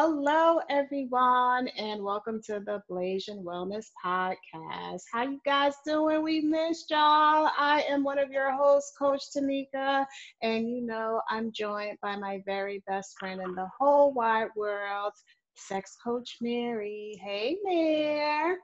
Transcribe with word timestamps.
Hello, 0.00 0.60
everyone, 0.70 1.66
and 1.76 2.04
welcome 2.04 2.40
to 2.44 2.60
the 2.64 2.80
Blasian 2.88 3.42
Wellness 3.42 3.86
Podcast. 4.06 5.02
How 5.12 5.24
you 5.24 5.40
guys 5.44 5.74
doing? 5.84 6.22
We 6.22 6.40
missed 6.40 6.88
y'all. 6.90 7.50
I 7.58 7.84
am 7.90 8.04
one 8.04 8.20
of 8.20 8.30
your 8.30 8.52
hosts, 8.52 8.92
Coach 8.96 9.22
Tamika, 9.36 10.06
and 10.40 10.70
you 10.70 10.86
know 10.86 11.20
I'm 11.28 11.50
joined 11.50 11.98
by 12.00 12.14
my 12.14 12.40
very 12.46 12.80
best 12.86 13.16
friend 13.18 13.40
in 13.42 13.56
the 13.56 13.66
whole 13.76 14.14
wide 14.14 14.50
world, 14.54 15.14
Sex 15.56 15.96
Coach 16.04 16.36
Mary. 16.40 17.18
Hey, 17.20 17.56
Mary. 17.64 18.54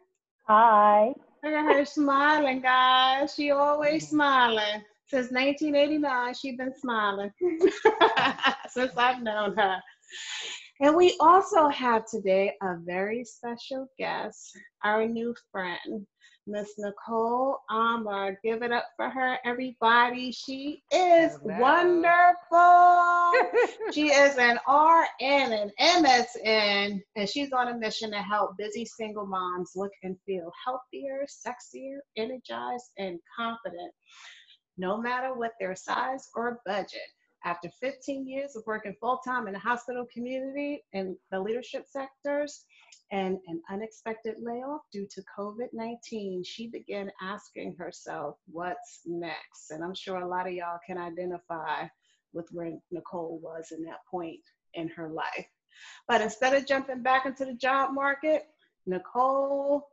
Hi. 0.46 1.06
Look 1.42 1.52
at 1.52 1.64
her 1.64 1.84
smiling, 1.84 2.60
guys. 2.60 3.34
She 3.34 3.51
always 3.51 4.05
mm-hmm. 4.05 4.14
smiling. 4.14 4.84
Since 5.09 5.32
1989, 5.32 6.34
she's 6.34 6.56
been 6.56 6.73
smiling 6.78 7.32
since 8.69 8.96
I've 8.96 9.20
known 9.20 9.56
her. 9.56 9.80
And 10.80 10.96
we 10.96 11.16
also 11.20 11.69
have 11.69 12.05
today 12.06 12.52
a 12.60 12.77
very 12.84 13.24
special 13.24 13.87
guest, 13.96 14.59
our 14.83 15.06
new 15.06 15.33
friend, 15.52 16.05
Miss 16.48 16.74
Nicole 16.78 17.59
Amar. 17.70 18.38
Give 18.45 18.62
it 18.62 18.73
up 18.73 18.87
for 18.97 19.09
her, 19.09 19.38
everybody. 19.45 20.33
She 20.33 20.83
is 20.92 21.38
Hello. 21.42 21.59
wonderful. 21.60 23.33
she 23.92 24.09
is 24.09 24.37
an 24.37 24.59
RN 24.69 25.52
and 25.52 25.73
MSN, 25.80 27.00
and 27.14 27.28
she's 27.28 27.52
on 27.52 27.69
a 27.69 27.78
mission 27.78 28.11
to 28.11 28.19
help 28.19 28.56
busy 28.59 28.84
single 28.84 29.27
moms 29.27 29.72
look 29.77 29.92
and 30.02 30.16
feel 30.27 30.50
healthier, 30.64 31.25
sexier, 31.25 31.98
energized, 32.16 32.91
and 32.98 33.20
confident, 33.36 33.92
no 34.77 35.00
matter 35.00 35.34
what 35.34 35.52
their 35.61 35.77
size 35.77 36.28
or 36.34 36.61
budget. 36.66 37.00
After 37.45 37.69
15 37.81 38.27
years 38.27 38.56
of 38.56 38.64
working 38.67 38.95
full 39.00 39.19
time 39.19 39.47
in 39.47 39.53
the 39.53 39.59
hospital 39.59 40.06
community 40.12 40.83
and 40.95 41.14
the 41.31 41.39
leadership 41.39 41.86
sectors, 41.89 42.64
and 43.12 43.39
an 43.47 43.61
unexpected 43.70 44.36
layoff 44.42 44.81
due 44.91 45.06
to 45.11 45.23
COVID 45.39 45.69
19, 45.73 46.42
she 46.42 46.69
began 46.69 47.11
asking 47.20 47.77
herself, 47.78 48.36
What's 48.47 49.01
next? 49.05 49.70
And 49.70 49.84
I'm 49.84 49.95
sure 49.95 50.17
a 50.17 50.28
lot 50.28 50.47
of 50.47 50.55
y'all 50.55 50.78
can 50.86 50.98
identify 50.98 51.86
with 52.33 52.48
where 52.51 52.73
Nicole 52.91 53.39
was 53.42 53.73
in 53.77 53.84
that 53.84 54.01
point 54.11 54.41
in 54.75 54.89
her 54.89 55.11
life. 55.11 55.47
But 56.08 56.23
instead 56.23 56.55
of 56.55 56.67
jumping 56.67 57.03
back 57.03 57.27
into 57.27 57.45
the 57.45 57.55
job 57.55 57.92
market, 57.92 58.45
Nicole 58.86 59.86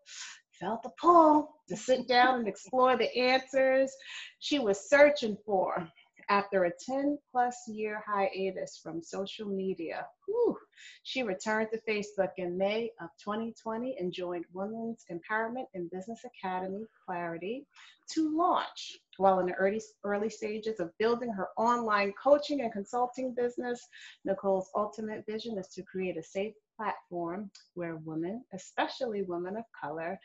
felt 0.60 0.84
the 0.84 0.92
pull 1.00 1.50
to 1.70 1.76
sit 1.76 2.08
down 2.08 2.40
and 2.40 2.48
explore 2.48 2.98
the 2.98 3.16
answers 3.16 3.92
she 4.40 4.60
was 4.60 4.90
searching 4.90 5.38
for 5.46 5.88
after 6.32 6.64
a 6.64 6.72
10 6.86 7.18
plus 7.30 7.68
year 7.68 8.02
hiatus 8.08 8.80
from 8.82 9.04
social 9.04 9.46
media. 9.46 10.08
Whew, 10.26 10.58
she 11.04 11.24
returned 11.24 11.68
to 11.74 11.82
Facebook 11.82 12.32
in 12.38 12.58
May 12.58 12.90
of 13.02 13.10
2020 13.22 13.98
and 14.00 14.14
joined 14.14 14.46
Women's 14.54 15.04
Empowerment 15.12 15.66
and 15.74 15.92
Business 15.92 16.22
Academy 16.24 16.86
Clarity 17.06 17.66
to 18.14 18.34
launch. 18.38 18.98
While 19.18 19.42
in 19.42 19.48
the 19.48 19.56
early, 19.56 19.82
early 20.06 20.30
stages 20.30 20.80
of 20.80 20.98
building 21.00 21.34
her 21.34 21.50
online 21.58 22.14
coaching 22.14 22.62
and 22.62 22.72
consulting 22.72 23.36
business, 23.36 23.86
Nicole's 24.24 24.70
ultimate 24.74 25.26
vision 25.28 25.58
is 25.58 25.68
to 25.74 25.84
create 25.84 26.16
a 26.16 26.24
safe 26.24 26.54
platform 26.78 27.52
where 27.74 27.98
women, 27.98 28.46
especially 28.54 29.24
women 29.24 29.58
of 29.58 29.66
color, 29.80 30.18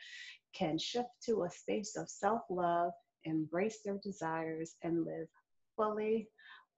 can 0.53 0.79
shift 0.79 1.09
to 1.25 1.43
a 1.43 1.49
space 1.49 1.97
of 1.97 2.09
self 2.09 2.43
love, 2.49 2.93
embrace 3.25 3.79
their 3.83 3.99
desires, 4.01 4.75
and 4.83 5.03
live 5.03 5.27
fully, 5.77 6.27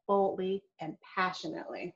boldly, 0.07 0.63
and 0.79 0.95
passionately. 1.15 1.95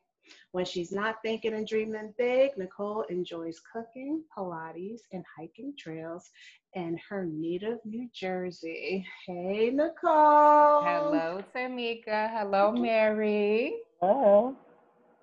When 0.53 0.65
she's 0.65 0.91
not 0.91 1.17
thinking 1.21 1.53
and 1.53 1.67
dreaming 1.67 2.13
big, 2.17 2.51
Nicole 2.57 3.01
enjoys 3.09 3.59
cooking, 3.59 4.23
Pilates, 4.35 5.01
and 5.11 5.23
hiking 5.37 5.73
trails 5.77 6.31
in 6.73 6.97
her 7.09 7.25
native 7.25 7.79
New 7.85 8.09
Jersey. 8.13 9.05
Hey, 9.27 9.69
Nicole. 9.69 10.81
Hello, 10.81 11.43
Tamika. 11.53 12.31
Hello, 12.31 12.71
Mary. 12.71 13.75
Hello. 13.99 14.55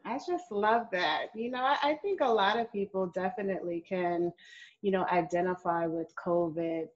I 0.05 0.19
just 0.27 0.51
love 0.51 0.87
that. 0.93 1.27
You 1.35 1.51
know, 1.51 1.63
I, 1.63 1.77
I 1.83 1.95
think 2.03 2.21
a 2.21 2.29
lot 2.29 2.59
of 2.59 2.73
people 2.73 3.07
definitely 3.15 3.85
can, 3.89 4.33
you 4.83 4.91
know, 4.91 5.07
identify 5.11 5.87
with 5.87 6.13
COVID 6.25 6.89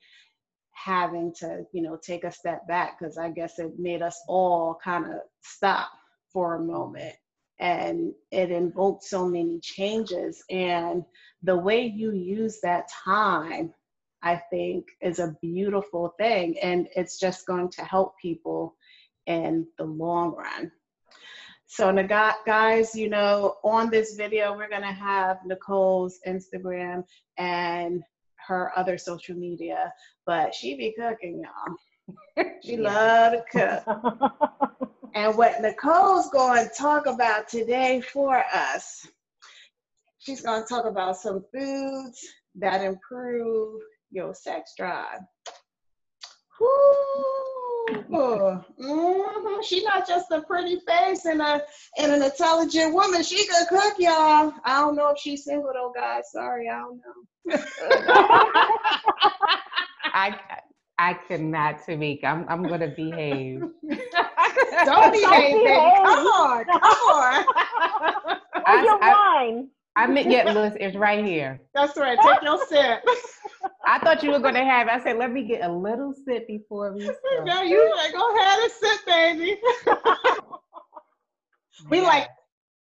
having 0.74 1.32
to, 1.38 1.64
you 1.72 1.82
know, 1.82 1.96
take 1.96 2.24
a 2.24 2.32
step 2.32 2.66
back 2.66 2.98
because 2.98 3.16
I 3.16 3.30
guess 3.30 3.58
it 3.58 3.78
made 3.78 4.02
us 4.02 4.20
all 4.28 4.78
kind 4.82 5.06
of 5.06 5.20
stop 5.42 5.90
for 6.32 6.56
a 6.56 6.62
moment. 6.62 7.14
And 7.60 8.12
it 8.32 8.50
invoked 8.50 9.04
so 9.04 9.26
many 9.26 9.60
changes. 9.60 10.42
And 10.50 11.04
the 11.42 11.56
way 11.56 11.86
you 11.86 12.12
use 12.12 12.60
that 12.62 12.88
time, 13.04 13.72
I 14.22 14.42
think, 14.50 14.88
is 15.00 15.20
a 15.20 15.36
beautiful 15.40 16.14
thing. 16.18 16.58
And 16.60 16.88
it's 16.96 17.18
just 17.18 17.46
going 17.46 17.70
to 17.70 17.84
help 17.84 18.14
people 18.20 18.74
in 19.26 19.66
the 19.78 19.84
long 19.84 20.34
run. 20.34 20.72
So, 21.66 21.92
guys, 22.44 22.94
you 22.94 23.08
know, 23.08 23.56
on 23.64 23.90
this 23.90 24.14
video, 24.14 24.56
we're 24.56 24.68
going 24.68 24.82
to 24.82 24.88
have 24.88 25.38
Nicole's 25.46 26.18
Instagram 26.26 27.04
and 27.38 28.02
her 28.46 28.72
other 28.76 28.98
social 28.98 29.36
media, 29.36 29.92
but 30.26 30.54
she 30.54 30.76
be 30.76 30.94
cooking, 30.98 31.42
y'all. 31.42 31.76
She 32.62 32.76
love 32.76 33.32
to 33.32 33.82
cook. 33.84 34.90
And 35.14 35.36
what 35.36 35.62
Nicole's 35.62 36.28
going 36.30 36.64
to 36.64 36.74
talk 36.74 37.06
about 37.06 37.48
today 37.48 38.00
for 38.00 38.42
us, 38.52 39.06
she's 40.18 40.40
going 40.40 40.62
to 40.62 40.68
talk 40.68 40.86
about 40.86 41.16
some 41.16 41.44
foods 41.54 42.20
that 42.56 42.82
improve 42.82 43.80
your 44.10 44.34
sex 44.34 44.72
drive. 44.76 45.20
Woo! 46.60 47.43
Hmm 47.90 49.60
She's 49.62 49.84
not 49.84 50.06
just 50.06 50.30
a 50.30 50.42
pretty 50.42 50.78
face 50.86 51.24
and 51.26 51.40
a 51.40 51.62
and 51.98 52.12
an 52.12 52.22
intelligent 52.22 52.94
woman. 52.94 53.22
She 53.22 53.46
could 53.46 53.68
cook, 53.68 53.94
y'all. 53.98 54.52
I 54.64 54.80
don't 54.80 54.96
know 54.96 55.10
if 55.10 55.18
she's 55.18 55.44
single 55.44 55.72
though, 55.74 55.92
guys. 55.94 56.30
Sorry, 56.32 56.68
I 56.68 56.78
don't 56.80 57.00
know. 57.00 57.56
I 60.12 60.36
I 60.98 61.14
cannot, 61.26 61.80
Tamika. 61.86 62.24
I'm 62.24 62.46
I'm 62.48 62.68
gonna 62.68 62.88
behave. 62.88 63.62
Don't 64.84 65.12
behave, 65.12 65.62
baby. 65.62 65.64
behave. 65.64 65.94
Come 66.04 66.26
on, 66.26 66.64
come 66.64 66.82
on. 66.82 67.44
Where's 68.64 68.84
your 68.84 69.00
I- 69.00 69.14
wine? 69.44 69.68
I 69.96 70.06
meant 70.06 70.30
yeah, 70.30 70.52
Lewis, 70.52 70.74
it's 70.80 70.96
right 70.96 71.24
here. 71.24 71.60
That's 71.74 71.96
right. 71.96 72.18
Take 72.20 72.42
your 72.42 72.58
sip. 72.66 73.02
I 73.86 73.98
thought 74.00 74.22
you 74.22 74.30
were 74.30 74.38
gonna 74.40 74.64
have. 74.64 74.88
I 74.88 75.02
said, 75.02 75.16
let 75.18 75.30
me 75.32 75.44
get 75.46 75.62
a 75.62 75.70
little 75.72 76.12
sip 76.26 76.46
before 76.48 76.92
we. 76.92 77.02
no, 77.44 77.44
start. 77.44 77.66
you 77.66 77.94
like 77.96 78.12
go 78.12 78.36
ahead 78.36 78.58
and 78.60 78.72
sip, 78.72 79.06
baby. 79.06 79.56
we 81.90 81.98
Yeah. 82.00 82.02
like 82.02 82.28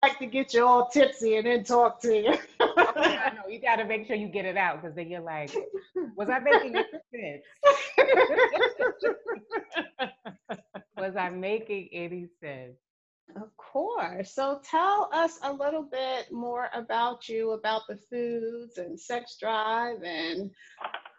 like 0.04 0.20
to 0.20 0.26
get 0.28 0.54
you 0.54 0.66
all 0.66 0.88
tipsy 0.90 1.36
and 1.38 1.46
then 1.48 1.64
talk 1.64 2.00
to 2.02 2.16
you. 2.16 2.34
I 2.60 3.32
know 3.36 3.48
you 3.50 3.60
got 3.60 3.78
to 3.78 3.86
make 3.86 4.06
sure 4.08 4.16
you 4.16 4.28
get 4.28 4.46
it 4.46 4.58
out 4.58 4.82
because 4.82 4.96
then 4.96 5.10
you're 5.10 5.22
like, 5.22 5.52
was 6.16 6.30
I 6.30 6.40
making 6.40 6.76
any 6.76 6.86
sense? 7.14 7.44
was 10.98 11.16
I 11.18 11.30
making 11.30 11.90
any 11.92 12.28
sense? 12.42 12.78
Of 13.36 13.56
course. 13.58 14.34
So 14.34 14.62
tell 14.64 15.10
us 15.12 15.40
a 15.44 15.52
little 15.52 15.84
bit 15.84 16.32
more 16.32 16.70
about 16.74 17.28
you, 17.28 17.52
about 17.52 17.82
the 17.90 17.98
foods 18.10 18.78
and 18.78 19.00
sex 19.00 19.38
drive 19.40 20.02
and 20.04 20.52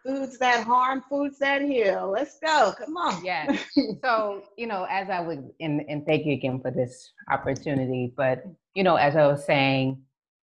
foods 0.05 0.39
that 0.39 0.65
harm, 0.65 1.03
foods 1.11 1.39
that 1.41 1.63
heal. 1.63 2.11
Let's 2.11 2.39
go. 2.39 2.73
Come 2.79 2.97
on. 2.97 3.25
Yes. 3.25 3.59
so, 4.05 4.43
you 4.57 4.67
know, 4.67 4.87
as 4.89 5.11
I 5.11 5.21
was, 5.21 5.39
and, 5.61 5.83
and 5.89 6.07
thank 6.07 6.25
you 6.25 6.33
again 6.33 6.61
for 6.61 6.71
this 6.71 7.13
opportunity, 7.31 8.13
but, 8.17 8.45
you 8.75 8.83
know, 8.83 8.97
as 8.97 9.17
I 9.17 9.27
was 9.27 9.45
saying, 9.45 10.01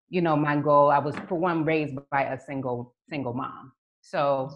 you 0.09 0.21
know, 0.21 0.35
my 0.35 0.57
goal, 0.57 0.91
I 0.91 0.99
was, 0.99 1.15
for 1.27 1.35
one, 1.35 1.65
raised 1.65 1.97
by 2.11 2.23
a 2.23 2.39
single, 2.39 2.93
single 3.09 3.33
mom. 3.33 3.71
So, 4.01 4.51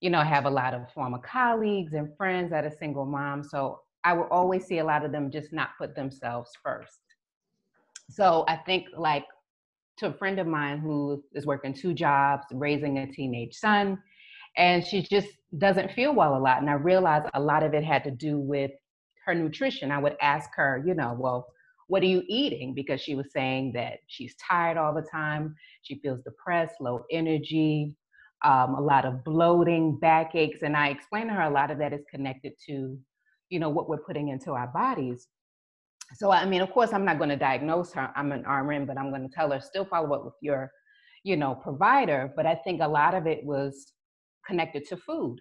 you 0.00 0.10
know, 0.10 0.18
I 0.18 0.24
have 0.24 0.44
a 0.44 0.50
lot 0.50 0.74
of 0.74 0.92
former 0.92 1.18
colleagues 1.18 1.94
and 1.94 2.16
friends 2.16 2.50
that 2.50 2.64
are 2.64 2.76
single 2.78 3.06
moms. 3.06 3.50
So 3.50 3.80
I 4.04 4.12
will 4.14 4.28
always 4.30 4.66
see 4.66 4.78
a 4.78 4.84
lot 4.84 5.04
of 5.04 5.12
them 5.12 5.30
just 5.30 5.52
not 5.52 5.70
put 5.78 5.94
themselves 5.94 6.50
first. 6.62 7.00
So 8.10 8.44
I 8.48 8.56
think 8.56 8.86
like 8.96 9.24
to 9.98 10.08
a 10.08 10.12
friend 10.12 10.38
of 10.38 10.46
mine 10.46 10.78
who 10.78 11.22
is 11.32 11.46
working 11.46 11.72
two 11.72 11.94
jobs, 11.94 12.44
raising 12.52 12.98
a 12.98 13.06
teenage 13.06 13.54
son, 13.54 13.98
and 14.56 14.84
she 14.84 15.02
just 15.02 15.28
doesn't 15.58 15.92
feel 15.92 16.14
well 16.14 16.36
a 16.36 16.38
lot. 16.38 16.60
And 16.60 16.68
I 16.68 16.74
realized 16.74 17.26
a 17.34 17.40
lot 17.40 17.62
of 17.62 17.74
it 17.74 17.84
had 17.84 18.04
to 18.04 18.10
do 18.10 18.38
with 18.38 18.70
her 19.24 19.34
nutrition. 19.34 19.90
I 19.90 19.98
would 19.98 20.16
ask 20.20 20.50
her, 20.56 20.82
you 20.86 20.94
know, 20.94 21.16
well, 21.18 21.46
what 21.88 22.02
are 22.02 22.06
you 22.06 22.22
eating? 22.26 22.74
Because 22.74 23.00
she 23.00 23.14
was 23.14 23.32
saying 23.32 23.72
that 23.74 23.98
she's 24.06 24.34
tired 24.36 24.76
all 24.76 24.94
the 24.94 25.06
time, 25.10 25.54
she 25.82 25.96
feels 25.96 26.20
depressed, 26.22 26.74
low 26.80 27.04
energy, 27.10 27.96
um, 28.44 28.74
a 28.74 28.80
lot 28.80 29.04
of 29.04 29.22
bloating, 29.24 29.98
backaches. 29.98 30.62
And 30.62 30.76
I 30.76 30.88
explained 30.88 31.28
to 31.28 31.34
her 31.34 31.42
a 31.42 31.50
lot 31.50 31.70
of 31.70 31.78
that 31.78 31.92
is 31.92 32.04
connected 32.10 32.52
to, 32.66 32.98
you 33.52 33.58
know, 33.58 33.68
what 33.68 33.86
we're 33.86 33.98
putting 33.98 34.28
into 34.28 34.52
our 34.52 34.68
bodies. 34.68 35.28
so 36.14 36.30
I 36.30 36.46
mean, 36.46 36.62
of 36.62 36.70
course, 36.70 36.92
I'm 36.94 37.04
not 37.04 37.18
going 37.18 37.28
to 37.28 37.36
diagnose 37.36 37.92
her. 37.92 38.10
I'm 38.16 38.32
an 38.32 38.44
RN, 38.48 38.86
but 38.86 38.96
I'm 38.96 39.10
going 39.10 39.28
to 39.28 39.34
tell 39.34 39.50
her 39.50 39.60
still 39.60 39.84
follow 39.84 40.14
up 40.16 40.24
with 40.24 40.38
your, 40.40 40.70
you 41.22 41.36
know, 41.36 41.54
provider. 41.54 42.32
But 42.34 42.46
I 42.46 42.54
think 42.54 42.80
a 42.80 42.88
lot 42.88 43.14
of 43.14 43.26
it 43.26 43.44
was 43.44 43.92
connected 44.46 44.86
to 44.88 44.96
food. 44.96 45.36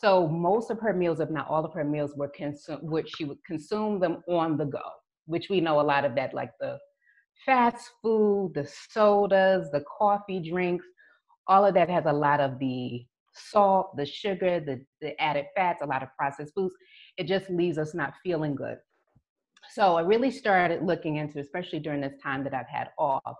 So 0.00 0.28
most 0.28 0.70
of 0.70 0.78
her 0.80 0.92
meals, 0.92 1.20
if 1.20 1.30
not 1.30 1.48
all 1.48 1.64
of 1.64 1.72
her 1.72 1.84
meals, 1.84 2.12
were 2.16 2.28
consumed, 2.28 2.82
which 2.82 3.10
she 3.16 3.24
would 3.24 3.42
consume 3.46 3.98
them 3.98 4.22
on 4.28 4.58
the 4.58 4.66
go, 4.66 4.86
which 5.24 5.48
we 5.48 5.62
know 5.62 5.80
a 5.80 5.88
lot 5.92 6.04
of 6.04 6.14
that, 6.16 6.34
like 6.34 6.50
the 6.60 6.78
fast 7.46 7.90
food, 8.02 8.52
the 8.54 8.68
sodas, 8.90 9.70
the 9.70 9.82
coffee 9.98 10.40
drinks, 10.50 10.84
all 11.46 11.64
of 11.64 11.72
that 11.74 11.88
has 11.88 12.04
a 12.04 12.12
lot 12.12 12.40
of 12.40 12.58
the 12.58 13.06
salt, 13.32 13.96
the 13.96 14.06
sugar, 14.06 14.60
the, 14.60 14.84
the 15.00 15.20
added 15.20 15.46
fats, 15.54 15.82
a 15.82 15.86
lot 15.86 16.02
of 16.02 16.08
processed 16.16 16.54
foods. 16.54 16.74
It 17.18 17.26
just 17.26 17.50
leaves 17.50 17.78
us 17.78 17.94
not 17.94 18.14
feeling 18.22 18.54
good. 18.54 18.78
So 19.72 19.96
I 19.96 20.02
really 20.02 20.30
started 20.30 20.82
looking 20.82 21.16
into, 21.16 21.40
especially 21.40 21.80
during 21.80 22.00
this 22.00 22.14
time 22.22 22.42
that 22.44 22.54
I've 22.54 22.68
had 22.68 22.88
off, 22.98 23.36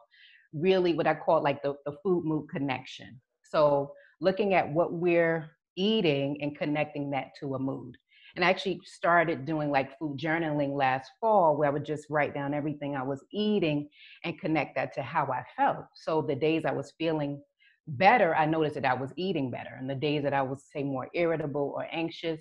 really 0.52 0.94
what 0.94 1.06
I 1.06 1.14
call 1.14 1.42
like 1.42 1.62
the, 1.62 1.74
the 1.86 1.96
food 2.02 2.24
mood 2.24 2.48
connection. 2.50 3.20
So 3.44 3.92
looking 4.20 4.54
at 4.54 4.68
what 4.70 4.92
we're 4.92 5.50
eating 5.76 6.38
and 6.42 6.58
connecting 6.58 7.10
that 7.10 7.28
to 7.40 7.54
a 7.54 7.58
mood. 7.58 7.96
And 8.36 8.44
I 8.44 8.50
actually 8.50 8.80
started 8.84 9.46
doing 9.46 9.70
like 9.70 9.98
food 9.98 10.18
journaling 10.18 10.76
last 10.76 11.10
fall 11.20 11.56
where 11.56 11.68
I 11.68 11.72
would 11.72 11.84
just 11.84 12.06
write 12.10 12.34
down 12.34 12.52
everything 12.52 12.94
I 12.94 13.02
was 13.02 13.24
eating 13.32 13.88
and 14.24 14.38
connect 14.38 14.74
that 14.74 14.92
to 14.94 15.02
how 15.02 15.26
I 15.26 15.44
felt. 15.56 15.86
So 15.94 16.22
the 16.22 16.34
days 16.34 16.64
I 16.64 16.72
was 16.72 16.92
feeling 16.98 17.40
better, 17.86 18.34
I 18.34 18.44
noticed 18.44 18.74
that 18.74 18.84
I 18.84 18.94
was 18.94 19.12
eating 19.16 19.50
better. 19.50 19.76
And 19.78 19.88
the 19.88 19.94
days 19.94 20.22
that 20.24 20.34
I 20.34 20.42
was, 20.42 20.64
say, 20.72 20.82
more 20.82 21.08
irritable 21.14 21.72
or 21.74 21.86
anxious, 21.90 22.40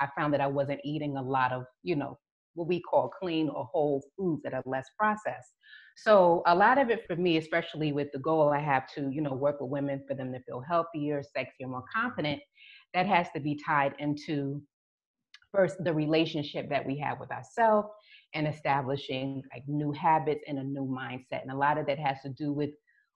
I 0.00 0.08
found 0.16 0.32
that 0.34 0.40
I 0.40 0.46
wasn't 0.46 0.80
eating 0.84 1.16
a 1.16 1.22
lot 1.22 1.52
of, 1.52 1.64
you 1.82 1.96
know, 1.96 2.18
what 2.54 2.68
we 2.68 2.80
call 2.80 3.08
clean 3.08 3.48
or 3.48 3.66
whole 3.66 4.02
foods 4.16 4.42
that 4.42 4.54
are 4.54 4.62
less 4.64 4.88
processed. 4.98 5.52
So 5.96 6.42
a 6.46 6.54
lot 6.54 6.78
of 6.78 6.90
it 6.90 7.06
for 7.06 7.16
me, 7.16 7.36
especially 7.36 7.92
with 7.92 8.08
the 8.12 8.18
goal 8.18 8.50
I 8.50 8.60
have 8.60 8.90
to, 8.94 9.10
you 9.10 9.20
know, 9.20 9.34
work 9.34 9.60
with 9.60 9.70
women 9.70 10.04
for 10.08 10.14
them 10.14 10.32
to 10.32 10.40
feel 10.40 10.60
healthier, 10.60 11.22
sexier, 11.36 11.68
more 11.68 11.84
confident, 11.94 12.40
that 12.94 13.06
has 13.06 13.28
to 13.34 13.40
be 13.40 13.58
tied 13.64 13.94
into 13.98 14.62
first 15.52 15.82
the 15.84 15.92
relationship 15.92 16.68
that 16.68 16.84
we 16.84 16.98
have 16.98 17.20
with 17.20 17.30
ourselves 17.30 17.88
and 18.34 18.46
establishing 18.46 19.42
like 19.52 19.62
new 19.66 19.92
habits 19.92 20.44
and 20.46 20.58
a 20.58 20.62
new 20.62 20.86
mindset. 20.86 21.42
And 21.42 21.50
a 21.50 21.56
lot 21.56 21.78
of 21.78 21.86
that 21.86 21.98
has 21.98 22.20
to 22.22 22.30
do 22.30 22.52
with 22.52 22.70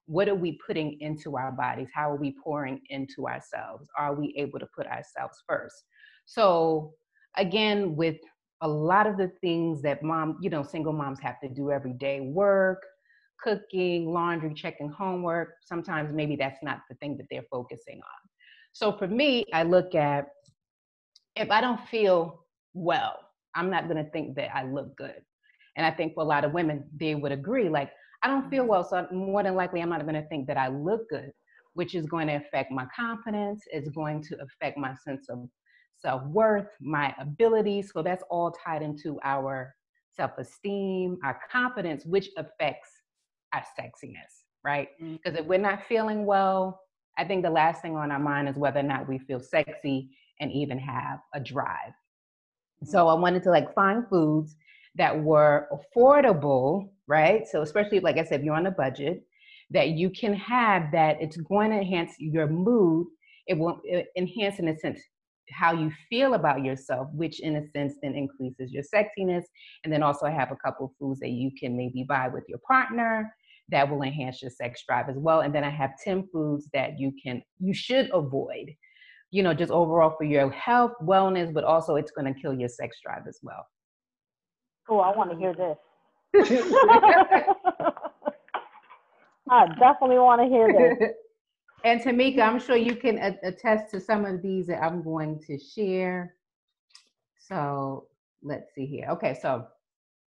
what 0.07 0.29
are 0.29 0.35
we 0.35 0.59
putting 0.67 0.99
into 1.01 1.37
our 1.37 1.53
bodies? 1.53 1.89
How 1.95 2.11
are 2.11 2.17
we 2.17 2.35
pouring 2.43 2.81
into 2.89 3.29
ourselves? 3.29 3.89
Are 3.99 4.15
we 4.15 4.35
able 4.37 4.59
to 4.59 4.67
put 4.75 4.87
ourselves 4.87 5.43
first? 5.47 5.85
So 6.27 6.95
again, 7.37 7.97
with 7.97 8.17
a 8.63 8.69
lot 8.69 9.07
of 9.07 9.17
the 9.17 9.33
things 9.41 9.83
that 9.83 10.03
mom, 10.03 10.39
you 10.41 10.51
know, 10.51 10.63
single 10.63 10.93
moms 10.93 11.19
have 11.21 11.41
to 11.41 11.49
do 11.49 11.71
every 11.71 11.95
day, 11.95 12.21
work, 12.21 12.83
cooking, 13.43 14.13
laundry, 14.13 14.53
checking 14.55 14.91
homework, 14.91 15.55
sometimes 15.65 16.13
maybe 16.13 16.37
that's 16.37 16.63
not 16.63 16.81
the 16.89 16.95
thing 16.97 17.17
that 17.17 17.27
they're 17.31 17.45
focusing 17.51 17.97
on. 17.97 18.31
So 18.73 18.93
for 18.93 19.09
me, 19.09 19.45
I 19.53 19.63
look 19.63 19.95
at 19.95 20.27
if 21.37 21.51
I 21.51 21.61
don't 21.61 21.81
feel 21.89 22.45
well, 22.75 23.19
I'm 23.55 23.71
not 23.71 23.89
going 23.89 24.05
to 24.05 24.11
think 24.11 24.37
that 24.37 24.55
I 24.55 24.65
look 24.65 24.97
good. 24.97 25.23
And 25.77 25.87
I 25.87 25.91
think 25.91 26.15
for 26.15 26.23
a 26.23 26.27
lot 26.27 26.45
of 26.45 26.53
women, 26.53 26.85
they 26.95 27.15
would 27.15 27.33
agree, 27.33 27.69
like, 27.69 27.91
I 28.23 28.29
don't 28.29 28.51
feel 28.51 28.65
well, 28.67 28.85
so 28.85 29.07
more 29.11 29.43
than 29.43 29.55
likely, 29.55 29.81
I'm 29.81 29.89
not 29.89 30.03
going 30.03 30.21
to 30.21 30.29
think 30.29 30.47
that 30.49 30.59
I 30.59 30.69
look 30.69 31.09
good, 31.09 31.33
which 31.75 31.95
is 31.95 32.07
going 32.07 32.27
to 32.27 32.35
affect 32.35 32.71
my 32.71 32.87
confidence. 32.95 33.63
It's 33.73 33.89
going 33.89 34.23
to 34.25 34.37
affect 34.43 34.77
my 34.77 34.95
sense 35.05 35.29
of 35.31 35.49
self 36.01 36.25
worth, 36.27 36.69
my 36.81 37.15
abilities. 37.21 37.91
So 37.93 38.03
that's 38.03 38.25
all 38.31 38.53
tied 38.53 38.83
into 38.83 39.19
our 39.25 39.75
self 40.17 40.33
esteem, 40.39 41.19
our 41.25 41.41
confidence, 41.51 42.05
which 42.05 42.29
affects 42.37 42.91
our 43.53 43.63
sexiness, 43.79 44.45
right? 44.65 44.89
Because 44.99 45.33
mm-hmm. 45.33 45.37
if 45.37 45.47
we're 45.47 45.59
not 45.59 45.87
feeling 45.89 46.27
well, 46.27 46.81
I 47.19 47.25
think 47.25 47.43
the 47.43 47.51
last 47.51 47.83
thing 47.83 47.97
on 47.97 48.11
our 48.11 48.19
mind 48.19 48.49
is 48.49 48.57
whether 48.57 48.81
or 48.81 48.85
not 48.85 49.09
we 49.09 49.19
feel 49.19 49.41
sexy 49.41 50.11
and 50.41 50.51
even 50.53 50.79
have 50.79 51.19
a 51.35 51.41
drive. 51.41 51.93
So 52.85 53.09
I 53.09 53.15
wanted 53.15 53.43
to 53.43 53.51
like 53.51 53.75
find 53.75 54.09
foods 54.09 54.57
that 54.97 55.23
were 55.23 55.69
affordable, 55.71 56.91
right? 57.07 57.47
So 57.47 57.63
especially 57.63 58.01
like 58.01 58.17
I 58.17 58.25
said, 58.25 58.41
if 58.41 58.47
you're 58.47 58.55
on 58.55 58.67
a 58.67 58.71
budget, 58.71 59.23
that 59.71 59.91
you 59.91 60.11
can 60.11 60.35
have 60.35 60.91
that 60.93 61.21
it's 61.21 61.37
going 61.37 61.71
to 61.71 61.77
enhance 61.77 62.15
your 62.19 62.47
mood. 62.47 63.07
It 63.47 63.59
will 63.59 63.81
enhance 64.17 64.59
in 64.59 64.69
a 64.69 64.77
sense 64.79 65.01
how 65.53 65.73
you 65.73 65.91
feel 66.09 66.35
about 66.35 66.65
yourself, 66.65 67.09
which 67.13 67.41
in 67.41 67.57
a 67.57 67.69
sense 67.71 67.95
then 68.03 68.15
increases 68.15 68.73
your 68.73 68.83
sexiness. 68.83 69.45
And 69.85 69.93
then 69.93 70.03
also 70.03 70.27
I 70.27 70.31
have 70.31 70.53
a 70.53 70.57
couple 70.57 70.87
of 70.87 70.93
foods 70.99 71.21
that 71.21 71.31
you 71.31 71.51
can 71.59 71.77
maybe 71.77 72.05
buy 72.09 72.29
with 72.29 72.45
your 72.49 72.61
partner 72.67 73.35
that 73.69 73.89
will 73.89 74.03
enhance 74.03 74.43
your 74.43 74.51
sex 74.51 74.83
drive 74.87 75.09
as 75.09 75.17
well. 75.17 75.41
And 75.41 75.55
then 75.55 75.65
I 75.65 75.71
have 75.71 75.91
10 76.03 76.29
foods 76.33 76.69
that 76.73 76.99
you 76.99 77.13
can 77.23 77.43
you 77.59 77.75
should 77.75 78.11
avoid 78.13 78.75
you 79.31 79.43
know, 79.43 79.55
just 79.55 79.71
overall 79.71 80.15
for 80.17 80.25
your 80.25 80.51
health, 80.51 80.93
wellness, 81.03 81.53
but 81.53 81.65
also 81.65 81.97
it's 81.97 82.11
going 82.11 82.33
to 82.33 82.41
kill 82.41 82.53
your 82.53 82.69
sex 82.69 82.99
drive 83.05 83.23
as 83.29 83.39
well. 83.43 83.67
Oh, 84.89 84.99
I 84.99 85.17
want 85.17 85.31
to 85.31 85.37
hear 85.37 85.55
this. 85.55 85.77
I 89.51 89.67
definitely 89.79 90.19
want 90.19 90.43
to 90.43 90.49
hear 90.49 90.73
this. 90.73 91.11
And 91.83 92.01
Tamika, 92.01 92.41
I'm 92.41 92.61
sure 92.61 92.77
you 92.77 92.95
can 92.95 93.19
attest 93.43 93.91
to 93.93 94.01
some 94.01 94.25
of 94.27 94.43
these 94.43 94.67
that 94.67 94.83
I'm 94.83 95.03
going 95.03 95.41
to 95.47 95.59
share. 95.59 96.35
So 97.39 98.07
let's 98.43 98.75
see 98.75 98.87
here. 98.87 99.07
Okay, 99.11 99.39
so 99.41 99.67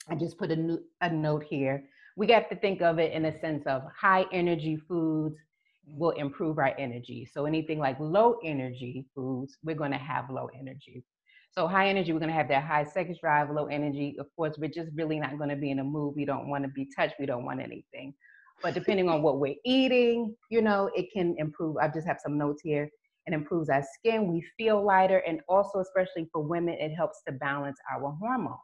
I 0.09 0.15
just 0.15 0.38
put 0.38 0.51
a, 0.51 0.55
new, 0.55 0.79
a 1.01 1.11
note 1.11 1.44
here. 1.44 1.83
We 2.17 2.27
got 2.27 2.50
to 2.50 2.55
think 2.55 2.81
of 2.81 3.00
it 3.00 3.11
in 3.13 3.25
a 3.25 3.39
sense 3.39 3.65
of 3.67 3.83
high 3.95 4.25
energy 4.31 4.77
foods, 4.77 5.38
will 5.85 6.11
improve 6.11 6.57
our 6.57 6.73
energy. 6.79 7.27
So 7.31 7.45
anything 7.45 7.77
like 7.77 8.00
low 8.00 8.38
energy 8.44 9.05
foods, 9.13 9.57
we're 9.63 9.75
going 9.75 9.91
to 9.91 9.97
have 9.97 10.29
low 10.29 10.50
energy. 10.57 11.03
So 11.51 11.67
high 11.67 11.88
energy, 11.88 12.13
we're 12.13 12.19
going 12.19 12.31
to 12.31 12.35
have 12.35 12.47
that 12.47 12.63
high 12.63 12.83
sex 12.83 13.19
drive, 13.19 13.51
low 13.51 13.67
energy. 13.67 14.15
Of 14.19 14.27
course, 14.35 14.55
we're 14.57 14.69
just 14.69 14.89
really 14.95 15.19
not 15.19 15.38
going 15.38 15.50
to 15.50 15.55
be 15.55 15.69
in 15.69 15.79
a 15.79 15.83
mood. 15.83 16.15
We 16.15 16.25
don't 16.25 16.47
want 16.50 16.63
to 16.63 16.69
be 16.69 16.89
touched. 16.95 17.15
We 17.19 17.27
don't 17.27 17.45
want 17.45 17.59
anything. 17.59 18.15
But 18.63 18.74
depending 18.74 19.10
on 19.10 19.21
what 19.21 19.39
we're 19.39 19.56
eating, 19.65 20.36
you 20.50 20.62
know, 20.62 20.89
it 20.95 21.07
can 21.13 21.36
improve. 21.38 21.75
I 21.77 21.89
just 21.89 22.07
have 22.07 22.18
some 22.24 22.38
notes 22.38 22.62
here. 22.63 22.89
It 23.25 23.33
improves 23.33 23.69
our 23.69 23.83
skin. 24.00 24.31
We 24.31 24.44
feel 24.57 24.83
lighter. 24.83 25.19
And 25.27 25.42
also, 25.50 25.80
especially 25.80 26.30
for 26.31 26.42
women, 26.42 26.75
it 26.80 26.95
helps 26.95 27.21
to 27.27 27.33
balance 27.33 27.77
our 27.94 28.15
hormones. 28.19 28.57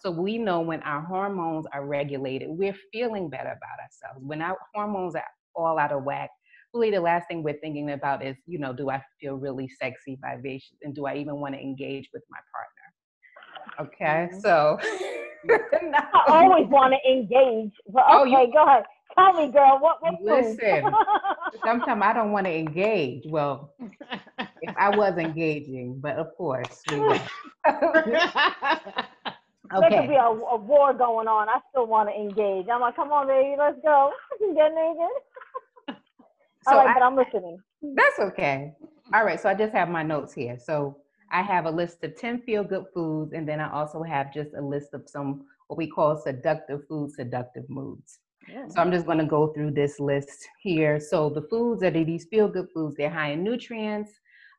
So 0.00 0.10
we 0.10 0.38
know 0.38 0.60
when 0.60 0.82
our 0.82 1.02
hormones 1.02 1.66
are 1.72 1.86
regulated, 1.86 2.48
we're 2.50 2.76
feeling 2.92 3.28
better 3.28 3.50
about 3.50 3.80
ourselves. 3.82 4.24
When 4.24 4.40
our 4.40 4.56
hormones 4.74 5.14
are 5.14 5.24
all 5.54 5.78
out 5.78 5.92
of 5.92 6.04
whack, 6.04 6.30
really 6.72 6.90
the 6.90 7.00
last 7.00 7.28
thing 7.28 7.42
we're 7.42 7.58
thinking 7.60 7.90
about 7.90 8.24
is, 8.24 8.36
you 8.46 8.58
know, 8.58 8.72
do 8.72 8.90
I 8.90 9.02
feel 9.20 9.34
really 9.34 9.68
sexy, 9.68 10.18
vivacious, 10.22 10.76
and 10.82 10.94
do 10.94 11.06
I 11.06 11.16
even 11.16 11.36
want 11.36 11.54
to 11.54 11.60
engage 11.60 12.08
with 12.14 12.22
my 12.30 12.38
partner? 12.54 13.92
Okay, 13.92 14.28
mm-hmm. 14.32 14.40
so. 14.40 14.78
I 16.28 16.44
always 16.44 16.68
want 16.68 16.94
to 16.94 17.10
engage, 17.10 17.72
but 17.88 18.04
okay, 18.04 18.14
oh, 18.14 18.24
you, 18.24 18.52
go 18.52 18.64
ahead. 18.64 18.84
Tell 19.16 19.32
me, 19.32 19.52
girl, 19.52 19.78
what? 19.80 20.02
what 20.02 20.22
listen, 20.22 20.92
sometimes 21.64 22.02
I 22.02 22.12
don't 22.12 22.32
want 22.32 22.46
to 22.46 22.56
engage. 22.56 23.24
Well, 23.26 23.74
if 24.62 24.74
I 24.76 24.94
was 24.96 25.18
engaging, 25.18 26.00
but 26.00 26.16
of 26.16 26.34
course, 26.36 26.82
we 26.90 26.96
okay. 27.00 27.20
There 29.78 30.00
could 30.00 30.08
be 30.08 30.16
a, 30.16 30.24
a, 30.24 30.56
war 30.56 30.92
going 30.92 31.28
on. 31.28 31.48
I 31.48 31.60
still 31.70 31.86
want 31.86 32.08
to 32.08 32.14
engage. 32.14 32.66
I'm 32.68 32.80
like, 32.80 32.96
come 32.96 33.12
on, 33.12 33.28
baby, 33.28 33.54
let's 33.56 33.78
go. 33.84 34.10
Get 34.40 34.74
naked. 34.74 36.00
So 36.66 36.72
All 36.72 36.78
right, 36.78 36.88
I, 36.88 36.94
but 36.94 37.02
I'm 37.02 37.14
listening. 37.14 37.58
That's 37.94 38.18
okay. 38.18 38.74
All 39.14 39.24
right, 39.24 39.40
so 39.40 39.48
I 39.48 39.54
just 39.54 39.72
have 39.72 39.88
my 39.88 40.02
notes 40.02 40.32
here. 40.32 40.58
So 40.58 40.98
I 41.30 41.42
have 41.42 41.66
a 41.66 41.70
list 41.70 42.02
of 42.02 42.16
10 42.16 42.42
feel 42.42 42.64
good 42.64 42.86
foods, 42.92 43.32
and 43.32 43.48
then 43.48 43.60
I 43.60 43.72
also 43.72 44.02
have 44.02 44.34
just 44.34 44.50
a 44.54 44.60
list 44.60 44.92
of 44.92 45.08
some 45.08 45.44
what 45.68 45.76
we 45.76 45.86
call 45.86 46.16
seductive 46.16 46.86
foods, 46.88 47.14
seductive 47.14 47.70
moods. 47.70 48.18
Yeah. 48.48 48.66
So 48.68 48.80
I'm 48.80 48.90
just 48.90 49.06
going 49.06 49.18
to 49.18 49.26
go 49.26 49.48
through 49.48 49.72
this 49.72 50.00
list 50.00 50.48
here. 50.60 50.98
So 50.98 51.28
the 51.28 51.42
foods 51.42 51.80
that 51.82 51.96
are 51.96 52.04
these 52.04 52.26
feel 52.26 52.48
good 52.48 52.68
foods, 52.74 52.96
they're 52.96 53.10
high 53.10 53.32
in 53.32 53.44
nutrients, 53.44 54.10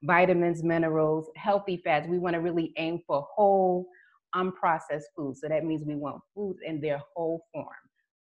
vitamins, 0.04 0.64
minerals, 0.64 1.30
healthy 1.36 1.78
fats. 1.84 2.08
We 2.08 2.20
want 2.20 2.36
to 2.36 2.42
really 2.42 2.74
aim 2.78 3.02
for 3.06 3.28
whole, 3.36 3.88
unprocessed 4.36 5.12
foods. 5.16 5.42
So 5.42 5.50
that 5.50 5.66
means 5.66 5.84
we 5.86 5.96
want 5.96 6.22
foods 6.34 6.60
in 6.66 6.80
their 6.80 7.02
whole 7.16 7.46
form. 7.54 7.68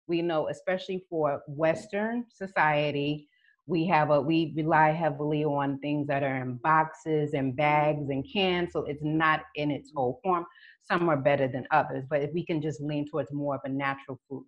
We 0.07 0.21
know, 0.21 0.49
especially 0.49 1.05
for 1.09 1.41
Western 1.47 2.25
society, 2.29 3.29
we 3.67 3.85
have 3.87 4.09
a 4.09 4.19
we 4.19 4.53
rely 4.55 4.91
heavily 4.91 5.45
on 5.45 5.79
things 5.79 6.07
that 6.07 6.23
are 6.23 6.37
in 6.37 6.55
boxes 6.57 7.33
and 7.33 7.55
bags 7.55 8.09
and 8.09 8.25
cans 8.31 8.73
so 8.73 8.83
it's 8.85 9.03
not 9.03 9.43
in 9.55 9.69
its 9.69 9.91
whole 9.95 10.19
form 10.23 10.45
some 10.83 11.07
are 11.07 11.15
better 11.15 11.47
than 11.47 11.65
others 11.71 12.03
but 12.09 12.21
if 12.21 12.33
we 12.33 12.43
can 12.43 12.61
just 12.61 12.81
lean 12.81 13.07
towards 13.07 13.31
more 13.31 13.55
of 13.55 13.61
a 13.63 13.69
natural 13.69 14.19
food 14.27 14.43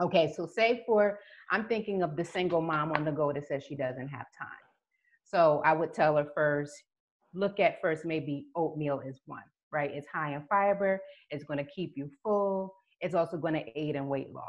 okay 0.00 0.32
so 0.34 0.46
say 0.46 0.82
for 0.86 1.18
i'm 1.50 1.66
thinking 1.66 2.02
of 2.02 2.16
the 2.16 2.24
single 2.24 2.60
mom 2.60 2.92
on 2.92 3.04
the 3.04 3.12
go 3.12 3.32
that 3.32 3.46
says 3.46 3.64
she 3.64 3.76
doesn't 3.76 4.08
have 4.08 4.26
time 4.38 4.48
so 5.24 5.62
i 5.64 5.72
would 5.72 5.92
tell 5.92 6.16
her 6.16 6.26
first 6.34 6.72
look 7.34 7.60
at 7.60 7.80
first 7.80 8.04
maybe 8.04 8.46
oatmeal 8.56 9.00
is 9.00 9.20
one 9.26 9.42
right 9.72 9.90
it's 9.94 10.06
high 10.12 10.34
in 10.34 10.42
fiber 10.48 11.00
it's 11.30 11.44
to 11.58 11.64
keep 11.64 11.92
you 11.96 12.10
full 12.22 12.74
it's 13.00 13.14
also 13.14 13.36
to 13.54 13.78
aid 13.78 13.96
in 13.96 14.06
weight 14.08 14.32
loss. 14.32 14.44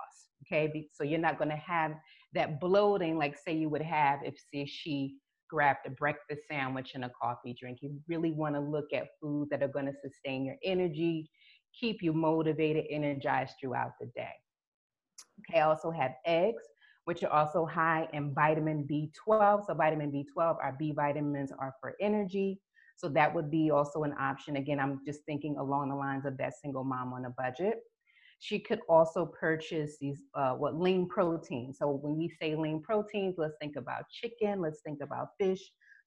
Okay, 0.46 0.88
so 0.94 1.04
you're 1.04 1.20
not 1.20 1.38
to 1.50 1.56
have 1.56 1.94
that 2.34 2.60
bloating 2.60 3.18
like 3.18 3.38
say 3.38 3.54
you 3.54 3.70
would 3.70 3.82
have 3.82 4.20
if 4.24 4.36
say 4.54 4.66
she 4.66 5.18
grabbed 5.50 5.86
a 5.86 5.90
breakfast 5.92 6.42
sandwich 6.50 6.92
and 6.96 7.06
a 7.06 7.12
coffee 7.22 7.56
drink. 7.60 7.80
You 7.82 7.98
really 8.08 8.32
want 8.32 8.56
to 8.56 8.62
look 8.62 8.94
at 8.94 9.08
foods 9.22 9.50
that 9.52 9.62
are 9.62 9.68
to 9.86 9.94
sustain 10.02 10.46
your 10.46 10.56
energy, 10.64 11.30
keep 11.78 12.02
you 12.02 12.14
motivated, 12.14 12.86
energized 12.90 13.54
throughout 13.60 13.92
the 14.00 14.08
day. 14.16 14.34
Okay, 15.50 15.60
I 15.60 15.66
also 15.66 15.92
have 15.92 16.12
eggs, 16.26 16.64
which 17.06 17.24
are 17.24 17.32
also 17.32 17.66
high 17.66 18.08
in 18.14 18.34
vitamin 18.34 18.88
B12. 18.90 19.66
So 19.66 19.74
vitamin 19.74 20.12
B12, 20.12 20.58
our 20.62 20.76
B 20.78 20.92
vitamins 20.92 21.52
are 21.58 21.74
for 21.82 21.96
energy. 22.00 22.60
So 22.96 23.10
that 23.10 23.34
would 23.34 23.50
be 23.50 23.72
also 23.72 24.04
an 24.04 24.14
option. 24.20 24.58
Again, 24.58 24.80
I'm 24.80 25.00
just 25.06 25.22
thinking 25.26 25.58
along 25.58 25.90
the 25.90 25.96
lines 25.96 26.26
of 26.26 26.38
that 26.38 26.54
single 26.62 26.84
mom 26.84 27.14
on 27.14 27.26
a 27.26 27.32
budget. 27.32 27.80
She 28.40 28.60
could 28.60 28.80
also 28.90 29.26
purchase 29.26 29.98
these 30.00 30.22
uh, 30.36 30.54
what 30.54 30.80
lean 30.80 31.08
protein. 31.08 31.74
So 31.74 31.92
when 31.92 32.18
we 32.18 32.30
say 32.30 32.56
lean 32.56 32.82
proteins, 32.82 33.36
let's 33.38 33.56
think 33.62 33.76
about 33.76 34.10
chicken, 34.10 34.62
let's 34.62 34.82
think 34.82 35.00
about 35.02 35.30
fish. 35.40 35.62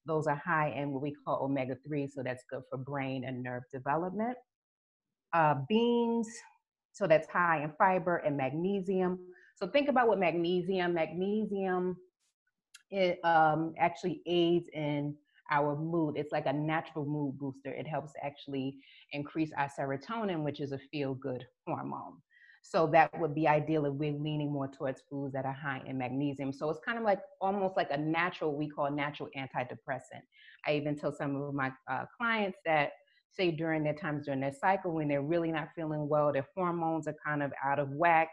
Those 0.05 0.27
are 0.27 0.35
high 0.45 0.69
in 0.69 0.91
what 0.91 1.01
we 1.01 1.13
call 1.25 1.43
omega 1.43 1.75
3, 1.85 2.07
so 2.07 2.23
that's 2.23 2.43
good 2.49 2.61
for 2.69 2.77
brain 2.77 3.23
and 3.23 3.41
nerve 3.41 3.63
development. 3.73 4.37
Uh, 5.33 5.55
beans, 5.67 6.27
so 6.95 7.07
that's 7.07 7.27
high 7.27 7.61
in 7.61 7.73
fiber 7.77 8.17
and 8.17 8.37
magnesium. 8.37 9.19
So 9.55 9.67
think 9.67 9.89
about 9.89 10.07
what 10.07 10.17
magnesium, 10.17 10.93
magnesium 10.93 11.97
it 12.89 13.19
um, 13.25 13.73
actually 13.77 14.21
aids 14.25 14.69
in 14.73 15.13
our 15.51 15.75
mood. 15.75 16.15
It's 16.17 16.31
like 16.31 16.45
a 16.45 16.53
natural 16.53 17.05
mood 17.05 17.37
booster. 17.37 17.71
It 17.71 17.85
helps 17.85 18.13
actually 18.23 18.77
increase 19.11 19.51
our 19.57 19.69
serotonin, 19.77 20.43
which 20.43 20.61
is 20.61 20.71
a 20.71 20.79
feel 20.91 21.15
good 21.15 21.45
hormone. 21.67 22.13
So 22.61 22.87
that 22.93 23.11
would 23.19 23.35
be 23.35 23.47
ideal 23.47 23.85
if 23.85 23.93
we're 23.93 24.13
leaning 24.13 24.51
more 24.51 24.69
towards 24.69 25.03
foods 25.09 25.33
that 25.33 25.45
are 25.45 25.53
high 25.53 25.81
in 25.85 25.97
magnesium. 25.97 26.53
So 26.53 26.69
it's 26.69 26.79
kind 26.83 26.97
of 26.97 27.03
like 27.03 27.19
almost 27.41 27.75
like 27.75 27.89
a 27.91 27.97
natural, 27.97 28.55
we 28.55 28.69
call 28.69 28.89
natural 28.89 29.29
antidepressant. 29.37 30.23
I 30.65 30.75
even 30.75 30.95
tell 30.95 31.11
some 31.11 31.35
of 31.35 31.53
my 31.53 31.71
uh, 31.91 32.05
clients 32.17 32.57
that 32.65 32.91
say 33.35 33.51
during 33.51 33.83
their 33.83 33.93
times 33.93 34.25
during 34.25 34.41
their 34.41 34.53
cycle 34.53 34.93
when 34.93 35.07
they're 35.07 35.21
really 35.21 35.51
not 35.51 35.69
feeling 35.75 36.07
well, 36.07 36.31
their 36.31 36.47
hormones 36.55 37.07
are 37.07 37.15
kind 37.25 37.43
of 37.43 37.51
out 37.63 37.79
of 37.79 37.89
whack. 37.89 38.29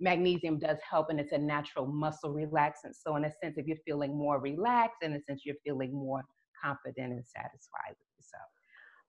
Magnesium 0.00 0.58
does 0.58 0.78
help 0.88 1.10
and 1.10 1.20
it's 1.20 1.32
a 1.32 1.38
natural 1.38 1.86
muscle 1.86 2.34
relaxant. 2.34 2.94
So 2.94 3.16
in 3.16 3.24
a 3.24 3.30
sense, 3.42 3.56
if 3.56 3.66
you're 3.66 3.76
feeling 3.86 4.16
more 4.16 4.40
relaxed, 4.40 5.02
in 5.02 5.12
a 5.12 5.20
sense, 5.20 5.42
you're 5.44 5.56
feeling 5.64 5.92
more 5.92 6.22
confident 6.62 7.12
and 7.12 7.24
satisfied 7.24 7.94
with 7.98 8.08
yourself. 8.18 8.48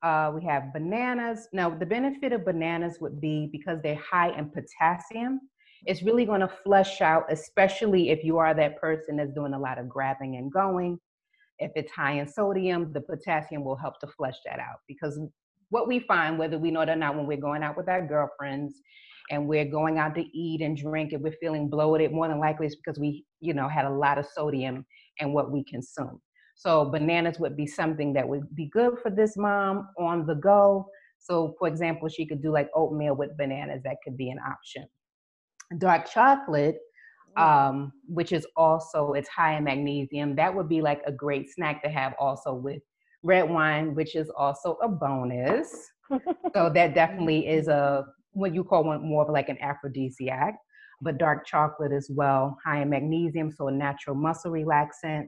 Uh, 0.03 0.31
we 0.35 0.45
have 0.45 0.73
bananas. 0.73 1.47
Now, 1.53 1.69
the 1.69 1.85
benefit 1.85 2.31
of 2.33 2.45
bananas 2.45 2.97
would 3.01 3.19
be 3.19 3.49
because 3.51 3.79
they're 3.81 3.95
high 3.95 4.37
in 4.37 4.51
potassium, 4.51 5.39
it's 5.85 6.03
really 6.03 6.25
going 6.25 6.41
to 6.41 6.47
flush 6.47 7.01
out, 7.01 7.25
especially 7.31 8.09
if 8.09 8.23
you 8.23 8.37
are 8.37 8.53
that 8.53 8.79
person 8.79 9.17
that's 9.17 9.33
doing 9.33 9.53
a 9.53 9.59
lot 9.59 9.77
of 9.77 9.87
grabbing 9.87 10.35
and 10.35 10.51
going. 10.51 10.99
If 11.59 11.71
it's 11.75 11.91
high 11.91 12.13
in 12.13 12.27
sodium, 12.27 12.91
the 12.93 13.01
potassium 13.01 13.63
will 13.63 13.75
help 13.75 13.99
to 13.99 14.07
flush 14.07 14.35
that 14.45 14.59
out 14.59 14.79
because 14.87 15.19
what 15.69 15.87
we 15.87 15.99
find, 15.99 16.37
whether 16.37 16.57
we 16.57 16.71
know 16.71 16.81
it 16.81 16.89
or 16.89 16.95
not, 16.95 17.15
when 17.15 17.25
we're 17.25 17.37
going 17.37 17.63
out 17.63 17.77
with 17.77 17.89
our 17.89 18.05
girlfriends 18.05 18.81
and 19.31 19.47
we're 19.47 19.65
going 19.65 19.97
out 19.97 20.15
to 20.15 20.21
eat 20.37 20.61
and 20.61 20.77
drink 20.77 21.13
and 21.13 21.23
we're 21.23 21.35
feeling 21.39 21.69
bloated, 21.69 22.11
more 22.11 22.27
than 22.27 22.39
likely 22.39 22.67
it's 22.67 22.75
because 22.75 22.99
we, 22.99 23.25
you 23.39 23.53
know, 23.53 23.67
had 23.67 23.85
a 23.85 23.89
lot 23.89 24.17
of 24.17 24.25
sodium 24.25 24.85
in 25.19 25.33
what 25.33 25.51
we 25.51 25.63
consume. 25.63 26.21
So 26.55 26.85
bananas 26.85 27.39
would 27.39 27.57
be 27.57 27.67
something 27.67 28.13
that 28.13 28.27
would 28.27 28.55
be 28.55 28.69
good 28.71 28.99
for 29.01 29.11
this 29.11 29.35
mom 29.35 29.89
on 29.99 30.25
the 30.25 30.35
go. 30.35 30.87
So 31.19 31.55
for 31.59 31.67
example, 31.67 32.07
she 32.07 32.25
could 32.25 32.41
do 32.41 32.51
like 32.51 32.69
oatmeal 32.75 33.15
with 33.15 33.35
bananas. 33.37 33.81
That 33.83 33.97
could 34.03 34.17
be 34.17 34.29
an 34.29 34.39
option. 34.39 34.85
Dark 35.79 36.09
chocolate. 36.09 36.77
Um, 37.37 37.91
which 38.07 38.31
is 38.31 38.45
also 38.55 39.13
it's 39.13 39.29
high 39.29 39.57
in 39.57 39.63
magnesium. 39.63 40.35
That 40.35 40.53
would 40.53 40.69
be 40.69 40.81
like 40.81 41.01
a 41.05 41.11
great 41.11 41.49
snack 41.51 41.83
to 41.83 41.89
have 41.89 42.13
also 42.19 42.53
with 42.53 42.81
red 43.23 43.49
wine, 43.49 43.95
which 43.95 44.15
is 44.15 44.29
also 44.35 44.77
a 44.81 44.87
bonus. 44.87 45.89
so 46.53 46.69
that 46.73 46.93
definitely 46.95 47.47
is 47.47 47.67
a 47.67 48.05
what 48.31 48.53
you 48.53 48.63
call 48.63 48.83
one 48.83 49.07
more 49.07 49.23
of 49.23 49.29
like 49.29 49.49
an 49.49 49.57
aphrodisiac. 49.61 50.55
But 51.01 51.17
dark 51.17 51.45
chocolate 51.45 51.91
as 51.91 52.09
well, 52.09 52.57
high 52.65 52.81
in 52.81 52.89
magnesium, 52.89 53.51
so 53.51 53.67
a 53.67 53.71
natural 53.71 54.15
muscle 54.15 54.51
relaxant 54.51 55.27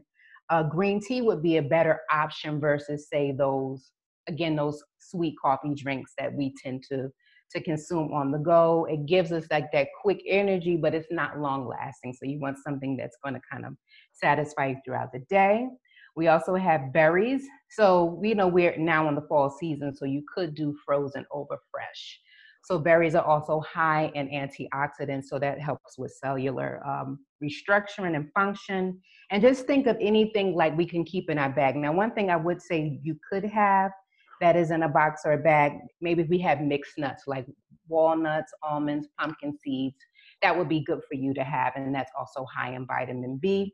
uh, 0.50 0.64
green 0.64 1.02
tea 1.02 1.22
would 1.22 1.42
be 1.42 1.58
a 1.58 1.62
better 1.62 2.02
option 2.12 2.60
versus 2.60 3.08
say 3.10 3.32
those 3.32 3.92
again 4.28 4.56
those 4.56 4.84
sweet 5.00 5.36
coffee 5.42 5.74
drinks 5.76 6.14
that 6.18 6.34
we 6.34 6.54
tend 6.64 6.84
to 6.84 7.10
to 7.52 7.62
consume 7.62 8.14
on 8.14 8.32
the 8.32 8.38
go. 8.38 8.88
It 8.90 9.06
gives 9.06 9.32
us 9.32 9.46
like 9.52 9.72
that 9.74 9.88
quick 10.02 10.22
energy 10.28 10.78
but 10.78 10.94
it's 10.94 11.08
not 11.12 11.40
long 11.40 11.68
lasting 11.68 12.14
so 12.14 12.26
you 12.26 12.40
want 12.40 12.58
something 12.64 12.98
that's 12.98 13.18
going 13.24 13.36
to 13.36 13.42
kind 13.52 13.66
of 13.66 13.74
satisfy 14.14 14.68
you 14.68 14.78
throughout 14.86 15.12
the 15.12 15.24
day. 15.30 15.68
We 16.16 16.30
also 16.30 16.56
have 16.56 16.92
berries. 16.92 17.44
So 17.70 18.18
we 18.20 18.34
know 18.34 18.48
we're 18.48 18.76
now 18.76 19.08
in 19.08 19.14
the 19.14 19.22
fall 19.22 19.52
season 19.52 19.96
so 19.96 20.06
you 20.06 20.24
could 20.34 20.56
do 20.56 20.76
frozen 20.84 21.26
over 21.32 21.58
fresh. 21.72 22.20
So 22.64 22.78
berries 22.78 23.16
are 23.16 23.24
also 23.24 23.62
high 23.62 24.12
in 24.14 24.28
antioxidants, 24.28 25.26
so 25.26 25.40
that 25.40 25.62
helps 25.62 25.98
with 25.98 26.12
cellular 26.12 26.86
um, 26.86 27.20
restructuring 27.42 28.16
and 28.16 28.30
function. 28.34 29.00
And 29.32 29.42
just 29.42 29.68
think 29.68 29.88
of 29.88 29.96
anything 30.02 30.54
like 30.54 30.76
we 30.76 30.86
can 30.86 31.06
keep 31.06 31.30
in 31.30 31.38
our 31.38 31.50
bag. 31.50 31.78
Now, 31.78 31.94
one 31.94 32.12
thing 32.12 32.30
I 32.30 32.36
would 32.36 32.62
say 32.62 33.00
you 33.04 33.16
could 33.30 33.46
have 33.46 33.92
that 34.42 34.56
is 34.56 34.72
in 34.72 34.84
a 34.84 34.90
box 34.90 35.22
or 35.26 35.34
a 35.34 35.38
bag, 35.38 35.74
maybe 36.02 36.24
we 36.24 36.40
have 36.40 36.62
mixed 36.62 36.98
nuts 36.98 37.24
like 37.28 37.46
walnuts, 37.88 38.52
almonds, 38.64 39.08
pumpkin 39.20 39.58
seeds, 39.64 39.98
that 40.42 40.58
would 40.58 40.70
be 40.70 40.84
good 40.84 41.02
for 41.08 41.16
you 41.16 41.34
to 41.34 41.44
have. 41.44 41.74
And 41.76 41.94
that's 41.94 42.12
also 42.18 42.46
high 42.46 42.74
in 42.74 42.86
vitamin 42.86 43.40
B, 43.42 43.74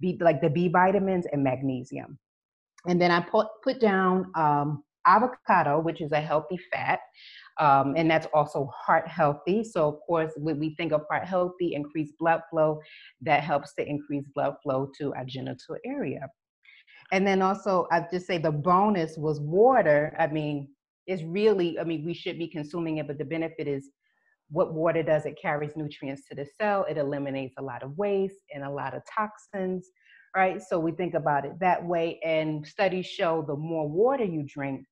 B 0.00 0.18
like 0.20 0.40
the 0.40 0.50
B 0.50 0.68
vitamins 0.68 1.26
and 1.32 1.44
magnesium. 1.44 2.18
And 2.86 3.00
then 3.00 3.10
I 3.10 3.20
put, 3.20 3.46
put 3.62 3.80
down 3.80 4.32
um, 4.36 4.82
avocado, 5.06 5.80
which 5.80 6.00
is 6.00 6.12
a 6.12 6.20
healthy 6.20 6.58
fat. 6.72 7.00
Um, 7.58 7.94
and 7.96 8.10
that's 8.10 8.26
also 8.32 8.70
heart 8.74 9.06
healthy. 9.06 9.62
So, 9.64 9.86
of 9.88 10.00
course, 10.06 10.32
when 10.36 10.58
we 10.58 10.74
think 10.76 10.92
of 10.92 11.02
heart 11.10 11.26
healthy, 11.26 11.74
increased 11.74 12.14
blood 12.18 12.40
flow, 12.50 12.80
that 13.20 13.42
helps 13.42 13.74
to 13.74 13.86
increase 13.86 14.24
blood 14.34 14.54
flow 14.62 14.90
to 14.98 15.12
our 15.14 15.24
genital 15.26 15.76
area. 15.84 16.26
And 17.12 17.26
then 17.26 17.42
also, 17.42 17.88
I 17.90 18.06
just 18.12 18.26
say 18.26 18.38
the 18.38 18.52
bonus 18.52 19.16
was 19.16 19.40
water. 19.40 20.14
I 20.18 20.26
mean, 20.28 20.68
it's 21.06 21.22
really, 21.22 21.78
I 21.78 21.84
mean, 21.84 22.04
we 22.04 22.14
should 22.14 22.38
be 22.38 22.46
consuming 22.46 22.98
it, 22.98 23.06
but 23.06 23.18
the 23.18 23.24
benefit 23.24 23.66
is 23.66 23.90
what 24.50 24.74
water 24.74 25.02
does 25.02 25.26
it 25.26 25.38
carries 25.40 25.76
nutrients 25.76 26.26
to 26.28 26.34
the 26.34 26.46
cell, 26.60 26.84
it 26.88 26.98
eliminates 26.98 27.54
a 27.58 27.62
lot 27.62 27.82
of 27.82 27.96
waste 27.96 28.42
and 28.52 28.64
a 28.64 28.70
lot 28.70 28.94
of 28.94 29.02
toxins, 29.12 29.88
right? 30.36 30.60
So 30.60 30.78
we 30.78 30.92
think 30.92 31.14
about 31.14 31.44
it 31.44 31.52
that 31.60 31.84
way. 31.84 32.20
And 32.24 32.66
studies 32.66 33.06
show 33.06 33.44
the 33.46 33.56
more 33.56 33.88
water 33.88 34.24
you 34.24 34.44
drink, 34.46 34.84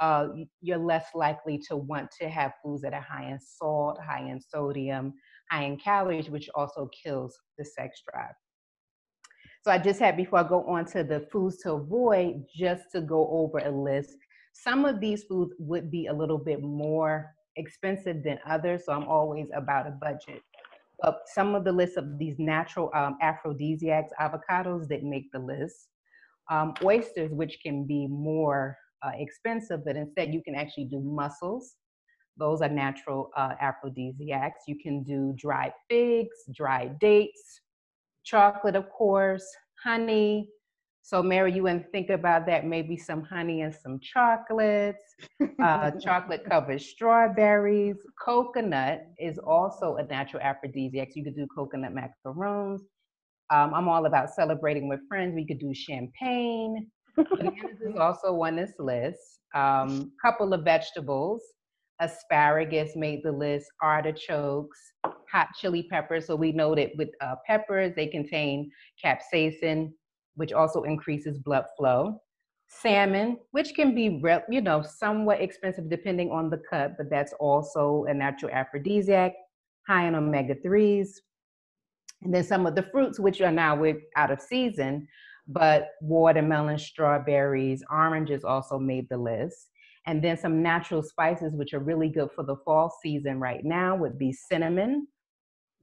uh, 0.00 0.28
you're 0.60 0.76
less 0.78 1.06
likely 1.14 1.58
to 1.68 1.76
want 1.76 2.10
to 2.20 2.28
have 2.28 2.52
foods 2.62 2.82
that 2.82 2.92
are 2.92 3.00
high 3.00 3.30
in 3.30 3.40
salt, 3.40 3.98
high 4.06 4.28
in 4.28 4.38
sodium, 4.40 5.14
high 5.50 5.64
in 5.64 5.78
calories, 5.78 6.28
which 6.28 6.50
also 6.54 6.90
kills 7.02 7.34
the 7.56 7.64
sex 7.64 8.02
drive. 8.10 8.34
So 9.66 9.72
I 9.72 9.78
just 9.78 9.98
had, 9.98 10.16
before 10.16 10.38
I 10.38 10.48
go 10.48 10.62
on 10.68 10.84
to 10.92 11.02
the 11.02 11.26
foods 11.32 11.56
to 11.62 11.72
avoid, 11.72 12.44
just 12.54 12.92
to 12.92 13.00
go 13.00 13.26
over 13.28 13.58
a 13.58 13.68
list. 13.68 14.16
Some 14.52 14.84
of 14.84 15.00
these 15.00 15.24
foods 15.24 15.54
would 15.58 15.90
be 15.90 16.06
a 16.06 16.12
little 16.12 16.38
bit 16.38 16.62
more 16.62 17.34
expensive 17.56 18.22
than 18.22 18.38
others, 18.48 18.84
so 18.86 18.92
I'm 18.92 19.08
always 19.08 19.48
about 19.52 19.88
a 19.88 19.90
budget. 19.90 20.40
But 21.02 21.22
some 21.34 21.56
of 21.56 21.64
the 21.64 21.72
lists 21.72 21.96
of 21.96 22.16
these 22.16 22.36
natural 22.38 22.92
um, 22.94 23.18
aphrodisiacs, 23.20 24.12
avocados 24.20 24.86
that 24.86 25.02
make 25.02 25.32
the 25.32 25.40
list. 25.40 25.88
Um, 26.48 26.74
oysters, 26.84 27.32
which 27.32 27.58
can 27.60 27.88
be 27.88 28.06
more 28.06 28.78
uh, 29.02 29.10
expensive, 29.16 29.84
but 29.84 29.96
instead 29.96 30.32
you 30.32 30.44
can 30.44 30.54
actually 30.54 30.84
do 30.84 31.00
mussels. 31.00 31.74
Those 32.36 32.62
are 32.62 32.68
natural 32.68 33.30
uh, 33.36 33.54
aphrodisiacs. 33.60 34.60
You 34.68 34.78
can 34.80 35.02
do 35.02 35.34
dried 35.36 35.72
figs, 35.88 36.36
dried 36.54 37.00
dates, 37.00 37.62
chocolate, 38.26 38.76
of 38.76 38.90
course, 38.90 39.46
honey. 39.82 40.50
So, 41.02 41.22
Mary, 41.22 41.52
you 41.52 41.62
wouldn't 41.62 41.90
think 41.92 42.10
about 42.10 42.46
that 42.46 42.66
maybe 42.66 42.96
some 42.96 43.22
honey 43.22 43.62
and 43.62 43.72
some 43.72 44.00
chocolates, 44.00 45.02
uh, 45.62 45.92
chocolate 46.04 46.44
covered 46.44 46.82
strawberries. 46.82 47.96
Coconut 48.22 49.02
is 49.18 49.38
also 49.38 49.96
a 49.96 50.04
natural 50.04 50.42
aphrodisiac. 50.42 51.08
So 51.08 51.12
you 51.14 51.24
could 51.24 51.36
do 51.36 51.46
coconut 51.56 51.92
macaroons. 51.94 52.82
Um, 53.50 53.72
I'm 53.72 53.88
all 53.88 54.06
about 54.06 54.30
celebrating 54.30 54.88
with 54.88 54.98
friends. 55.08 55.36
We 55.36 55.46
could 55.46 55.60
do 55.60 55.72
champagne. 55.72 56.90
Bananas 57.16 57.80
is 57.80 57.96
also 57.96 58.42
on 58.42 58.56
this 58.56 58.72
list. 58.80 59.38
Um, 59.54 60.10
couple 60.20 60.52
of 60.52 60.64
vegetables. 60.64 61.42
Asparagus 62.00 62.96
made 62.96 63.22
the 63.24 63.32
list. 63.32 63.66
Artichokes, 63.82 64.78
hot 65.30 65.48
chili 65.58 65.86
peppers. 65.90 66.26
So 66.26 66.36
we 66.36 66.52
know 66.52 66.74
that 66.74 66.90
with 66.96 67.10
uh, 67.20 67.36
peppers, 67.46 67.92
they 67.96 68.06
contain 68.06 68.70
capsaicin, 69.02 69.92
which 70.34 70.52
also 70.52 70.82
increases 70.82 71.38
blood 71.38 71.64
flow. 71.76 72.20
salmon, 72.68 73.38
which 73.52 73.74
can 73.74 73.94
be, 73.94 74.20
you 74.50 74.60
know, 74.60 74.82
somewhat 74.82 75.40
expensive 75.40 75.88
depending 75.88 76.30
on 76.30 76.50
the 76.50 76.60
cut, 76.68 76.96
but 76.98 77.08
that's 77.10 77.32
also 77.40 78.04
a 78.08 78.14
natural 78.14 78.50
aphrodisiac, 78.52 79.32
high 79.86 80.06
in 80.06 80.14
omega 80.14 80.54
3s. 80.56 81.08
And 82.22 82.34
then 82.34 82.44
some 82.44 82.66
of 82.66 82.74
the 82.74 82.82
fruits, 82.82 83.20
which 83.20 83.40
are 83.40 83.52
now 83.52 83.82
out 84.16 84.30
of 84.30 84.40
season, 84.40 85.06
but 85.46 85.90
watermelon, 86.00 86.78
strawberries, 86.78 87.84
oranges 87.90 88.44
also 88.44 88.78
made 88.78 89.08
the 89.08 89.18
list. 89.18 89.68
And 90.06 90.22
then 90.22 90.36
some 90.36 90.62
natural 90.62 91.02
spices, 91.02 91.54
which 91.54 91.74
are 91.74 91.80
really 91.80 92.08
good 92.08 92.30
for 92.34 92.44
the 92.44 92.56
fall 92.64 92.96
season 93.02 93.40
right 93.40 93.64
now, 93.64 93.96
would 93.96 94.18
be 94.18 94.32
cinnamon, 94.32 95.08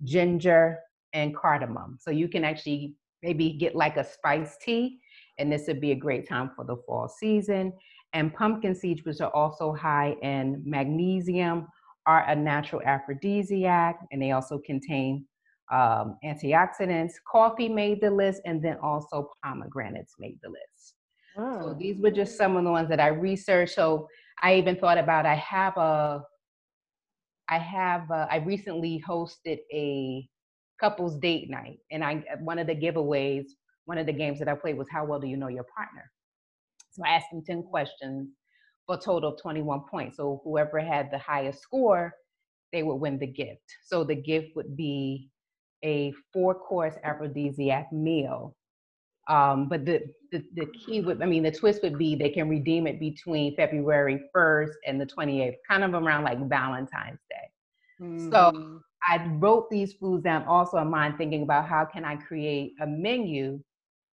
ginger, 0.04 0.80
and 1.14 1.36
cardamom. 1.36 1.98
So 2.00 2.10
you 2.10 2.28
can 2.28 2.44
actually 2.44 2.96
maybe 3.22 3.54
get 3.54 3.76
like 3.76 3.98
a 3.98 4.04
spice 4.04 4.58
tea, 4.62 5.00
and 5.38 5.52
this 5.52 5.68
would 5.68 5.82
be 5.82 5.92
a 5.92 5.96
great 5.96 6.28
time 6.28 6.52
for 6.56 6.66
the 6.66 6.78
fall 6.86 7.08
season. 7.10 7.74
And 8.14 8.34
pumpkin 8.34 8.76
seeds, 8.76 9.04
which 9.06 9.22
are 9.22 9.34
also 9.34 9.74
high 9.74 10.16
in 10.22 10.62
magnesium, 10.66 11.68
are 12.06 12.28
a 12.28 12.36
natural 12.36 12.82
aphrodisiac, 12.86 14.00
and 14.12 14.22
they 14.22 14.32
also 14.32 14.60
contain 14.60 15.26
um, 15.72 16.18
antioxidants. 16.24 17.14
Coffee 17.30 17.70
made 17.70 18.02
the 18.02 18.12
list, 18.12 18.42
and 18.46 18.64
then 18.64 18.78
also 18.84 19.30
pomegranates 19.44 20.14
made 20.20 20.38
the 20.44 20.50
list. 20.50 20.73
Oh. 21.38 21.62
So 21.62 21.74
these 21.74 22.00
were 22.00 22.12
just 22.12 22.38
some 22.38 22.56
of 22.56 22.64
the 22.64 22.72
ones 22.72 22.90
that 22.90 23.00
I 23.00 23.08
researched. 23.08 23.76
So 23.76 24.08
I 24.42 24.56
even 24.56 24.76
thought 24.76 24.98
about 24.98 25.26
I 25.26 25.36
have 25.36 25.78
a 25.78 26.24
I 27.50 27.58
have 27.58 28.10
a, 28.10 28.28
I 28.32 28.38
recently 28.38 29.04
hosted 29.08 29.60
a 29.72 30.28
couples 30.80 31.18
date 31.20 31.50
night, 31.50 31.80
and 31.92 32.04
I 32.04 32.24
one 32.40 32.60
of 32.60 32.68
the 32.68 32.76
giveaways, 32.76 33.46
one 33.86 33.98
of 33.98 34.06
the 34.06 34.14
games 34.14 34.40
that 34.40 34.48
I 34.48 34.56
played 34.56 34.78
was 34.78 34.88
how 34.92 35.06
well 35.06 35.20
do 35.20 35.28
you 35.28 35.38
know 35.38 35.50
your 35.50 35.66
partner? 35.76 36.10
So 36.92 37.04
I 37.06 37.10
asked 37.10 37.28
them 37.32 37.44
ten 37.46 37.64
questions 37.64 38.30
for 38.86 38.96
a 38.96 39.00
total 39.00 39.34
of 39.34 39.42
21 39.42 39.82
points. 39.90 40.18
So 40.18 40.42
whoever 40.44 40.80
had 40.80 41.10
the 41.12 41.18
highest 41.18 41.62
score, 41.62 42.14
they 42.72 42.84
would 42.84 42.96
win 42.96 43.18
the 43.18 43.28
gift. 43.28 43.64
So 43.86 44.04
the 44.04 44.16
gift 44.16 44.50
would 44.56 44.76
be 44.76 45.30
a 45.84 46.14
four 46.32 46.56
course 46.56 46.96
aphrodisiac 47.04 47.92
meal. 47.92 48.56
Um, 49.28 49.70
but 49.70 49.86
the, 49.86 50.04
the, 50.32 50.44
the 50.54 50.66
key 50.68 51.02
would, 51.02 51.22
I 51.22 51.26
mean, 51.26 51.44
the 51.44 51.52
twist 51.52 51.82
would 51.84 51.98
be 51.98 52.16
they 52.16 52.30
can 52.30 52.50
redeem 52.50 52.88
it 52.88 53.00
between 53.00 53.56
February 53.56 54.22
1st 54.36 54.74
and 54.86 55.00
the 55.00 55.06
28th, 55.06 55.56
kind 55.70 55.84
of 55.84 55.94
around 55.94 56.24
like 56.24 56.50
Valentine's 56.50 57.20
Day. 57.30 57.50
Mm-hmm. 58.02 58.32
So 58.32 58.82
I 59.08 59.26
wrote 59.40 59.70
these 59.70 59.94
foods 59.94 60.24
down 60.24 60.44
also 60.44 60.78
in 60.78 60.90
mind, 60.90 61.18
thinking 61.18 61.44
about 61.44 61.68
how 61.68 61.86
can 61.86 62.04
I 62.04 62.18
create 62.18 62.74
a 62.82 62.88
menu 62.88 63.62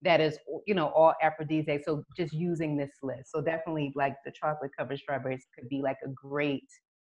that 0.03 0.21
is, 0.21 0.39
you 0.67 0.75
know, 0.75 0.89
all 0.89 1.15
aphrodisiac. 1.23 1.83
So 1.85 2.05
just 2.17 2.33
using 2.33 2.77
this 2.77 2.91
list. 3.03 3.31
So 3.33 3.41
definitely 3.41 3.93
like 3.95 4.15
the 4.25 4.31
chocolate 4.31 4.71
covered 4.79 4.99
strawberries 4.99 5.47
could 5.59 5.69
be 5.69 5.83
like 5.83 5.97
a 6.05 6.09
great 6.09 6.69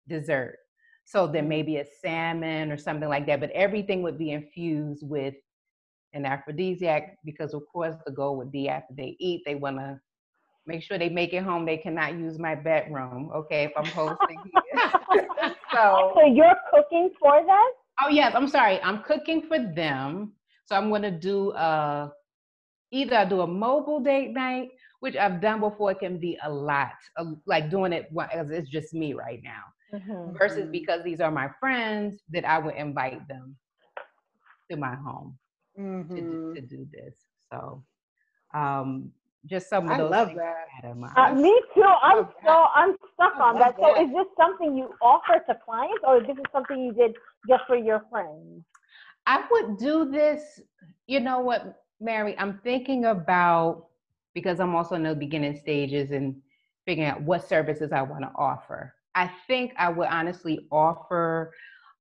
dessert. 0.08 0.58
So 1.04 1.26
there 1.26 1.42
may 1.42 1.62
be 1.62 1.78
a 1.78 1.84
salmon 2.02 2.70
or 2.70 2.76
something 2.76 3.08
like 3.08 3.26
that, 3.26 3.40
but 3.40 3.50
everything 3.50 4.02
would 4.02 4.18
be 4.18 4.32
infused 4.32 5.06
with 5.06 5.34
an 6.12 6.26
aphrodisiac 6.26 7.16
because, 7.24 7.54
of 7.54 7.62
course, 7.72 7.94
the 8.06 8.12
goal 8.12 8.36
would 8.36 8.52
be 8.52 8.68
after 8.68 8.94
they 8.94 9.16
eat, 9.18 9.42
they 9.44 9.54
want 9.54 9.78
to 9.78 10.00
make 10.66 10.82
sure 10.82 10.98
they 10.98 11.08
make 11.08 11.32
it 11.32 11.42
home. 11.42 11.64
They 11.64 11.76
cannot 11.76 12.14
use 12.14 12.38
my 12.38 12.54
bedroom, 12.54 13.30
okay, 13.34 13.64
if 13.64 13.72
I'm 13.76 13.86
hosting 13.86 14.38
so, 15.72 16.12
so 16.14 16.26
you're 16.26 16.56
cooking 16.72 17.10
for 17.18 17.44
them? 17.44 17.66
Oh, 18.02 18.08
yes, 18.08 18.34
I'm 18.34 18.48
sorry. 18.48 18.80
I'm 18.82 19.02
cooking 19.02 19.42
for 19.42 19.58
them. 19.58 20.32
So 20.64 20.76
I'm 20.76 20.88
going 20.88 21.02
to 21.02 21.10
do 21.10 21.50
uh, 21.52 22.08
either 22.92 23.16
I 23.16 23.24
do 23.24 23.42
a 23.42 23.46
mobile 23.46 24.00
date 24.00 24.32
night, 24.32 24.70
which 25.00 25.16
I've 25.16 25.40
done 25.40 25.60
before. 25.60 25.92
It 25.92 25.98
can 25.98 26.18
be 26.18 26.38
a 26.42 26.50
lot, 26.50 26.92
like 27.46 27.70
doing 27.70 27.92
it 27.92 28.08
as 28.32 28.50
it's 28.50 28.68
just 28.68 28.94
me 28.94 29.12
right 29.12 29.40
now 29.42 29.62
mm-hmm. 29.92 30.36
versus 30.36 30.68
because 30.70 31.02
these 31.04 31.20
are 31.20 31.30
my 31.30 31.50
friends 31.58 32.20
that 32.30 32.44
I 32.44 32.58
would 32.58 32.74
invite 32.74 33.26
them 33.28 33.56
to 34.70 34.76
my 34.76 34.94
home 34.94 35.36
mm-hmm. 35.80 36.14
to, 36.14 36.20
do, 36.20 36.54
to 36.54 36.60
do 36.60 36.86
this. 36.92 37.16
So, 37.50 37.82
um, 38.54 39.10
just 39.46 39.68
some 39.70 39.88
of 39.88 39.96
those. 39.96 40.12
I 40.12 40.16
love 40.16 40.34
that. 40.34 41.16
Uh, 41.16 41.34
me 41.34 41.62
too. 41.74 41.82
I'm 41.82 42.28
so 42.44 42.66
I'm 42.74 42.94
stuck 43.14 43.36
on 43.40 43.58
that. 43.58 43.76
that. 43.78 43.96
So, 43.96 44.02
is 44.02 44.10
this 44.12 44.26
something 44.36 44.76
you 44.76 44.90
offer 45.00 45.42
to 45.46 45.58
clients, 45.64 46.00
or 46.06 46.18
is 46.18 46.26
this 46.26 46.36
something 46.52 46.78
you 46.78 46.92
did 46.92 47.16
just 47.48 47.62
for 47.66 47.76
your 47.76 48.04
friends? 48.10 48.64
I 49.26 49.44
would 49.50 49.78
do 49.78 50.10
this. 50.10 50.60
You 51.06 51.20
know 51.20 51.40
what, 51.40 51.82
Mary? 52.00 52.36
I'm 52.38 52.60
thinking 52.62 53.06
about 53.06 53.86
because 54.34 54.60
I'm 54.60 54.74
also 54.74 54.94
in 54.94 55.02
the 55.04 55.14
beginning 55.14 55.56
stages 55.56 56.10
and 56.10 56.36
figuring 56.86 57.10
out 57.10 57.22
what 57.22 57.48
services 57.48 57.92
I 57.92 58.02
want 58.02 58.22
to 58.22 58.30
offer. 58.36 58.94
I 59.14 59.30
think 59.46 59.72
I 59.78 59.88
would 59.90 60.08
honestly 60.08 60.66
offer 60.70 61.52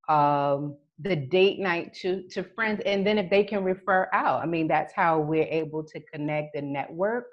um, 0.08 0.76
the 1.02 1.16
date 1.16 1.60
night 1.60 1.94
to 2.02 2.28
to 2.30 2.44
friends, 2.44 2.82
and 2.86 3.06
then 3.06 3.18
if 3.18 3.30
they 3.30 3.44
can 3.44 3.64
refer 3.64 4.10
out, 4.14 4.42
I 4.42 4.46
mean 4.46 4.68
that's 4.68 4.94
how 4.94 5.20
we're 5.20 5.44
able 5.44 5.84
to 5.84 6.00
connect 6.14 6.56
and 6.56 6.74
network. 6.74 7.26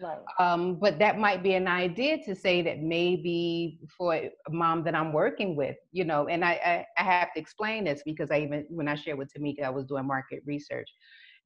Right. 0.00 0.18
Um, 0.40 0.80
but 0.80 0.98
that 0.98 1.18
might 1.18 1.44
be 1.44 1.54
an 1.54 1.68
idea 1.68 2.18
to 2.24 2.34
say 2.34 2.60
that 2.62 2.80
maybe 2.80 3.78
for 3.96 4.14
a 4.14 4.30
mom 4.50 4.82
that 4.84 4.96
I'm 4.96 5.12
working 5.12 5.54
with, 5.54 5.76
you 5.92 6.04
know, 6.04 6.26
and 6.26 6.44
I, 6.44 6.52
I, 6.52 6.86
I 6.98 7.04
have 7.04 7.32
to 7.34 7.40
explain 7.40 7.84
this 7.84 8.02
because 8.04 8.32
I 8.32 8.40
even 8.40 8.66
when 8.68 8.88
I 8.88 8.96
shared 8.96 9.18
with 9.18 9.32
Tamika, 9.32 9.62
I 9.62 9.70
was 9.70 9.86
doing 9.86 10.06
market 10.06 10.42
research 10.44 10.88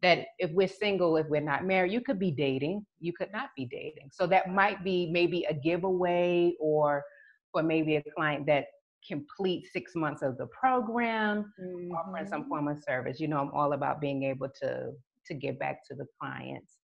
that 0.03 0.27
if 0.39 0.51
we're 0.53 0.69
single, 0.69 1.17
if 1.17 1.27
we're 1.29 1.41
not 1.41 1.65
married, 1.65 1.93
you 1.93 2.01
could 2.01 2.19
be 2.19 2.31
dating, 2.31 2.85
you 3.01 3.13
could 3.13 3.33
not 3.33 3.51
be 3.57 3.67
dating. 3.67 4.09
So 4.13 4.27
that 4.27 4.51
might 4.51 4.85
be 4.85 5.11
maybe 5.11 5.45
a 5.49 5.55
giveaway 5.55 6.55
or 6.61 7.03
for 7.53 7.63
maybe 7.63 7.97
a 7.97 8.03
client 8.15 8.47
that 8.47 8.67
completes 9.07 9.71
six 9.73 9.95
months 9.95 10.23
of 10.23 10.37
the 10.39 10.47
program, 10.47 11.53
mm-hmm. 11.61 11.93
offering 11.93 12.27
some 12.27 12.43
mm-hmm. 12.43 12.49
form 12.49 12.69
of 12.69 12.79
service. 12.83 13.21
You 13.21 13.29
know, 13.29 13.39
I'm 13.39 13.51
all 13.53 13.73
about 13.73 14.01
being 14.01 14.23
able 14.25 14.49
to 14.63 14.93
to 15.27 15.35
give 15.35 15.59
back 15.59 15.87
to 15.89 15.95
the 15.95 16.07
clients. 16.21 16.79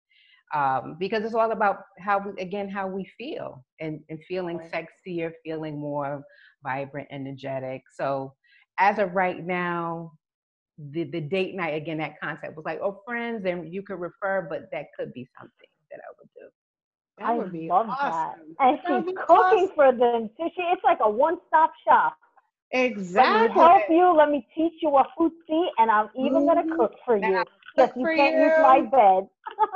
Um, 0.54 0.96
because 1.00 1.24
it's 1.24 1.34
all 1.34 1.52
about 1.52 1.78
how 1.98 2.18
we, 2.18 2.42
again 2.42 2.68
how 2.68 2.86
we 2.86 3.10
feel 3.16 3.64
and, 3.80 4.00
and 4.10 4.18
feeling 4.28 4.58
right. 4.58 4.70
sexier 5.06 5.32
feeling 5.42 5.80
more 5.80 6.22
vibrant 6.62 7.08
energetic 7.10 7.80
so 7.96 8.34
as 8.78 8.98
of 8.98 9.14
right 9.14 9.46
now 9.46 10.12
the, 10.90 11.04
the 11.04 11.22
date 11.22 11.54
night 11.54 11.74
again 11.74 11.96
that 11.98 12.20
concept 12.20 12.54
was 12.54 12.66
like 12.66 12.80
oh 12.82 13.00
friends 13.06 13.46
and 13.46 13.72
you 13.72 13.82
could 13.82 13.98
refer 13.98 14.46
but 14.50 14.68
that 14.72 14.86
could 14.94 15.10
be 15.14 15.26
something 15.38 15.70
that 15.90 16.00
i 16.00 16.12
would 16.20 16.28
do 16.36 16.46
that 17.22 17.30
I 17.30 17.34
would 17.34 17.52
be 17.52 17.68
love 17.68 17.88
awesome. 17.88 18.54
that. 18.58 18.64
And 18.66 18.78
she's 19.06 19.14
cooking 19.26 19.64
awesome. 19.64 19.70
for 19.74 19.92
them. 19.92 20.30
So 20.36 20.50
she, 20.54 20.62
it's 20.62 20.84
like 20.84 20.98
a 21.00 21.10
one-stop 21.10 21.72
shop. 21.86 22.16
Exactly. 22.72 23.38
Let 23.40 23.50
me 23.50 23.60
help 23.60 23.82
you. 23.90 24.16
Let 24.16 24.30
me 24.30 24.46
teach 24.54 24.72
you 24.80 24.96
a 24.96 25.04
foodie, 25.18 25.66
and 25.78 25.90
I'm 25.90 26.08
even 26.18 26.32
mm-hmm. 26.32 26.46
gonna 26.46 26.76
cook 26.76 26.94
for 27.04 27.16
you. 27.16 27.44
Yes, 27.76 27.90
you 27.96 28.06
can't 28.06 28.36
you. 28.36 28.44
use 28.44 28.58
my 28.62 28.80
bed. 28.80 29.28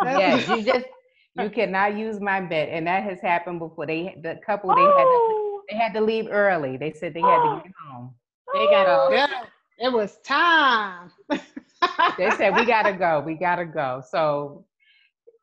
yes, 0.04 0.48
you 0.48 0.62
just 0.62 0.86
you 1.34 1.50
cannot 1.50 1.96
use 1.96 2.20
my 2.20 2.40
bed, 2.40 2.70
and 2.70 2.86
that 2.86 3.02
has 3.02 3.20
happened 3.20 3.58
before. 3.58 3.86
They 3.86 4.16
the 4.22 4.40
couple 4.44 4.74
they 4.74 4.80
oh. 4.80 4.86
had 4.86 4.92
to, 4.92 5.04
oh. 5.04 5.62
they 5.70 5.76
had 5.76 5.92
to 5.94 6.00
leave 6.00 6.28
early. 6.30 6.78
They 6.78 6.92
said 6.92 7.12
they 7.12 7.20
had 7.20 7.42
to 7.42 7.62
get 7.64 7.72
home. 7.86 8.14
They 8.54 8.64
got 8.66 8.84
to 8.84 9.16
go. 9.28 9.46
It 9.78 9.92
was 9.92 10.16
time. 10.24 11.10
they 11.28 12.30
said 12.30 12.54
we 12.54 12.64
gotta 12.64 12.92
go. 12.98 13.20
We 13.20 13.34
gotta 13.34 13.66
go. 13.66 14.02
So 14.10 14.64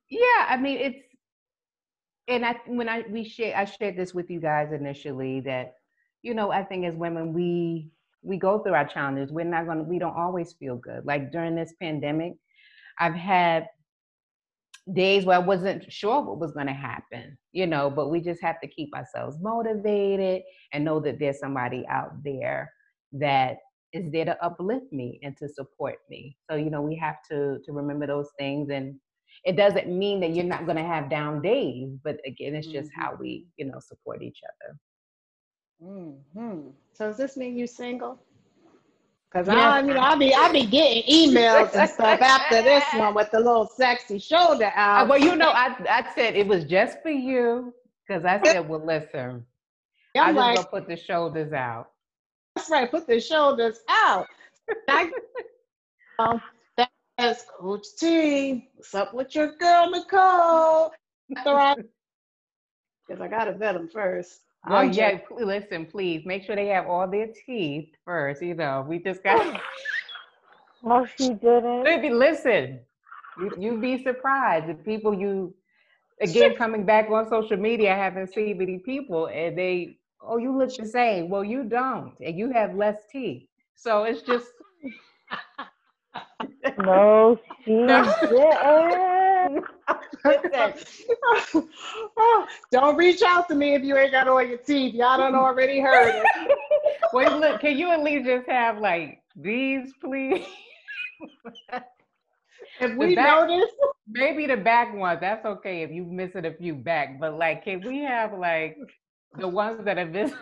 yeah, 0.10 0.48
I 0.48 0.58
mean 0.58 0.78
it's 0.80 1.00
and 2.28 2.46
I 2.46 2.56
when 2.68 2.90
I 2.90 3.04
we 3.10 3.24
share 3.24 3.56
I 3.56 3.66
shared 3.66 3.98
this 3.98 4.14
with 4.14 4.30
you 4.30 4.40
guys 4.40 4.72
initially 4.72 5.42
that 5.42 5.76
you 6.22 6.34
know 6.34 6.52
I 6.52 6.64
think 6.64 6.86
as 6.86 6.96
women 6.96 7.34
we 7.34 7.92
we 8.24 8.38
go 8.38 8.60
through 8.60 8.74
our 8.74 8.88
challenges. 8.88 9.32
We're 9.32 9.46
not 9.46 9.68
gonna 9.68 9.84
we 9.84 10.00
don't 10.00 10.16
always 10.16 10.54
feel 10.54 10.78
good. 10.78 11.06
Like 11.06 11.32
during 11.32 11.56
this 11.56 11.74
pandemic, 11.80 12.34
I've 13.00 13.16
had 13.16 13.68
days 14.94 15.26
where 15.26 15.38
I 15.38 15.40
wasn't 15.40 15.92
sure 15.92 16.22
what 16.22 16.40
was 16.40 16.52
gonna 16.54 16.74
happen, 16.74 17.38
you 17.52 17.68
know, 17.68 17.90
but 17.90 18.10
we 18.10 18.22
just 18.22 18.42
have 18.42 18.60
to 18.62 18.68
keep 18.68 18.94
ourselves 18.96 19.38
motivated 19.42 20.44
and 20.74 20.84
know 20.84 21.00
that 21.02 21.20
there's 21.20 21.40
somebody 21.40 21.86
out 21.88 22.24
there 22.24 22.72
that 23.14 23.58
is 23.94 24.12
there 24.12 24.26
to 24.26 24.44
uplift 24.44 24.92
me 24.92 25.20
and 25.22 25.38
to 25.38 25.48
support 25.48 25.98
me. 26.10 26.36
So, 26.50 26.56
you 26.56 26.70
know, 26.70 26.82
we 26.82 26.96
have 26.98 27.18
to 27.30 27.60
to 27.64 27.72
remember 27.72 28.08
those 28.08 28.30
things 28.40 28.70
and 28.70 28.96
it 29.44 29.56
doesn't 29.56 29.88
mean 29.88 30.20
that 30.20 30.34
you're 30.34 30.46
not 30.46 30.66
going 30.66 30.78
to 30.78 30.84
have 30.84 31.10
down 31.10 31.42
days 31.42 31.90
but 32.04 32.18
again 32.26 32.56
it's 32.56 32.68
just 32.68 32.90
mm-hmm. 32.92 33.02
how 33.02 33.16
we 33.20 33.46
you 33.58 33.66
know 33.66 33.80
support 33.80 34.22
each 34.22 34.40
other 34.44 34.78
mm-hmm. 35.84 36.70
so 36.94 37.08
does 37.08 37.18
this 37.18 37.38
mean 37.38 37.58
you're 37.58 37.68
single 37.68 38.20
because 39.34 39.48
yes. 39.48 39.58
I, 39.58 39.80
you 39.80 39.94
know, 39.96 40.00
I'll 40.00 40.18
be 40.18 40.34
I'll 40.34 40.54
be 40.54 40.66
getting 40.66 41.04
emails 41.04 41.74
and 41.74 41.90
stuff 41.90 42.22
after 42.22 42.62
this 42.62 42.84
one 42.94 43.16
with 43.16 43.32
the 43.32 43.40
little 43.40 43.66
sexy 43.66 44.20
shoulder 44.20 44.72
uh, 44.76 44.80
out. 44.80 45.08
well, 45.08 45.18
you 45.18 45.36
know, 45.36 45.50
I 45.50 45.76
I 45.90 46.06
said 46.14 46.36
it 46.36 46.46
was 46.46 46.66
just 46.66 47.02
for 47.02 47.10
you 47.10 47.74
because 48.08 48.26
I 48.26 48.40
said, 48.44 48.70
well, 48.70 48.86
listen, 48.86 49.44
I'm 50.16 50.24
I 50.24 50.28
just 50.28 50.38
like, 50.38 50.56
gonna 50.56 50.68
put 50.68 50.88
the 50.88 50.96
shoulders 50.96 51.52
out. 51.52 51.88
That's 52.56 52.70
right, 52.70 52.90
put 52.90 53.08
the 53.08 53.20
shoulders 53.20 53.80
out. 53.90 54.28
I, 54.88 55.12
um, 56.20 56.40
Yes, 57.20 57.46
Coach 57.60 57.86
T. 58.00 58.70
What's 58.76 58.96
up 58.96 59.14
with 59.14 59.36
your 59.36 59.56
girl, 59.58 59.90
Nicole? 59.90 60.92
because 61.28 61.78
I 63.22 63.28
gotta 63.28 63.54
vet 63.54 63.76
them 63.76 63.88
first. 63.88 64.42
Well, 64.68 64.80
I'm 64.80 64.94
yeah. 64.94 65.18
Just... 65.18 65.32
Listen, 65.32 65.86
please 65.86 66.26
make 66.26 66.44
sure 66.44 66.56
they 66.56 66.68
have 66.68 66.88
all 66.88 67.08
their 67.08 67.30
teeth 67.46 67.90
first. 68.04 68.42
You 68.42 68.56
know, 68.56 68.86
we 68.88 69.00
just 69.00 69.24
got. 69.24 69.62
oh, 70.84 71.06
she 71.18 71.30
didn't. 71.30 71.84
Maybe 71.84 72.10
listen. 72.10 72.80
You, 73.40 73.52
you'd 73.60 73.82
be 73.82 74.04
surprised 74.04 74.68
the 74.68 74.76
people 74.76 75.14
you 75.14 75.54
again 76.22 76.56
coming 76.56 76.86
back 76.86 77.10
on 77.10 77.28
social 77.30 77.58
media 77.58 77.94
I 77.94 77.98
haven't 77.98 78.32
seen 78.34 78.58
CBD 78.58 78.84
people 78.84 79.28
and 79.28 79.58
they 79.58 79.98
oh 80.22 80.38
you 80.38 80.56
look 80.56 80.76
the 80.76 80.88
same. 80.88 81.30
Well, 81.30 81.44
you 81.44 81.64
don't, 81.64 82.14
and 82.20 82.38
you 82.38 82.52
have 82.52 82.76
less 82.76 82.98
teeth. 83.12 83.48
So 83.76 84.04
it's 84.04 84.22
just 84.22 84.48
no, 86.80 87.40
she 87.66 87.72
didn't. 87.72 88.08
don't 92.72 92.96
reach 92.96 93.22
out 93.22 93.48
to 93.50 93.56
me 93.56 93.76
if 93.76 93.84
you 93.84 93.98
ain't 93.98 94.12
got 94.12 94.28
all 94.28 94.42
your 94.42 94.58
teeth. 94.58 94.94
Y'all 94.94 95.18
don't 95.18 95.36
already 95.36 95.80
heard 95.80 96.16
it. 96.16 96.26
Wait, 97.14 97.32
look, 97.34 97.62
can 97.62 97.78
you 97.78 97.92
at 97.92 98.02
least 98.02 98.26
just 98.26 98.48
have 98.48 98.78
like 98.80 99.22
these, 99.36 99.92
please? 100.04 100.46
if 102.80 102.98
we 102.98 103.16
back, 103.16 103.48
notice, 103.48 103.70
maybe 104.08 104.48
the 104.48 104.58
back 104.58 104.94
ones. 104.96 105.20
That's 105.22 105.46
okay 105.46 105.84
if 105.84 105.92
you 105.92 106.06
missing 106.06 106.46
a 106.46 106.54
few 106.54 106.76
back, 106.76 107.20
but 107.20 107.38
like, 107.38 107.64
can 107.66 107.82
we 107.86 108.00
have 108.00 108.34
like 108.34 108.78
the 109.38 109.48
ones 109.48 109.82
that 109.86 109.98
are 109.98 110.06
missing? 110.06 110.38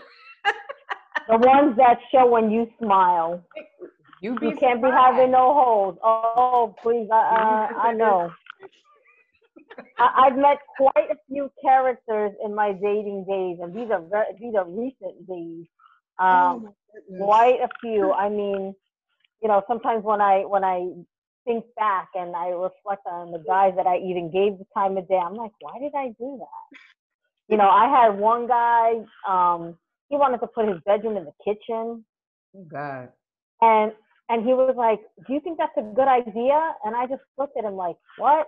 the 1.28 1.38
ones 1.38 1.76
that 1.78 1.98
show 2.12 2.28
when 2.28 2.52
you 2.52 2.68
smile. 2.80 3.44
You, 4.22 4.38
you 4.42 4.56
can't 4.56 4.82
be 4.82 4.90
having 4.90 5.32
no 5.32 5.54
holes. 5.54 5.98
Oh, 6.04 6.76
please, 6.82 7.08
I, 7.12 7.70
uh, 7.74 7.80
I 7.80 7.94
know. 7.94 8.32
I, 9.98 10.30
have 10.30 10.38
met 10.38 10.60
quite 10.78 11.10
a 11.10 11.16
few 11.28 11.52
characters 11.62 12.32
in 12.46 12.54
my 12.54 12.72
dating 12.72 13.26
days, 13.28 13.58
and 13.62 13.76
these 13.76 13.90
are 13.90 14.02
very, 14.02 14.26
these 14.40 14.54
are 14.56 14.68
recent 14.70 15.28
days. 15.28 15.66
Um, 16.20 16.68
oh 16.68 16.76
quite 17.18 17.60
a 17.62 17.70
few. 17.82 18.12
I 18.12 18.30
mean, 18.30 18.74
you 19.42 19.48
know, 19.48 19.64
sometimes 19.68 20.04
when 20.04 20.22
I 20.22 20.42
when 20.46 20.64
I 20.64 20.88
think 21.46 21.66
back 21.76 22.10
and 22.14 22.36
I 22.36 22.50
reflect 22.50 23.06
on 23.06 23.32
the 23.32 23.40
guys 23.40 23.74
that 23.78 23.88
I 23.88 23.98
even 23.98 24.32
gave 24.32 24.60
the 24.60 24.66
time 24.76 24.98
of 24.98 25.08
day, 25.08 25.18
I'm 25.18 25.36
like, 25.36 25.52
why 25.60 25.80
did 25.80 25.94
I 25.96 26.08
do 26.20 26.40
that? 26.40 26.78
You 27.48 27.58
know, 27.58 27.70
I 27.70 27.90
had 27.90 28.20
one 28.20 28.48
guy. 28.48 29.04
Um, 29.28 29.78
he 30.10 30.18
wanted 30.18 30.40
to 30.40 30.48
put 30.48 30.68
his 30.68 30.78
bedroom 30.86 31.18
in 31.18 31.26
the 31.26 31.34
kitchen. 31.44 32.06
Oh 32.56 32.66
God. 32.70 33.10
And 33.62 33.94
and 34.32 34.46
he 34.46 34.54
was 34.54 34.74
like, 34.78 35.02
Do 35.28 35.34
you 35.34 35.42
think 35.42 35.58
that's 35.58 35.76
a 35.78 35.82
good 35.82 36.08
idea? 36.08 36.74
And 36.86 36.96
I 36.96 37.06
just 37.06 37.22
looked 37.38 37.58
at 37.58 37.66
him 37.66 37.76
like, 37.76 37.98
What? 38.18 38.48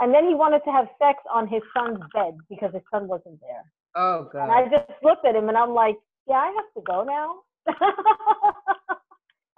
And 0.00 0.12
then 0.12 0.26
he 0.26 0.34
wanted 0.34 0.62
to 0.64 0.72
have 0.72 0.88
sex 1.00 1.20
on 1.32 1.46
his 1.46 1.62
son's 1.74 2.00
bed 2.12 2.36
because 2.50 2.74
his 2.74 2.82
son 2.92 3.06
wasn't 3.06 3.40
there. 3.40 3.64
Oh 3.94 4.28
God. 4.32 4.44
And 4.44 4.52
I 4.52 4.64
just 4.64 4.90
looked 5.02 5.24
at 5.24 5.36
him 5.36 5.48
and 5.48 5.56
I'm 5.56 5.74
like, 5.74 5.96
Yeah, 6.28 6.36
I 6.36 6.46
have 6.46 6.72
to 6.76 6.82
go 6.84 7.04
now. 7.04 7.36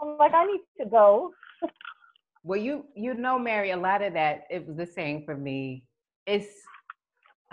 I'm 0.01 0.19
like, 0.19 0.35
I 0.35 0.45
need 0.45 0.61
to 0.83 0.91
go. 0.91 1.33
well, 2.43 2.61
you 2.61 2.85
you 2.95 3.15
know, 3.15 3.39
Mary, 3.39 3.71
a 3.71 3.77
lot 3.77 4.03
of 4.03 4.13
that 4.13 4.45
it 4.51 4.67
was 4.67 4.77
the 4.77 4.87
same 4.87 5.25
for 5.25 5.35
me. 5.35 5.85
It's 6.27 6.53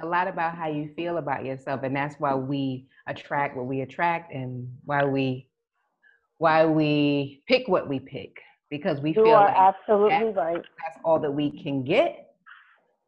a 0.01 0.05
lot 0.05 0.27
about 0.27 0.55
how 0.55 0.67
you 0.67 0.89
feel 0.95 1.17
about 1.17 1.45
yourself, 1.45 1.83
and 1.83 1.95
that's 1.95 2.15
why 2.19 2.35
we 2.35 2.87
attract 3.07 3.55
what 3.55 3.67
we 3.67 3.81
attract, 3.81 4.33
and 4.33 4.67
why 4.83 5.05
we 5.05 5.47
why 6.41 6.65
we 6.65 7.43
pick 7.47 7.67
what 7.67 7.87
we 7.87 7.99
pick 7.99 8.35
because 8.71 8.99
we 8.99 9.09
you 9.09 9.23
feel 9.23 9.35
are 9.35 9.45
like 9.45 9.55
absolutely 9.55 10.33
right. 10.33 10.55
That's 10.55 10.97
all 11.05 11.19
that 11.19 11.31
we 11.31 11.61
can 11.61 11.83
get. 11.83 12.33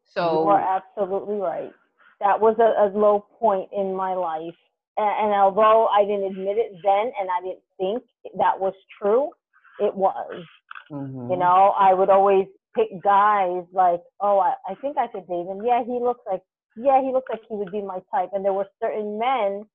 So 0.05 0.43
you 0.43 0.49
are 0.49 0.61
absolutely 0.77 1.37
right. 1.37 1.71
That 2.19 2.39
was 2.39 2.55
a, 2.59 2.85
a 2.85 2.87
low 2.95 3.25
point 3.39 3.69
in 3.75 3.95
my 3.95 4.13
life, 4.13 4.59
and, 4.97 5.25
and, 5.25 5.33
although 5.33 5.87
I 5.87 6.05
didn't 6.05 6.25
admit 6.25 6.57
it 6.59 6.73
then, 6.83 7.11
and 7.19 7.27
I 7.27 7.41
didn't 7.41 7.63
think 7.79 8.03
that 8.37 8.59
was 8.59 8.75
true, 9.01 9.31
it 9.79 9.95
was. 9.95 10.43
Mm-hmm. 10.91 11.31
You 11.31 11.37
know, 11.37 11.73
I 11.77 11.95
would 11.95 12.11
always 12.11 12.45
pick 12.75 12.89
guys 13.03 13.63
like, 13.73 14.01
oh, 14.21 14.37
I, 14.39 14.53
I 14.69 14.75
think 14.75 14.97
I 14.99 15.07
could 15.07 15.27
date 15.27 15.47
him. 15.47 15.61
Yeah, 15.65 15.83
he 15.83 15.99
looks 15.99 16.21
like, 16.29 16.41
yeah, 16.77 17.01
he 17.01 17.11
looks 17.11 17.29
like 17.31 17.41
he 17.49 17.55
would 17.55 17.71
be 17.71 17.81
my 17.81 17.99
type. 18.13 18.29
And 18.33 18.45
there 18.45 18.53
were 18.53 18.67
certain 18.79 19.17
men 19.17 19.65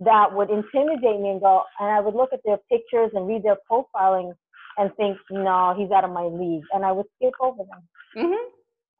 that 0.00 0.32
would 0.32 0.50
intimidate 0.50 1.20
me 1.20 1.30
and 1.30 1.40
go, 1.40 1.62
and 1.80 1.90
I 1.90 2.00
would 2.00 2.14
look 2.14 2.30
at 2.32 2.40
their 2.44 2.58
pictures 2.70 3.10
and 3.14 3.26
read 3.26 3.42
their 3.42 3.58
profiling 3.70 4.32
and 4.76 4.94
think, 4.96 5.18
no, 5.30 5.74
he's 5.76 5.90
out 5.90 6.04
of 6.04 6.10
my 6.10 6.24
league. 6.24 6.62
And 6.72 6.84
I 6.84 6.92
would 6.92 7.06
skip 7.16 7.34
over 7.40 7.64
them. 7.64 7.82
Mm-hmm. 8.16 8.48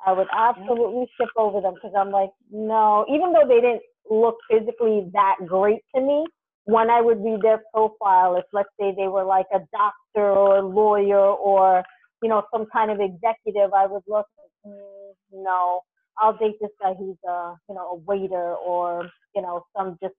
I 0.07 0.13
would 0.13 0.27
absolutely 0.37 1.09
skip 1.15 1.31
over 1.37 1.61
them 1.61 1.75
because 1.75 1.93
I'm 1.97 2.11
like, 2.11 2.31
no, 2.51 3.05
even 3.09 3.33
though 3.33 3.47
they 3.47 3.61
didn't 3.61 3.83
look 4.11 4.37
physically 4.51 5.09
that 5.13 5.37
great 5.47 5.83
to 5.95 6.01
me, 6.01 6.25
when 6.65 6.91
I 6.91 7.01
would 7.01 7.25
read 7.25 7.41
their 7.43 7.63
profile, 7.73 8.37
if 8.37 8.45
let's 8.53 8.69
say 8.79 8.93
they 8.97 9.09
were 9.09 9.25
like 9.25 9.47
a 9.55 9.61
doctor 9.73 10.31
or 10.31 10.59
a 10.59 10.67
lawyer 10.67 11.19
or, 11.19 11.83
you 12.23 12.29
know, 12.29 12.43
some 12.53 12.67
kind 12.73 12.91
of 12.91 13.01
executive, 13.01 13.73
I 13.73 13.87
would 13.87 14.03
look, 14.07 14.27
mm, 14.67 15.13
no, 15.33 15.81
I'll 16.21 16.37
date 16.37 16.57
this 16.61 16.71
guy 16.81 16.95
who's 16.95 17.17
a, 17.27 17.55
you 17.69 17.75
know, 17.75 17.91
a 17.93 17.95
waiter 17.95 18.55
or, 18.55 19.09
you 19.35 19.43
know, 19.43 19.65
some 19.77 19.97
just 20.03 20.15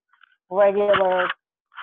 regular, 0.49 1.27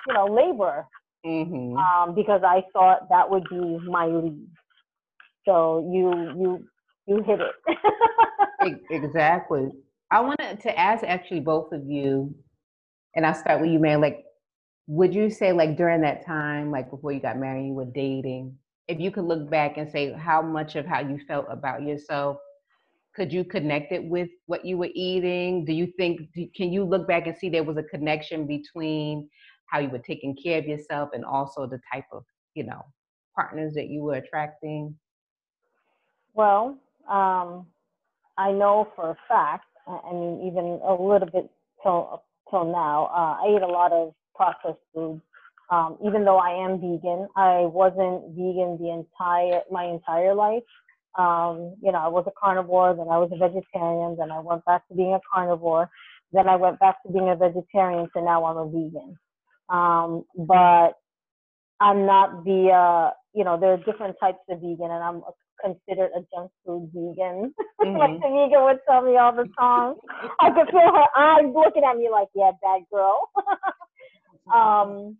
you 0.07 0.13
know, 0.13 0.25
labor 0.25 0.87
mm-hmm. 1.25 1.77
um, 1.77 2.15
because 2.15 2.41
I 2.43 2.63
thought 2.73 3.07
that 3.09 3.29
would 3.29 3.43
be 3.49 3.79
my 3.85 4.05
lead. 4.05 4.47
So 5.45 5.89
you 5.91 6.11
you 6.37 6.65
you 7.07 7.23
hit 7.23 7.39
it. 7.39 8.81
exactly. 8.91 9.69
I 10.11 10.21
wanted 10.21 10.61
to 10.61 10.79
ask 10.79 11.03
actually 11.03 11.41
both 11.41 11.71
of 11.71 11.85
you, 11.85 12.33
and 13.15 13.25
I'll 13.25 13.33
start 13.33 13.61
with 13.61 13.69
you, 13.69 13.79
man. 13.79 14.01
Like, 14.01 14.23
would 14.87 15.13
you 15.13 15.29
say 15.29 15.51
like 15.51 15.77
during 15.77 16.01
that 16.01 16.25
time, 16.25 16.71
like 16.71 16.89
before 16.89 17.11
you 17.11 17.19
got 17.19 17.37
married, 17.37 17.67
you 17.67 17.73
were 17.73 17.85
dating, 17.85 18.55
if 18.87 18.99
you 18.99 19.11
could 19.11 19.25
look 19.25 19.49
back 19.49 19.77
and 19.77 19.89
say 19.89 20.13
how 20.13 20.41
much 20.41 20.75
of 20.75 20.85
how 20.85 20.99
you 20.99 21.19
felt 21.27 21.45
about 21.49 21.83
yourself 21.83 22.37
could 23.17 23.33
you 23.33 23.43
connect 23.43 23.91
it 23.91 24.03
with 24.05 24.29
what 24.45 24.63
you 24.63 24.77
were 24.77 24.91
eating? 24.93 25.65
Do 25.65 25.73
you 25.73 25.87
think 25.97 26.21
can 26.55 26.71
you 26.71 26.83
look 26.83 27.07
back 27.07 27.25
and 27.25 27.35
see 27.35 27.49
there 27.49 27.63
was 27.63 27.77
a 27.77 27.83
connection 27.83 28.45
between 28.45 29.27
how 29.65 29.79
you 29.79 29.89
were 29.89 29.97
taking 29.97 30.37
care 30.41 30.59
of 30.59 30.65
yourself 30.65 31.09
and 31.13 31.25
also 31.25 31.65
the 31.65 31.79
type 31.91 32.05
of 32.13 32.23
you 32.53 32.63
know 32.63 32.85
partners 33.35 33.73
that 33.73 33.87
you 33.87 34.03
were 34.03 34.15
attracting? 34.15 34.95
Well 36.35 36.77
um, 37.09 37.65
i 38.37 38.51
know 38.51 38.87
for 38.95 39.11
a 39.11 39.17
fact 39.27 39.65
i 39.87 40.11
mean 40.13 40.47
even 40.47 40.79
a 40.85 40.93
little 40.93 41.29
bit 41.31 41.49
till 41.81 42.23
till 42.49 42.65
now 42.65 43.05
uh, 43.05 43.43
i 43.43 43.55
eat 43.55 43.61
a 43.61 43.67
lot 43.67 43.91
of 43.91 44.13
processed 44.35 44.83
food. 44.93 45.19
Um, 45.71 45.97
even 46.05 46.23
though 46.23 46.37
i 46.37 46.51
am 46.51 46.79
vegan 46.79 47.27
i 47.35 47.61
wasn't 47.61 48.29
vegan 48.35 48.77
the 48.79 48.91
entire 48.91 49.61
my 49.71 49.85
entire 49.85 50.35
life 50.35 50.63
um, 51.17 51.75
you 51.81 51.91
know, 51.91 51.99
I 51.99 52.07
was 52.07 52.25
a 52.27 52.31
carnivore, 52.39 52.95
then 52.95 53.07
I 53.09 53.17
was 53.17 53.31
a 53.33 53.37
vegetarian, 53.37 54.15
then 54.17 54.31
I 54.31 54.39
went 54.39 54.63
back 54.65 54.87
to 54.87 54.95
being 54.95 55.13
a 55.13 55.19
carnivore, 55.33 55.89
then 56.31 56.47
I 56.47 56.55
went 56.55 56.79
back 56.79 57.01
to 57.03 57.11
being 57.11 57.29
a 57.29 57.35
vegetarian, 57.35 58.07
so 58.13 58.23
now 58.23 58.45
I'm 58.45 58.57
a 58.57 58.65
vegan. 58.65 59.17
Um, 59.69 60.23
but 60.37 60.93
I'm 61.79 62.05
not 62.05 62.45
the, 62.45 62.69
uh, 62.69 63.11
you 63.33 63.43
know, 63.43 63.59
there 63.59 63.73
are 63.73 63.77
different 63.77 64.15
types 64.19 64.39
of 64.49 64.61
vegan, 64.61 64.91
and 64.91 65.03
I'm 65.03 65.21
considered 65.63 66.11
a 66.15 66.21
junk 66.33 66.51
food 66.65 66.89
vegan. 66.93 67.53
Mm-hmm. 67.79 67.95
like 67.99 68.19
the 68.19 68.27
vegan 68.27 68.63
would 68.63 68.79
tell 68.89 69.03
me 69.03 69.17
all 69.17 69.31
the 69.35 69.47
time. 69.53 69.93
I 70.39 70.49
could 70.49 70.67
feel 70.71 70.81
her 70.81 71.09
eyes 71.15 71.45
looking 71.53 71.83
at 71.83 71.95
me 71.95 72.09
like, 72.11 72.27
yeah, 72.33 72.49
bad 72.59 72.81
girl. 72.91 73.29
um, 74.51 75.15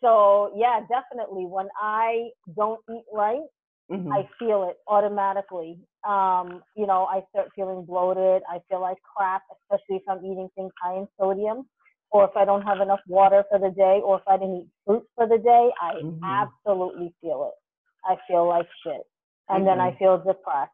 so 0.00 0.52
yeah, 0.56 0.80
definitely. 0.90 1.46
When 1.46 1.68
I 1.80 2.30
don't 2.56 2.80
eat 2.90 3.04
right, 3.12 3.46
Mm-hmm. 3.90 4.12
I 4.12 4.28
feel 4.38 4.68
it 4.70 4.78
automatically. 4.86 5.78
Um, 6.08 6.62
you 6.74 6.86
know, 6.86 7.04
I 7.04 7.22
start 7.30 7.50
feeling 7.54 7.84
bloated. 7.84 8.42
I 8.48 8.60
feel 8.68 8.80
like 8.80 8.96
crap, 9.02 9.42
especially 9.52 9.96
if 9.96 10.02
I'm 10.08 10.24
eating 10.24 10.48
things 10.54 10.72
high 10.82 10.96
in 10.96 11.08
sodium, 11.20 11.66
or 12.10 12.24
if 12.24 12.30
I 12.36 12.44
don't 12.44 12.62
have 12.62 12.80
enough 12.80 13.00
water 13.06 13.44
for 13.50 13.58
the 13.58 13.70
day, 13.70 14.00
or 14.02 14.18
if 14.18 14.22
I 14.26 14.38
didn't 14.38 14.56
eat 14.56 14.68
fruit 14.86 15.04
for 15.14 15.28
the 15.28 15.38
day. 15.38 15.70
I 15.80 15.94
mm-hmm. 16.02 16.24
absolutely 16.24 17.14
feel 17.20 17.52
it. 17.52 17.58
I 18.06 18.16
feel 18.26 18.48
like 18.48 18.66
shit, 18.82 19.02
and 19.48 19.58
mm-hmm. 19.58 19.66
then 19.66 19.80
I 19.80 19.90
mm-hmm. 19.90 19.98
feel 19.98 20.18
depressed. 20.18 20.72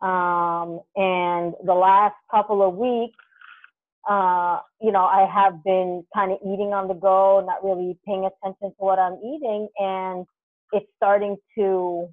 Um, 0.00 0.80
and 0.94 1.54
the 1.64 1.74
last 1.74 2.16
couple 2.30 2.62
of 2.62 2.74
weeks, 2.74 3.16
uh, 4.08 4.60
you 4.80 4.92
know, 4.92 5.04
I 5.04 5.28
have 5.32 5.64
been 5.64 6.04
kind 6.14 6.30
of 6.30 6.38
eating 6.42 6.72
on 6.72 6.86
the 6.86 6.94
go, 6.94 7.44
not 7.44 7.64
really 7.64 7.98
paying 8.06 8.24
attention 8.24 8.70
to 8.70 8.76
what 8.78 9.00
I'm 9.00 9.16
eating, 9.16 9.68
and 9.78 10.26
it's 10.72 10.86
starting 10.96 11.36
to 11.58 12.08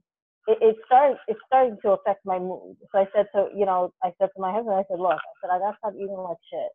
it, 0.48 0.58
it 0.62 0.76
started 0.86 1.18
it's 1.28 1.40
starting 1.48 1.78
to 1.84 1.92
affect 1.92 2.26
my 2.26 2.40
mood. 2.40 2.76
So 2.92 3.00
I 3.00 3.08
said 3.16 3.28
to 3.36 3.48
you 3.56 3.66
know, 3.66 3.94
I 4.04 4.12
said 4.20 4.30
to 4.36 4.42
my 4.42 4.52
husband, 4.52 4.76
I 4.76 4.84
said, 4.90 5.00
look, 5.00 5.14
I 5.14 5.34
said 5.42 5.50
I 5.52 5.60
gotta 5.60 5.78
stop 5.80 5.94
eating 5.96 6.18
like 6.18 6.38
shit. 6.52 6.72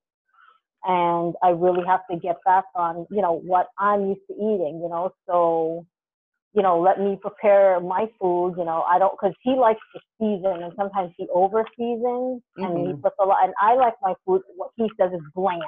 And 0.85 1.35
I 1.43 1.51
really 1.51 1.85
have 1.87 2.01
to 2.11 2.17
get 2.17 2.37
back 2.45 2.65
on, 2.75 3.07
you 3.11 3.21
know, 3.21 3.41
what 3.45 3.67
I'm 3.79 4.07
used 4.07 4.21
to 4.29 4.35
eating, 4.35 4.81
you 4.83 4.89
know. 4.89 5.11
So, 5.27 5.85
you 6.55 6.63
know, 6.63 6.81
let 6.81 7.01
me 7.01 7.19
prepare 7.21 7.81
my 7.81 8.07
food, 8.21 8.55
you 8.57 8.65
know. 8.65 8.85
I 8.89 8.99
don't 8.99 9.13
because 9.21 9.35
he 9.43 9.55
likes 9.55 9.81
to 9.95 10.01
season 10.19 10.63
and 10.63 10.73
sometimes 10.77 11.13
he 11.17 11.27
over 11.35 11.65
seasons 11.77 12.43
mm-hmm. 12.57 12.65
and 12.65 12.87
he 12.87 12.93
puts 13.03 13.17
a 13.21 13.27
lot 13.27 13.45
and 13.45 13.53
I 13.61 13.75
like 13.75 13.95
my 14.03 14.15
food 14.25 14.43
what 14.57 14.71
he 14.77 14.89
says 14.99 15.13
is 15.13 15.21
bland. 15.35 15.63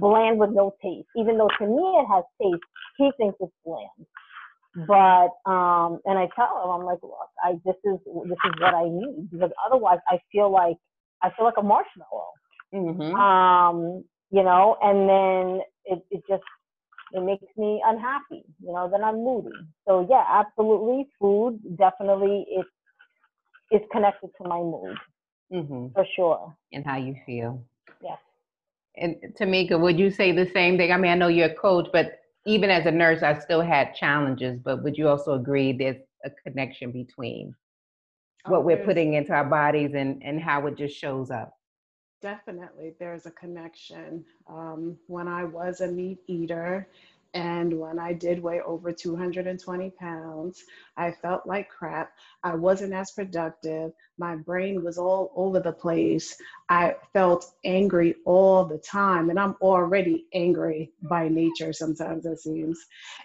bland 0.00 0.38
with 0.38 0.50
no 0.50 0.74
taste. 0.82 1.08
Even 1.16 1.38
though 1.38 1.50
to 1.58 1.66
me 1.66 1.82
it 2.00 2.06
has 2.10 2.24
taste, 2.40 2.64
he 2.96 3.10
thinks 3.18 3.36
it's 3.40 3.52
bland. 3.64 4.06
But 4.74 5.30
um, 5.50 6.00
and 6.06 6.18
I 6.18 6.28
tell 6.34 6.62
him, 6.64 6.70
I'm 6.70 6.86
like, 6.86 6.98
look, 7.02 7.28
I 7.42 7.52
this 7.64 7.76
is 7.84 7.98
this 8.04 8.38
is 8.44 8.52
what 8.60 8.74
I 8.74 8.84
need 8.84 9.28
because 9.30 9.50
otherwise 9.66 9.98
I 10.08 10.18
feel 10.30 10.50
like 10.50 10.76
I 11.22 11.30
feel 11.36 11.44
like 11.44 11.58
a 11.58 11.62
marshmallow. 11.62 12.30
Mm-hmm. 12.74 13.14
Um, 13.14 14.04
you 14.30 14.42
know, 14.42 14.76
and 14.80 15.08
then 15.08 15.60
it, 15.84 16.04
it 16.10 16.22
just 16.28 16.42
it 17.12 17.22
makes 17.22 17.44
me 17.58 17.82
unhappy, 17.84 18.44
you 18.62 18.72
know, 18.72 18.88
then 18.90 19.04
I'm 19.04 19.16
moody. 19.16 19.50
So 19.86 20.06
yeah, 20.08 20.24
absolutely 20.26 21.06
food 21.20 21.60
definitely 21.76 22.46
it 22.48 22.66
is 23.70 23.82
connected 23.92 24.30
to 24.40 24.48
my 24.48 24.58
mood 24.58 24.96
Mm-hmm. 25.52 25.88
for 25.92 26.06
sure. 26.16 26.56
And 26.72 26.84
how 26.86 26.96
you 26.96 27.14
feel. 27.26 27.62
Yes. 28.02 28.18
And 28.96 29.16
Tamika, 29.38 29.78
would 29.78 29.98
you 29.98 30.10
say 30.10 30.32
the 30.32 30.46
same 30.46 30.78
thing? 30.78 30.92
I 30.92 30.96
mean, 30.96 31.12
I 31.12 31.14
know 31.14 31.28
you're 31.28 31.50
a 31.50 31.54
coach, 31.54 31.88
but 31.92 32.21
even 32.46 32.70
as 32.70 32.86
a 32.86 32.90
nurse, 32.90 33.22
I 33.22 33.38
still 33.38 33.60
had 33.62 33.94
challenges. 33.94 34.58
But 34.60 34.82
would 34.82 34.96
you 34.98 35.08
also 35.08 35.34
agree 35.34 35.72
there's 35.72 36.02
a 36.24 36.30
connection 36.46 36.92
between 36.92 37.54
what 38.46 38.64
Oh, 38.64 38.64
we're 38.64 38.84
putting 38.84 39.14
into 39.14 39.32
our 39.32 39.44
bodies 39.44 39.92
and, 39.94 40.22
and 40.24 40.40
how 40.40 40.66
it 40.66 40.76
just 40.76 40.96
shows 40.96 41.30
up? 41.30 41.54
Definitely, 42.20 42.94
there's 42.98 43.26
a 43.26 43.30
connection. 43.32 44.24
Um, 44.46 44.98
when 45.08 45.26
I 45.28 45.44
was 45.44 45.80
a 45.80 45.88
meat 45.88 46.18
eater 46.28 46.88
and 47.34 47.78
when 47.78 47.98
I 47.98 48.12
did 48.12 48.42
weigh 48.42 48.60
over 48.60 48.92
220 48.92 49.90
pounds, 49.90 50.62
I 50.96 51.12
felt 51.12 51.46
like 51.46 51.70
crap. 51.70 52.12
I 52.42 52.54
wasn't 52.54 52.92
as 52.92 53.12
productive. 53.12 53.92
My 54.18 54.36
brain 54.36 54.84
was 54.84 54.98
all 54.98 55.32
over 55.36 55.60
the 55.60 55.72
place. 55.72 56.36
I 56.68 56.96
felt 57.12 57.46
angry 57.64 58.16
all 58.26 58.64
the 58.64 58.78
time, 58.78 59.30
and 59.30 59.38
I'm 59.38 59.56
already 59.62 60.26
angry 60.34 60.92
by 61.02 61.28
nature, 61.28 61.72
sometimes 61.72 62.26
it 62.26 62.40
seems. 62.40 62.78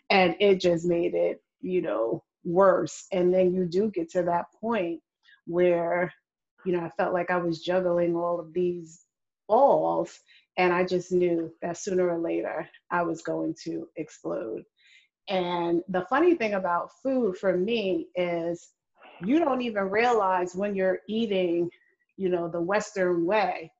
And 0.09 0.35
it 0.39 0.61
just 0.61 0.85
made 0.85 1.13
it, 1.15 1.41
you 1.61 1.81
know, 1.81 2.23
worse. 2.45 3.07
And 3.11 3.33
then 3.33 3.53
you 3.53 3.65
do 3.65 3.91
get 3.91 4.09
to 4.11 4.23
that 4.23 4.45
point 4.61 5.01
where 5.45 6.13
you 6.65 6.73
know, 6.73 6.83
I 6.83 6.89
felt 6.97 7.13
like 7.13 7.31
I 7.31 7.37
was 7.37 7.61
juggling 7.61 8.15
all 8.15 8.39
of 8.39 8.53
these 8.53 9.05
balls, 9.47 10.19
and 10.57 10.73
I 10.73 10.83
just 10.83 11.11
knew 11.11 11.51
that 11.61 11.77
sooner 11.77 12.09
or 12.09 12.19
later 12.19 12.67
I 12.91 13.03
was 13.03 13.21
going 13.21 13.55
to 13.63 13.87
explode. 13.95 14.63
And 15.29 15.81
the 15.89 16.05
funny 16.09 16.35
thing 16.35 16.53
about 16.53 16.91
food 17.03 17.37
for 17.37 17.55
me 17.55 18.07
is 18.15 18.69
you 19.23 19.39
don't 19.39 19.61
even 19.61 19.89
realize 19.89 20.55
when 20.55 20.75
you're 20.75 20.99
eating, 21.07 21.69
you 22.15 22.29
know, 22.29 22.47
the 22.47 22.61
Western 22.61 23.25
way, 23.25 23.71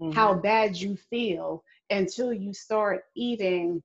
mm-hmm. 0.00 0.12
how 0.12 0.34
bad 0.34 0.76
you 0.76 0.96
feel 1.10 1.62
until 1.90 2.32
you 2.32 2.52
start 2.52 3.04
eating 3.14 3.82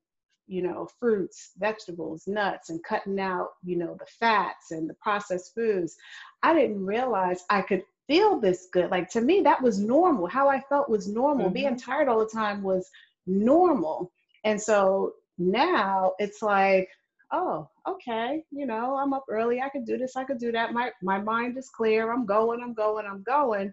you 0.47 0.63
know 0.63 0.87
fruits 0.99 1.51
vegetables 1.59 2.23
nuts 2.25 2.71
and 2.71 2.83
cutting 2.83 3.19
out 3.19 3.49
you 3.63 3.77
know 3.77 3.95
the 3.99 4.05
fats 4.19 4.71
and 4.71 4.89
the 4.89 4.95
processed 4.95 5.53
foods 5.53 5.95
i 6.41 6.53
didn't 6.53 6.83
realize 6.83 7.43
i 7.51 7.61
could 7.61 7.83
feel 8.09 8.39
this 8.39 8.67
good. 8.73 8.89
Like 8.89 9.09
to 9.11 9.21
me 9.21 9.41
that 9.43 9.61
was 9.61 9.79
normal. 9.79 10.27
How 10.27 10.49
i 10.49 10.59
felt 10.67 10.89
was 10.89 11.07
normal. 11.07 11.45
Mm-hmm. 11.45 11.53
Being 11.53 11.77
tired 11.77 12.09
all 12.09 12.19
the 12.19 12.25
time 12.25 12.63
was 12.63 12.89
normal. 13.27 14.11
And 14.43 14.59
so 14.61 15.13
now 15.37 16.13
it's 16.19 16.41
like 16.41 16.89
oh 17.31 17.69
okay 17.87 18.43
you 18.51 18.65
know 18.65 18.97
i'm 18.97 19.13
up 19.13 19.23
early. 19.29 19.61
I 19.61 19.69
could 19.69 19.85
do 19.85 19.97
this. 19.97 20.15
I 20.17 20.23
could 20.25 20.39
do 20.39 20.51
that. 20.51 20.73
My 20.73 20.91
my 21.01 21.21
mind 21.21 21.57
is 21.57 21.69
clear. 21.69 22.11
I'm 22.11 22.25
going 22.25 22.61
i'm 22.61 22.73
going 22.73 23.05
i'm 23.05 23.23
going. 23.23 23.71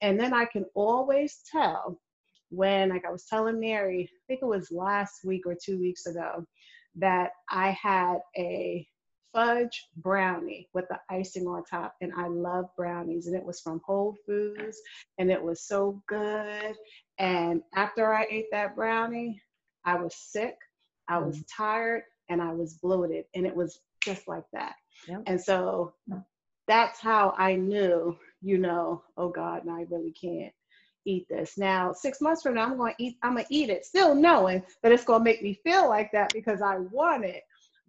And 0.00 0.18
then 0.18 0.32
i 0.32 0.44
can 0.44 0.64
always 0.74 1.40
tell 1.50 1.98
when 2.50 2.90
like 2.90 3.04
i 3.06 3.10
was 3.10 3.24
telling 3.24 3.58
mary 3.58 4.06
i 4.12 4.20
think 4.28 4.40
it 4.42 4.46
was 4.46 4.70
last 4.70 5.24
week 5.24 5.46
or 5.46 5.54
two 5.54 5.80
weeks 5.80 6.04
ago 6.04 6.44
that 6.94 7.30
i 7.50 7.70
had 7.70 8.18
a 8.36 8.86
fudge 9.32 9.88
brownie 9.96 10.68
with 10.74 10.86
the 10.88 10.98
icing 11.08 11.46
on 11.46 11.64
top 11.64 11.94
and 12.00 12.12
i 12.16 12.26
love 12.26 12.66
brownies 12.76 13.26
and 13.26 13.36
it 13.36 13.44
was 13.44 13.60
from 13.60 13.80
whole 13.84 14.16
foods 14.26 14.80
and 15.18 15.30
it 15.30 15.42
was 15.42 15.62
so 15.62 16.02
good. 16.06 16.74
And 17.18 17.62
after 17.74 18.12
i 18.12 18.26
ate 18.30 18.46
that 18.52 18.76
brownie 18.76 19.40
i 19.84 19.94
was 19.94 20.14
sick 20.14 20.56
i 21.08 21.18
was 21.18 21.38
mm. 21.38 21.44
tired 21.54 22.02
and 22.28 22.40
i 22.42 22.52
was 22.52 22.74
bloated 22.74 23.24
and 23.34 23.46
it 23.46 23.54
was 23.54 23.80
just 24.04 24.28
like 24.28 24.44
that. 24.52 24.74
Yep. 25.08 25.22
and 25.26 25.40
so 25.40 25.94
that's 26.68 27.00
how 27.00 27.34
i 27.38 27.54
knew 27.54 28.16
you 28.40 28.58
know 28.58 29.02
oh 29.16 29.28
god 29.28 29.64
no, 29.64 29.74
i 29.74 29.86
really 29.90 30.12
can't 30.12 30.52
eat 31.04 31.26
this. 31.28 31.58
Now 31.58 31.92
six 31.92 32.20
months 32.20 32.42
from 32.42 32.54
now 32.54 32.64
i'm 32.64 32.76
going 32.76 32.94
to 32.96 33.02
eat 33.02 33.16
i'm 33.22 33.34
going 33.34 33.44
to 33.44 33.54
eat 33.54 33.70
it 33.70 33.84
still 33.84 34.14
knowing 34.14 34.62
that 34.82 34.92
it's 34.92 35.04
going 35.04 35.20
to 35.20 35.24
make 35.24 35.42
me 35.42 35.58
feel 35.64 35.88
like 35.88 36.12
that 36.12 36.32
because 36.32 36.62
i 36.62 36.76
want 36.78 37.24
it 37.24 37.42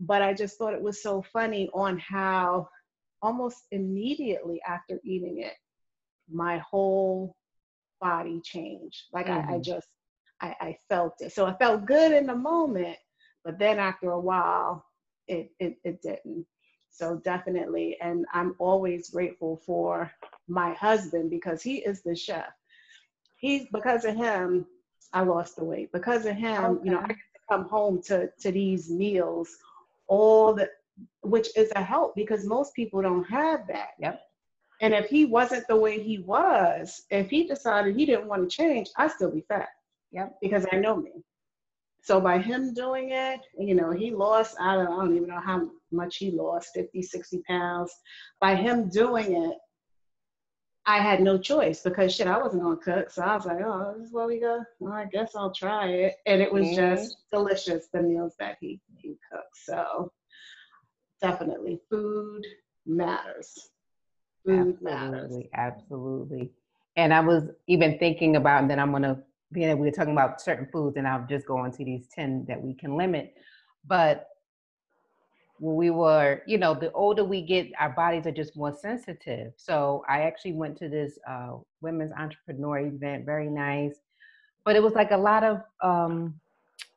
but 0.03 0.21
i 0.21 0.33
just 0.33 0.57
thought 0.57 0.73
it 0.75 0.81
was 0.81 1.03
so 1.03 1.21
funny 1.33 1.69
on 1.73 1.99
how 1.99 2.67
almost 3.21 3.59
immediately 3.71 4.61
after 4.67 4.99
eating 5.03 5.39
it 5.39 5.53
my 6.31 6.59
whole 6.59 7.35
body 8.01 8.41
changed. 8.43 9.03
Like 9.13 9.29
I, 9.29 9.45
I 9.49 9.59
Mhm. 9.59 9.63
just 9.63 9.87
I, 10.41 10.55
I 10.61 10.77
felt 10.89 11.15
it. 11.21 11.33
So 11.33 11.47
it 11.47 11.57
felt 11.59 11.85
good 11.85 12.11
in 12.13 12.27
the 12.27 12.35
moment 12.35 12.97
but 13.45 13.59
then 13.59 13.79
after 13.79 14.11
a 14.11 14.19
while 14.19 14.85
it, 15.27 15.51
it 15.59 15.77
it 15.83 16.01
didn't. 16.01 16.45
So 16.91 17.17
definitely 17.23 17.97
and 18.01 18.25
i'm 18.33 18.55
always 18.59 19.09
grateful 19.09 19.61
for 19.65 20.11
my 20.47 20.73
husband 20.73 21.29
because 21.31 21.63
he 21.63 21.77
is 21.77 22.03
the 22.03 22.15
chef. 22.15 22.53
He's 23.37 23.67
because 23.71 24.05
of 24.05 24.15
him 24.15 24.65
i 25.13 25.21
lost 25.23 25.57
the 25.57 25.65
weight. 25.65 25.91
Because 25.93 26.25
of 26.25 26.35
him 26.35 26.79
you 26.83 26.91
know 26.91 26.99
i 26.99 27.07
get 27.07 27.17
to 27.35 27.41
come 27.49 27.65
home 27.69 28.01
to 28.03 28.29
to 28.41 28.51
these 28.51 28.89
meals 28.89 29.57
all 30.07 30.53
the 30.53 30.69
which 31.21 31.47
is 31.57 31.71
a 31.75 31.83
help 31.83 32.15
because 32.15 32.45
most 32.45 32.73
people 32.75 33.01
don't 33.01 33.23
have 33.25 33.65
that 33.67 33.89
Yep. 33.99 34.19
and 34.81 34.93
if 34.93 35.07
he 35.09 35.25
wasn't 35.25 35.67
the 35.67 35.75
way 35.75 36.01
he 36.01 36.19
was 36.19 37.03
if 37.09 37.29
he 37.29 37.47
decided 37.47 37.95
he 37.95 38.05
didn't 38.05 38.27
want 38.27 38.47
to 38.49 38.55
change 38.55 38.89
i'd 38.97 39.11
still 39.11 39.31
be 39.31 39.45
fat 39.47 39.69
Yep. 40.11 40.37
because 40.41 40.65
i 40.71 40.75
know 40.77 40.95
me 40.95 41.11
so 42.01 42.19
by 42.19 42.37
him 42.37 42.73
doing 42.73 43.09
it 43.11 43.39
you 43.57 43.75
know 43.75 43.91
he 43.91 44.11
lost 44.11 44.55
i 44.59 44.75
don't, 44.75 44.87
I 44.87 44.95
don't 44.97 45.15
even 45.15 45.29
know 45.29 45.41
how 45.43 45.69
much 45.91 46.17
he 46.17 46.31
lost 46.31 46.69
50 46.75 47.01
60 47.01 47.41
pounds 47.47 47.91
by 48.39 48.55
him 48.55 48.89
doing 48.89 49.35
it 49.49 49.57
I 50.85 50.97
had 50.99 51.21
no 51.21 51.37
choice 51.37 51.81
because 51.81 52.13
shit, 52.13 52.27
I 52.27 52.37
wasn't 52.37 52.63
gonna 52.63 52.75
cook. 52.77 53.09
So 53.09 53.21
I 53.23 53.35
was 53.35 53.45
like, 53.45 53.59
oh, 53.63 53.93
this 53.97 54.07
is 54.07 54.13
where 54.13 54.27
we 54.27 54.39
go. 54.39 54.63
Well, 54.79 54.93
I 54.93 55.05
guess 55.05 55.35
I'll 55.35 55.53
try 55.53 55.87
it. 55.87 56.15
And 56.25 56.41
it 56.41 56.51
was 56.51 56.67
Mhm. 56.67 56.75
just 56.75 57.17
delicious, 57.31 57.87
the 57.93 58.01
meals 58.01 58.35
that 58.39 58.57
he, 58.59 58.81
he 58.97 59.17
cooked. 59.31 59.55
So 59.55 60.11
definitely 61.21 61.79
food 61.89 62.45
matters. 62.85 63.69
Food 64.45 64.81
matters. 64.81 65.31
Absolutely, 65.31 65.49
absolutely. 65.53 66.51
And 66.97 67.13
I 67.13 67.21
was 67.21 67.45
even 67.67 67.97
thinking 67.97 68.35
about, 68.35 68.61
and 68.61 68.69
then 68.69 68.79
I'm 68.79 68.91
gonna, 68.91 69.23
being 69.53 69.67
that 69.67 69.77
we 69.77 69.87
were 69.87 69.91
talking 69.91 70.13
about 70.13 70.41
certain 70.41 70.67
foods, 70.71 70.97
and 70.97 71.07
I'll 71.07 71.25
just 71.27 71.45
go 71.45 71.57
on 71.57 71.71
to 71.71 71.85
these 71.85 72.07
10 72.07 72.45
that 72.49 72.61
we 72.61 72.73
can 72.73 72.97
limit. 72.97 73.35
But 73.85 74.27
we 75.63 75.89
were, 75.91 76.41
you 76.45 76.57
know, 76.57 76.73
the 76.73 76.91
older 76.91 77.23
we 77.23 77.41
get, 77.41 77.67
our 77.79 77.91
bodies 77.91 78.27
are 78.27 78.31
just 78.31 78.57
more 78.57 78.75
sensitive. 78.81 79.53
So 79.55 80.03
I 80.09 80.23
actually 80.23 80.53
went 80.53 80.77
to 80.79 80.89
this 80.89 81.17
uh, 81.27 81.53
women's 81.79 82.11
entrepreneur 82.17 82.79
event, 82.79 83.25
very 83.25 83.49
nice. 83.49 83.95
But 84.65 84.75
it 84.75 84.83
was 84.83 84.93
like 84.93 85.11
a 85.11 85.17
lot 85.17 85.43
of 85.45 85.61
um, 85.81 86.39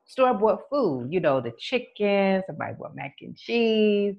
store 0.04 0.34
bought 0.34 0.62
food, 0.68 1.12
you 1.12 1.20
know, 1.20 1.40
the 1.40 1.52
chicken, 1.58 2.42
somebody 2.46 2.74
bought 2.76 2.96
mac 2.96 3.14
and 3.20 3.36
cheese. 3.36 4.16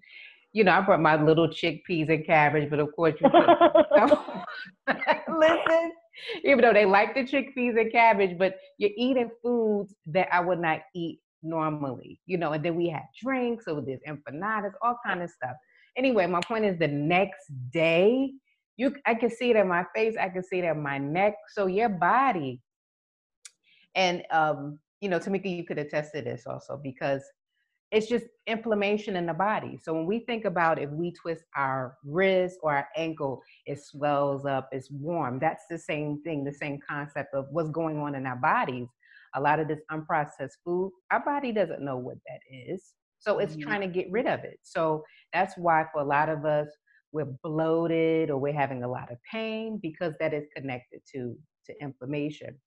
You 0.54 0.64
know, 0.64 0.72
I 0.72 0.80
brought 0.80 1.02
my 1.02 1.22
little 1.22 1.50
chickpeas 1.50 2.10
and 2.10 2.26
cabbage, 2.26 2.70
but 2.70 2.80
of 2.80 2.96
course, 2.96 3.16
you 3.20 3.30
listen, 5.38 5.92
even 6.46 6.62
though 6.62 6.74
they 6.74 6.86
like 6.86 7.14
the 7.14 7.26
chickpeas 7.26 7.80
and 7.80 7.92
cabbage, 7.92 8.38
but 8.38 8.56
you're 8.78 8.92
eating 8.96 9.30
foods 9.44 9.94
that 10.06 10.34
I 10.34 10.40
would 10.40 10.60
not 10.60 10.80
eat 10.96 11.20
normally, 11.44 12.20
you 12.26 12.38
know, 12.38 12.54
and 12.54 12.64
then 12.64 12.76
we 12.76 12.90
had 12.90 13.04
drinks, 13.22 13.66
so 13.66 13.82
there's 13.82 14.02
empanadas, 14.08 14.72
all 14.82 14.98
kind 15.06 15.22
of 15.22 15.30
stuff. 15.30 15.56
Anyway, 15.96 16.26
my 16.28 16.42
point 16.42 16.66
is 16.66 16.78
the 16.78 16.88
next 16.88 17.48
day, 17.72 18.32
you 18.78 18.96
I 19.06 19.16
can 19.16 19.30
see 19.30 19.50
it 19.50 19.56
in 19.56 19.68
my 19.68 19.86
face, 19.96 20.16
I 20.20 20.30
can 20.30 20.44
see 20.44 20.60
it 20.60 20.66
in 20.66 20.82
my 20.82 20.98
neck. 20.98 21.36
So 21.50 21.66
your 21.66 21.90
body, 21.90 22.62
and 23.96 24.24
um, 24.32 24.80
you 25.02 25.10
know, 25.10 25.20
Tamika, 25.20 25.56
you 25.56 25.64
could 25.64 25.80
attest 25.80 26.14
to 26.14 26.22
this 26.22 26.46
also 26.46 26.80
because 26.82 27.24
it's 27.92 28.08
just 28.08 28.26
inflammation 28.48 29.16
in 29.16 29.26
the 29.26 29.34
body. 29.34 29.80
So 29.82 29.94
when 29.94 30.06
we 30.06 30.20
think 30.20 30.46
about 30.46 30.78
if 30.80 30.90
we 30.90 31.14
twist 31.14 31.44
our 31.56 31.98
wrist 32.04 32.60
or 32.62 32.76
our 32.76 32.88
ankle, 32.98 33.42
it 33.66 33.80
swells 33.82 34.46
up, 34.46 34.68
it's 34.72 34.92
warm. 34.92 35.40
That's 35.40 35.64
the 35.70 35.78
same 35.78 36.22
thing, 36.22 36.44
the 36.44 36.54
same 36.54 36.80
concept 36.88 37.34
of 37.34 37.46
what's 37.52 37.70
going 37.70 37.98
on 37.98 38.16
in 38.16 38.26
our 38.26 38.36
bodies. 38.36 38.88
A 39.36 39.42
lot 39.42 39.60
of 39.60 39.68
this 39.68 39.82
unprocessed 39.92 40.58
food, 40.64 40.92
our 41.12 41.24
body 41.24 41.52
doesn't 41.52 41.82
know 41.82 41.98
what 41.98 42.18
that 42.28 42.40
is. 42.52 42.94
So 43.20 43.40
it's 43.40 43.56
Mhm. 43.56 43.62
trying 43.62 43.82
to 43.82 43.88
get 43.88 44.12
rid 44.12 44.28
of 44.28 44.44
it. 44.44 44.60
So 44.64 45.04
that's 45.34 45.58
why 45.58 45.86
for 45.92 46.02
a 46.02 46.06
lot 46.06 46.30
of 46.30 46.46
us, 46.46 46.70
we're 47.12 47.26
bloated 47.44 48.30
or 48.30 48.38
we're 48.38 48.54
having 48.54 48.84
a 48.84 48.88
lot 48.88 49.12
of 49.12 49.18
pain 49.24 49.78
because 49.82 50.14
that 50.20 50.34
is 50.34 50.46
connected 50.56 51.02
to, 51.14 51.38
to 51.66 51.82
inflammation. 51.82 52.60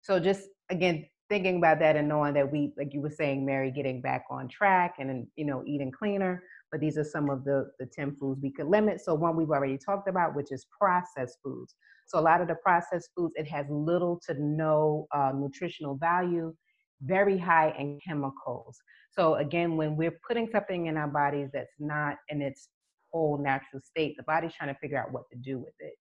So 0.00 0.18
just 0.18 0.48
again, 0.70 1.06
thinking 1.28 1.56
about 1.58 1.78
that 1.78 1.96
and 1.96 2.08
knowing 2.08 2.34
that 2.34 2.50
we, 2.50 2.72
like 2.76 2.92
you 2.92 3.00
were 3.00 3.10
saying, 3.10 3.44
Mary, 3.46 3.70
getting 3.70 4.00
back 4.02 4.24
on 4.30 4.48
track 4.48 4.96
and 4.98 5.26
you 5.36 5.44
know 5.44 5.62
eating 5.66 5.92
cleaner. 5.92 6.42
But 6.72 6.80
these 6.80 6.98
are 6.98 7.04
some 7.04 7.30
of 7.30 7.44
the 7.44 7.70
the 7.78 7.86
ten 7.86 8.16
foods 8.16 8.40
we 8.42 8.50
could 8.50 8.66
limit. 8.66 9.00
So 9.00 9.14
one 9.14 9.36
we've 9.36 9.50
already 9.50 9.78
talked 9.78 10.08
about, 10.08 10.34
which 10.34 10.50
is 10.50 10.66
processed 10.80 11.38
foods. 11.44 11.74
So 12.06 12.18
a 12.18 12.20
lot 12.20 12.40
of 12.40 12.48
the 12.48 12.56
processed 12.56 13.10
foods, 13.16 13.34
it 13.36 13.46
has 13.48 13.66
little 13.70 14.20
to 14.26 14.34
no 14.42 15.06
uh, 15.14 15.32
nutritional 15.34 15.96
value, 15.96 16.54
very 17.02 17.38
high 17.38 17.74
in 17.78 17.98
chemicals. 18.06 18.78
So 19.10 19.34
again, 19.36 19.76
when 19.76 19.96
we're 19.96 20.18
putting 20.26 20.48
something 20.50 20.86
in 20.86 20.96
our 20.96 21.08
bodies 21.08 21.50
that's 21.52 21.74
not 21.78 22.16
in 22.28 22.40
its 22.40 22.68
whole 23.12 23.38
natural 23.38 23.82
state, 23.82 24.16
the 24.16 24.22
body's 24.24 24.54
trying 24.54 24.72
to 24.72 24.80
figure 24.80 24.98
out 24.98 25.12
what 25.12 25.24
to 25.30 25.38
do 25.38 25.58
with 25.58 25.74
it. 25.80 25.94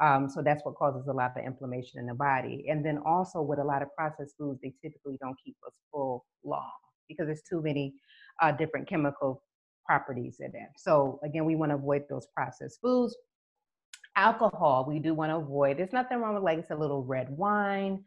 Um, 0.00 0.28
so 0.28 0.42
that's 0.42 0.64
what 0.64 0.74
causes 0.74 1.06
a 1.08 1.12
lot 1.12 1.32
of 1.36 1.44
inflammation 1.44 2.00
in 2.00 2.06
the 2.06 2.14
body. 2.14 2.66
And 2.68 2.84
then 2.84 2.98
also 3.06 3.40
with 3.40 3.58
a 3.58 3.64
lot 3.64 3.82
of 3.82 3.88
processed 3.96 4.34
foods, 4.38 4.60
they 4.62 4.74
typically 4.82 5.16
don't 5.20 5.36
keep 5.42 5.56
us 5.66 5.74
full 5.90 6.24
long 6.44 6.70
because 7.08 7.26
there's 7.26 7.42
too 7.48 7.62
many 7.62 7.94
uh, 8.42 8.52
different 8.52 8.88
chemical 8.88 9.42
properties 9.86 10.38
in 10.40 10.48
it. 10.48 10.68
So 10.76 11.20
again, 11.24 11.44
we 11.44 11.56
want 11.56 11.70
to 11.70 11.76
avoid 11.76 12.04
those 12.08 12.26
processed 12.34 12.80
foods. 12.80 13.16
Alcohol, 14.16 14.86
we 14.88 14.98
do 14.98 15.14
want 15.14 15.30
to 15.30 15.36
avoid. 15.36 15.78
There's 15.78 15.92
nothing 15.92 16.18
wrong 16.18 16.34
with 16.34 16.42
like 16.42 16.58
it's 16.58 16.70
a 16.70 16.74
little 16.74 17.04
red 17.04 17.28
wine, 17.30 18.02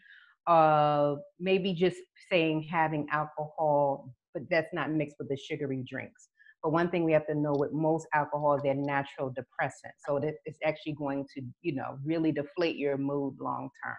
uh, 0.48 1.16
maybe 1.40 1.74
just 1.74 1.98
saying 2.32 2.64
having 2.64 3.08
alcohol, 3.12 4.14
but 4.34 4.44
that's 4.50 4.74
not 4.74 4.92
mixed 4.92 5.18
with 5.20 5.30
the 5.30 5.38
sugary 5.38 5.84
drinks. 5.88 6.30
But 6.64 6.72
one 6.72 6.90
thing 6.90 7.04
we 7.06 7.14
have 7.14 7.28
to 7.28 7.36
know 7.36 7.54
with 7.56 7.72
most 7.72 8.08
alcohol, 8.14 8.60
they're 8.62 8.74
natural 8.74 9.30
depressants. 9.30 10.02
So 10.06 10.18
it's 10.18 10.60
actually 10.66 10.94
going 10.94 11.26
to, 11.36 11.42
you 11.62 11.76
know, 11.76 11.98
really 12.04 12.32
deflate 12.32 12.76
your 12.76 12.98
mood 12.98 13.36
long 13.40 13.70
term. 13.84 13.96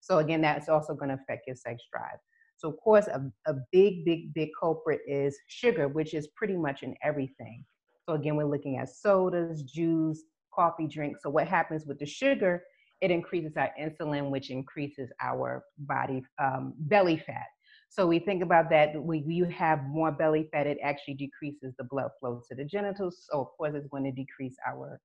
So 0.00 0.18
again, 0.18 0.40
that's 0.40 0.68
also 0.68 0.94
going 0.94 1.08
to 1.08 1.14
affect 1.20 1.48
your 1.48 1.56
sex 1.56 1.82
drive. 1.92 2.18
So 2.56 2.68
of 2.68 2.76
course, 2.78 3.06
a, 3.06 3.22
a 3.46 3.54
big, 3.72 4.04
big, 4.04 4.32
big 4.34 4.50
culprit 4.58 5.00
is 5.06 5.36
sugar, 5.48 5.88
which 5.88 6.14
is 6.14 6.28
pretty 6.36 6.56
much 6.56 6.82
in 6.82 6.94
everything. 7.02 7.64
So 8.08 8.14
again, 8.14 8.36
we're 8.36 8.46
looking 8.46 8.78
at 8.78 8.88
sodas, 8.88 9.62
juice, 9.62 10.22
coffee 10.54 10.86
drinks. 10.86 11.22
So 11.22 11.30
what 11.30 11.48
happens 11.48 11.86
with 11.86 11.98
the 11.98 12.06
sugar? 12.06 12.62
It 13.02 13.10
increases 13.10 13.52
our 13.56 13.70
insulin, 13.78 14.30
which 14.30 14.50
increases 14.50 15.10
our 15.20 15.64
body 15.78 16.22
um, 16.38 16.72
belly 16.78 17.18
fat. 17.18 17.46
So 17.88 18.06
we 18.06 18.18
think 18.18 18.42
about 18.42 18.70
that. 18.70 18.90
When 18.94 19.30
you 19.30 19.44
have 19.46 19.84
more 19.84 20.10
belly 20.10 20.48
fat, 20.52 20.66
it 20.66 20.78
actually 20.82 21.14
decreases 21.14 21.74
the 21.78 21.84
blood 21.84 22.10
flow 22.18 22.42
to 22.48 22.54
the 22.54 22.64
genitals. 22.64 23.26
So 23.30 23.40
of 23.40 23.48
course, 23.56 23.74
it's 23.74 23.86
going 23.88 24.04
to 24.04 24.12
decrease 24.12 24.56
our 24.66 24.98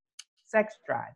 sex 0.45 0.75
drive. 0.87 1.13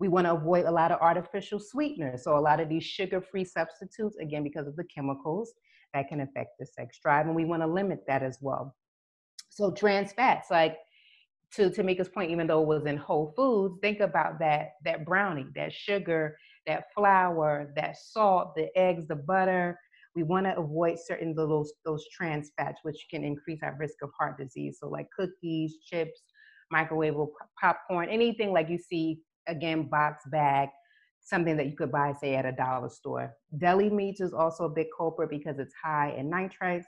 We 0.00 0.08
want 0.08 0.26
to 0.26 0.34
avoid 0.34 0.66
a 0.66 0.70
lot 0.70 0.90
of 0.90 1.00
artificial 1.00 1.60
sweeteners. 1.60 2.24
So 2.24 2.36
a 2.36 2.40
lot 2.40 2.60
of 2.60 2.68
these 2.68 2.84
sugar-free 2.84 3.44
substitutes, 3.44 4.16
again, 4.16 4.42
because 4.42 4.66
of 4.66 4.76
the 4.76 4.84
chemicals, 4.84 5.52
that 5.92 6.08
can 6.08 6.20
affect 6.20 6.58
the 6.58 6.66
sex 6.66 6.98
drive, 7.00 7.26
and 7.26 7.36
we 7.36 7.44
want 7.44 7.62
to 7.62 7.68
limit 7.68 8.00
that 8.08 8.22
as 8.22 8.38
well. 8.40 8.74
So 9.50 9.70
trans 9.70 10.12
fats, 10.12 10.50
like 10.50 10.76
to 11.52 11.82
make 11.84 11.98
his 11.98 12.08
point, 12.08 12.32
even 12.32 12.48
though 12.48 12.62
it 12.62 12.66
was 12.66 12.86
in 12.86 12.96
whole 12.96 13.32
foods, 13.36 13.78
think 13.80 14.00
about 14.00 14.40
that 14.40 14.70
that 14.84 15.04
brownie, 15.06 15.46
that 15.54 15.72
sugar, 15.72 16.36
that 16.66 16.92
flour, 16.92 17.72
that 17.76 17.96
salt, 17.96 18.56
the 18.56 18.76
eggs, 18.76 19.06
the 19.06 19.14
butter, 19.14 19.78
we 20.16 20.24
want 20.24 20.46
to 20.46 20.58
avoid 20.58 20.98
certain 20.98 21.34
those 21.34 21.72
those 21.84 22.04
trans 22.08 22.50
fats, 22.56 22.80
which 22.82 23.06
can 23.08 23.22
increase 23.22 23.60
our 23.62 23.76
risk 23.78 23.94
of 24.02 24.10
heart 24.18 24.36
disease. 24.36 24.78
So 24.80 24.88
like 24.88 25.06
cookies, 25.16 25.76
chips, 25.84 26.22
microwavable 26.72 27.28
popcorn, 27.60 28.08
anything 28.08 28.52
like 28.52 28.68
you 28.68 28.78
see 28.78 29.20
again 29.46 29.88
box 29.88 30.24
bag, 30.30 30.68
something 31.20 31.56
that 31.56 31.66
you 31.66 31.76
could 31.76 31.92
buy 31.92 32.12
say 32.20 32.34
at 32.36 32.46
a 32.46 32.52
dollar 32.52 32.88
store. 32.88 33.34
Deli 33.58 33.90
meats 33.90 34.20
is 34.20 34.32
also 34.32 34.64
a 34.64 34.70
big 34.70 34.88
culprit 34.96 35.30
because 35.30 35.58
it's 35.58 35.74
high 35.82 36.14
in 36.16 36.30
nitrates. 36.30 36.86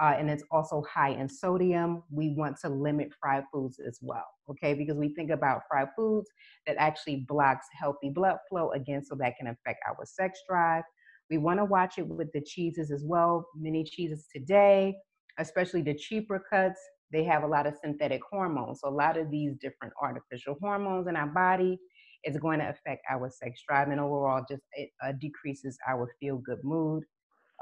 Uh, 0.00 0.14
and 0.18 0.30
it's 0.30 0.44
also 0.50 0.82
high 0.90 1.10
in 1.10 1.28
sodium. 1.28 2.02
We 2.10 2.34
want 2.34 2.56
to 2.62 2.70
limit 2.70 3.10
fried 3.20 3.44
foods 3.52 3.78
as 3.86 3.98
well, 4.00 4.24
okay? 4.48 4.72
Because 4.72 4.96
we 4.96 5.12
think 5.14 5.30
about 5.30 5.62
fried 5.68 5.88
foods 5.94 6.30
that 6.66 6.76
actually 6.78 7.26
blocks 7.28 7.66
healthy 7.78 8.08
blood 8.08 8.38
flow 8.48 8.70
again, 8.70 9.04
so 9.04 9.14
that 9.16 9.36
can 9.36 9.48
affect 9.48 9.80
our 9.86 10.02
sex 10.06 10.40
drive. 10.48 10.84
We 11.28 11.36
want 11.36 11.60
to 11.60 11.66
watch 11.66 11.98
it 11.98 12.06
with 12.06 12.32
the 12.32 12.40
cheeses 12.40 12.90
as 12.90 13.04
well. 13.04 13.46
Many 13.54 13.84
cheeses 13.84 14.26
today, 14.34 14.94
especially 15.38 15.82
the 15.82 15.94
cheaper 15.94 16.42
cuts, 16.50 16.80
they 17.12 17.24
have 17.24 17.42
a 17.42 17.46
lot 17.46 17.66
of 17.66 17.74
synthetic 17.82 18.20
hormones. 18.28 18.80
So 18.80 18.88
a 18.88 18.90
lot 18.90 19.16
of 19.16 19.30
these 19.30 19.56
different 19.60 19.94
artificial 20.00 20.56
hormones 20.60 21.08
in 21.08 21.16
our 21.16 21.26
body 21.26 21.78
is 22.24 22.36
going 22.36 22.60
to 22.60 22.68
affect 22.68 23.02
our 23.10 23.30
sex 23.30 23.62
drive 23.66 23.88
and 23.88 24.00
overall 24.00 24.44
just 24.48 24.62
it 24.74 24.90
uh, 25.02 25.12
decreases 25.20 25.78
our 25.88 26.08
feel 26.20 26.38
good 26.38 26.62
mood. 26.62 27.04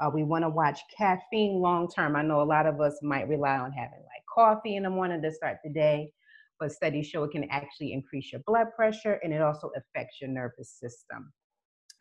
Uh, 0.01 0.09
we 0.13 0.23
want 0.23 0.43
to 0.43 0.49
watch 0.49 0.79
caffeine 0.95 1.59
long 1.59 1.89
term. 1.89 2.15
I 2.15 2.21
know 2.21 2.41
a 2.41 2.43
lot 2.43 2.65
of 2.65 2.79
us 2.79 2.99
might 3.01 3.27
rely 3.27 3.57
on 3.57 3.71
having 3.71 3.99
like 3.99 4.23
coffee 4.33 4.75
in 4.75 4.83
the 4.83 4.89
morning 4.89 5.21
to 5.21 5.31
start 5.31 5.57
the 5.63 5.71
day, 5.71 6.11
but 6.59 6.71
studies 6.71 7.07
show 7.07 7.23
it 7.23 7.31
can 7.31 7.49
actually 7.49 7.93
increase 7.93 8.31
your 8.31 8.41
blood 8.45 8.67
pressure 8.75 9.19
and 9.23 9.33
it 9.33 9.41
also 9.41 9.71
affects 9.75 10.21
your 10.21 10.29
nervous 10.29 10.71
system. 10.79 11.31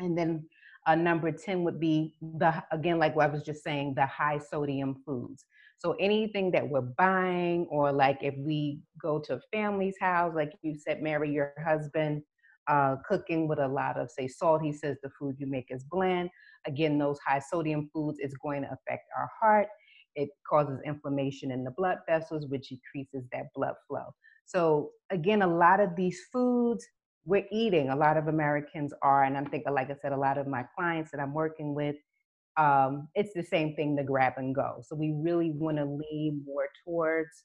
And 0.00 0.16
then 0.16 0.48
uh, 0.86 0.94
number 0.94 1.32
10 1.32 1.64
would 1.64 1.80
be 1.80 2.14
the, 2.20 2.62
again, 2.72 2.98
like 2.98 3.16
what 3.16 3.30
I 3.30 3.32
was 3.32 3.42
just 3.42 3.64
saying, 3.64 3.94
the 3.94 4.06
high 4.06 4.38
sodium 4.38 5.02
foods. 5.04 5.44
So 5.78 5.92
anything 6.00 6.50
that 6.52 6.68
we're 6.68 6.80
buying, 6.80 7.66
or 7.70 7.92
like 7.92 8.18
if 8.22 8.34
we 8.38 8.80
go 9.00 9.20
to 9.20 9.34
a 9.34 9.40
family's 9.52 9.96
house, 10.00 10.32
like 10.34 10.52
you 10.62 10.74
said, 10.76 11.02
Mary, 11.02 11.30
your 11.32 11.54
husband 11.64 12.22
uh, 12.66 12.96
cooking 13.08 13.48
with 13.48 13.60
a 13.60 13.68
lot 13.68 13.98
of, 13.98 14.10
say, 14.10 14.28
salt, 14.28 14.62
he 14.62 14.72
says 14.72 14.96
the 15.02 15.10
food 15.18 15.36
you 15.38 15.46
make 15.46 15.66
is 15.70 15.84
bland. 15.84 16.30
Again, 16.66 16.98
those 16.98 17.18
high 17.26 17.38
sodium 17.38 17.88
foods 17.92 18.18
is 18.20 18.34
going 18.42 18.62
to 18.62 18.68
affect 18.68 19.04
our 19.16 19.30
heart. 19.40 19.68
It 20.16 20.30
causes 20.48 20.80
inflammation 20.84 21.52
in 21.52 21.62
the 21.62 21.70
blood 21.70 21.98
vessels, 22.08 22.46
which 22.48 22.68
decreases 22.68 23.28
that 23.32 23.44
blood 23.54 23.74
flow. 23.86 24.06
So 24.46 24.90
again, 25.10 25.42
a 25.42 25.46
lot 25.46 25.78
of 25.78 25.94
these 25.94 26.20
foods 26.32 26.84
we're 27.24 27.46
eating. 27.52 27.90
A 27.90 27.96
lot 27.96 28.16
of 28.16 28.26
Americans 28.26 28.92
are, 29.02 29.24
and 29.24 29.36
I'm 29.36 29.46
thinking, 29.46 29.74
like 29.74 29.90
I 29.90 29.96
said, 30.00 30.12
a 30.12 30.16
lot 30.16 30.38
of 30.38 30.46
my 30.46 30.64
clients 30.74 31.10
that 31.10 31.20
I'm 31.20 31.34
working 31.34 31.74
with, 31.74 31.96
um, 32.58 33.08
it's 33.14 33.32
the 33.34 33.42
same 33.42 33.74
thing 33.76 33.96
to 33.96 34.02
grab 34.02 34.34
and 34.36 34.54
go. 34.54 34.82
So 34.86 34.96
we 34.96 35.14
really 35.16 35.52
want 35.52 35.76
to 35.76 35.84
lean 35.84 36.42
more 36.44 36.68
towards 36.84 37.44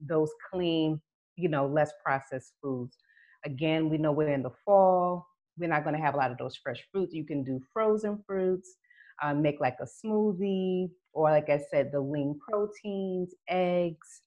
those 0.00 0.30
clean, 0.50 1.00
you 1.34 1.48
know, 1.48 1.66
less 1.66 1.92
processed 2.04 2.52
foods. 2.62 2.96
Again, 3.44 3.90
we 3.90 3.98
know 3.98 4.12
we're 4.12 4.32
in 4.32 4.42
the 4.42 4.54
fall. 4.64 5.26
We're 5.58 5.68
not 5.68 5.84
going 5.84 5.96
to 5.96 6.02
have 6.02 6.14
a 6.14 6.18
lot 6.18 6.30
of 6.30 6.38
those 6.38 6.56
fresh 6.56 6.86
fruits. 6.92 7.12
You 7.12 7.24
can 7.24 7.42
do 7.42 7.60
frozen 7.72 8.22
fruits, 8.26 8.76
uh, 9.22 9.34
make 9.34 9.60
like 9.60 9.78
a 9.80 10.06
smoothie, 10.06 10.90
or 11.12 11.30
like 11.30 11.50
I 11.50 11.60
said, 11.70 11.90
the 11.92 12.00
lean 12.00 12.38
proteins, 12.48 13.34
eggs, 13.48 14.22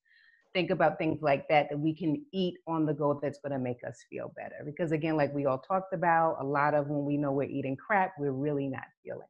think 0.53 0.71
about 0.71 0.97
things 0.97 1.21
like 1.21 1.47
that 1.47 1.67
that 1.69 1.79
we 1.79 1.93
can 1.93 2.25
eat 2.33 2.55
on 2.67 2.85
the 2.85 2.93
go 2.93 3.19
that's 3.21 3.39
going 3.39 3.51
to 3.51 3.59
make 3.59 3.83
us 3.87 4.03
feel 4.09 4.33
better 4.35 4.55
because 4.65 4.91
again 4.91 5.15
like 5.15 5.33
we 5.33 5.45
all 5.45 5.59
talked 5.59 5.93
about 5.93 6.37
a 6.39 6.43
lot 6.43 6.73
of 6.73 6.87
when 6.87 7.05
we 7.05 7.17
know 7.17 7.31
we're 7.31 7.43
eating 7.43 7.75
crap 7.75 8.13
we're 8.17 8.31
really 8.31 8.67
not 8.67 8.85
feeling 9.03 9.27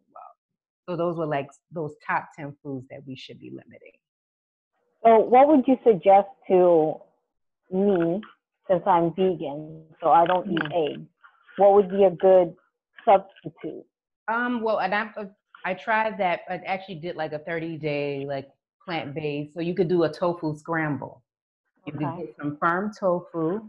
so 0.89 0.95
those 0.95 1.17
were 1.17 1.25
like 1.25 1.49
those 1.71 1.93
top 2.06 2.30
10 2.38 2.56
foods 2.63 2.86
that 2.89 2.99
we 3.06 3.15
should 3.15 3.39
be 3.39 3.49
limiting 3.49 3.97
so 5.04 5.19
what 5.19 5.47
would 5.47 5.67
you 5.67 5.78
suggest 5.84 6.28
to 6.47 6.95
me 7.71 8.21
since 8.67 8.84
i'm 8.86 9.13
vegan 9.15 9.84
so 10.02 10.10
i 10.10 10.25
don't 10.25 10.49
eat 10.49 10.60
mm. 10.60 10.93
eggs 10.93 11.08
what 11.58 11.73
would 11.73 11.89
be 11.89 12.04
a 12.04 12.12
good 12.12 12.56
substitute 13.06 13.86
um 14.28 14.62
well 14.62 14.80
and 14.80 14.95
i 14.95 15.08
i 15.65 15.73
tried 15.73 16.17
that 16.17 16.41
i 16.49 16.56
actually 16.65 16.95
did 16.95 17.15
like 17.15 17.34
a 17.34 17.39
30 17.39 17.78
day 17.78 18.25
like 18.28 18.49
plant 18.89 19.13
based. 19.13 19.54
So 19.54 19.62
you 19.62 19.75
could 19.75 19.88
do 19.88 20.04
a 20.04 20.10
tofu 20.12 20.58
scramble. 20.58 21.21
You 21.86 21.93
okay. 21.95 22.06
could 22.06 22.17
get 22.17 22.36
some 22.39 22.58
firm 22.60 22.91
tofu. 22.97 23.62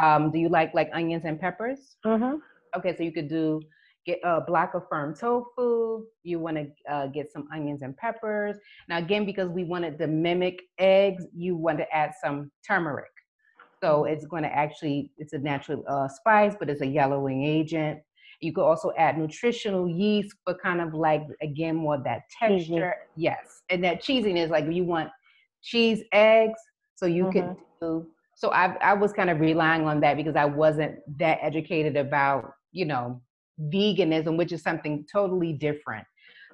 Um, 0.00 0.30
do 0.30 0.38
you 0.38 0.48
like 0.48 0.74
like 0.74 0.90
onions 0.92 1.22
and 1.24 1.40
peppers? 1.40 1.96
Mm-hmm. 2.04 2.36
Okay, 2.76 2.96
so 2.96 3.02
you 3.02 3.12
could 3.12 3.28
do 3.28 3.62
get 4.06 4.20
a 4.24 4.40
block 4.40 4.74
of 4.74 4.88
firm 4.88 5.14
tofu. 5.14 6.04
You 6.22 6.38
want 6.38 6.56
to 6.56 6.92
uh, 6.92 7.06
get 7.08 7.32
some 7.32 7.48
onions 7.52 7.82
and 7.82 7.96
peppers. 7.96 8.56
Now 8.88 8.98
again, 8.98 9.24
because 9.24 9.48
we 9.48 9.64
wanted 9.64 9.98
to 9.98 10.06
mimic 10.06 10.62
eggs, 10.78 11.24
you 11.34 11.56
want 11.56 11.78
to 11.78 11.94
add 11.94 12.12
some 12.22 12.50
turmeric. 12.66 13.10
So 13.82 14.02
mm-hmm. 14.02 14.14
it's 14.14 14.26
going 14.26 14.42
to 14.42 14.54
actually 14.54 15.10
it's 15.18 15.32
a 15.32 15.38
natural 15.38 15.84
uh, 15.88 16.08
spice, 16.08 16.54
but 16.58 16.70
it's 16.70 16.80
a 16.80 16.86
yellowing 16.86 17.44
agent. 17.44 18.00
You 18.40 18.52
could 18.52 18.64
also 18.64 18.92
add 18.98 19.16
nutritional 19.16 19.88
yeast 19.88 20.34
for 20.44 20.54
kind 20.54 20.80
of 20.80 20.92
like 20.94 21.22
again 21.42 21.76
more 21.76 21.98
that 22.04 22.22
texture. 22.38 22.74
Mm-hmm. 22.74 23.20
Yes, 23.20 23.62
and 23.70 23.82
that 23.84 24.02
cheesiness, 24.02 24.50
like 24.50 24.66
you 24.70 24.84
want 24.84 25.10
cheese, 25.62 26.02
eggs, 26.12 26.58
so 26.94 27.06
you 27.06 27.24
mm-hmm. 27.24 27.48
could 27.48 27.56
do. 27.80 28.06
So 28.36 28.50
I 28.50 28.74
I 28.76 28.94
was 28.94 29.12
kind 29.12 29.30
of 29.30 29.40
relying 29.40 29.86
on 29.86 30.00
that 30.00 30.16
because 30.16 30.36
I 30.36 30.44
wasn't 30.44 30.96
that 31.18 31.38
educated 31.42 31.96
about 31.96 32.52
you 32.72 32.84
know 32.84 33.20
veganism, 33.60 34.36
which 34.36 34.52
is 34.52 34.62
something 34.62 35.04
totally 35.10 35.52
different. 35.52 36.06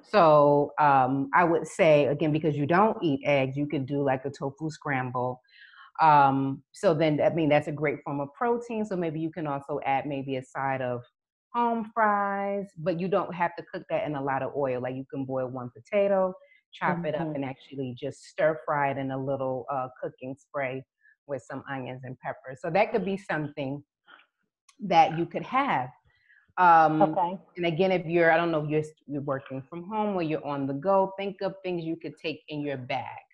So 0.03 0.73
um, 0.79 1.29
I 1.33 1.43
would 1.43 1.67
say 1.67 2.07
again, 2.07 2.31
because 2.31 2.55
you 2.55 2.65
don't 2.65 2.97
eat 3.03 3.21
eggs, 3.25 3.55
you 3.55 3.67
could 3.67 3.85
do 3.85 4.03
like 4.03 4.25
a 4.25 4.29
tofu 4.29 4.69
scramble. 4.69 5.41
Um, 6.01 6.63
so 6.71 6.93
then, 6.93 7.21
I 7.21 7.29
mean, 7.29 7.49
that's 7.49 7.67
a 7.67 7.71
great 7.71 7.97
form 8.03 8.19
of 8.19 8.29
protein. 8.33 8.85
So 8.85 8.95
maybe 8.95 9.19
you 9.19 9.31
can 9.31 9.45
also 9.45 9.79
add 9.85 10.05
maybe 10.05 10.37
a 10.37 10.43
side 10.43 10.81
of 10.81 11.01
home 11.53 11.91
fries, 11.93 12.67
but 12.77 12.99
you 12.99 13.07
don't 13.07 13.33
have 13.33 13.55
to 13.57 13.63
cook 13.71 13.83
that 13.89 14.05
in 14.05 14.15
a 14.15 14.23
lot 14.23 14.41
of 14.41 14.53
oil. 14.55 14.81
Like 14.81 14.95
you 14.95 15.05
can 15.11 15.25
boil 15.25 15.47
one 15.47 15.69
potato, 15.75 16.33
chop 16.73 16.97
mm-hmm. 16.97 17.05
it 17.05 17.15
up, 17.15 17.21
mm-hmm. 17.21 17.35
and 17.35 17.45
actually 17.45 17.95
just 17.99 18.23
stir 18.25 18.59
fry 18.65 18.91
it 18.91 18.97
in 18.97 19.11
a 19.11 19.17
little 19.23 19.65
uh, 19.71 19.87
cooking 20.01 20.35
spray 20.39 20.83
with 21.27 21.43
some 21.43 21.63
onions 21.69 22.01
and 22.03 22.17
peppers. 22.19 22.59
So 22.61 22.69
that 22.71 22.91
could 22.91 23.05
be 23.05 23.17
something 23.17 23.83
that 24.79 25.17
you 25.17 25.25
could 25.25 25.43
have. 25.43 25.89
Um, 26.61 27.01
okay. 27.01 27.39
And 27.57 27.65
again, 27.65 27.91
if 27.91 28.05
you're, 28.05 28.31
I 28.31 28.37
don't 28.37 28.51
know 28.51 28.63
if 28.63 28.69
you're, 28.69 28.83
you're 29.07 29.23
working 29.23 29.63
from 29.67 29.83
home 29.89 30.15
or 30.15 30.21
you're 30.21 30.45
on 30.45 30.67
the 30.67 30.73
go, 30.73 31.11
think 31.17 31.41
of 31.41 31.55
things 31.63 31.83
you 31.83 31.95
could 31.95 32.13
take 32.21 32.41
in 32.49 32.61
your 32.61 32.77
bag. 32.77 33.25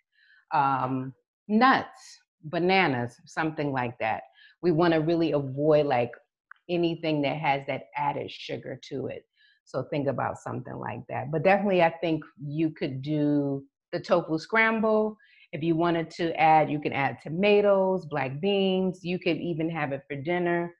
Um, 0.53 1.13
nuts, 1.49 2.19
bananas, 2.45 3.15
something 3.25 3.73
like 3.73 3.97
that. 3.99 4.21
We 4.61 4.71
want 4.71 4.93
to 4.93 5.01
really 5.01 5.33
avoid 5.33 5.87
like 5.87 6.11
anything 6.69 7.21
that 7.23 7.37
has 7.37 7.63
that 7.67 7.83
added 7.97 8.31
sugar 8.31 8.79
to 8.89 9.07
it. 9.07 9.25
So 9.65 9.83
think 9.91 10.07
about 10.07 10.37
something 10.37 10.77
like 10.77 11.01
that. 11.09 11.29
But 11.29 11.43
definitely, 11.43 11.83
I 11.83 11.93
think 11.99 12.23
you 12.41 12.69
could 12.69 13.01
do 13.01 13.65
the 13.91 13.99
tofu 13.99 14.37
scramble. 14.37 15.17
If 15.51 15.61
you 15.63 15.75
wanted 15.75 16.09
to 16.11 16.33
add, 16.39 16.69
you 16.69 16.79
can 16.79 16.93
add 16.93 17.17
tomatoes, 17.21 18.05
black 18.05 18.39
beans. 18.39 19.01
You 19.03 19.19
could 19.19 19.37
even 19.37 19.69
have 19.69 19.91
it 19.91 20.03
for 20.07 20.15
dinner. 20.15 20.73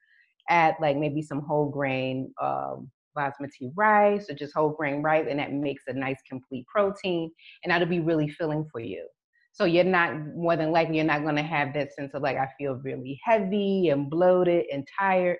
Add 0.48 0.76
like 0.80 0.96
maybe 0.96 1.22
some 1.22 1.40
whole 1.40 1.68
grain 1.70 2.32
um, 2.42 2.90
basmati 3.16 3.72
rice 3.76 4.30
or 4.30 4.34
just 4.34 4.54
whole 4.54 4.70
grain 4.70 5.02
rice, 5.02 5.26
and 5.28 5.38
that 5.38 5.52
makes 5.52 5.82
a 5.88 5.92
nice 5.92 6.18
complete 6.28 6.66
protein, 6.66 7.30
and 7.62 7.70
that'll 7.70 7.88
be 7.88 8.00
really 8.00 8.28
filling 8.28 8.66
for 8.70 8.80
you. 8.80 9.06
So 9.52 9.64
you're 9.64 9.84
not 9.84 10.14
more 10.36 10.56
than 10.56 10.70
likely 10.70 10.96
you're 10.96 11.04
not 11.04 11.22
going 11.22 11.36
to 11.36 11.42
have 11.42 11.74
that 11.74 11.92
sense 11.92 12.12
of 12.14 12.22
like 12.22 12.36
I 12.36 12.48
feel 12.56 12.74
really 12.84 13.20
heavy 13.24 13.88
and 13.88 14.08
bloated 14.08 14.66
and 14.72 14.86
tired. 14.98 15.38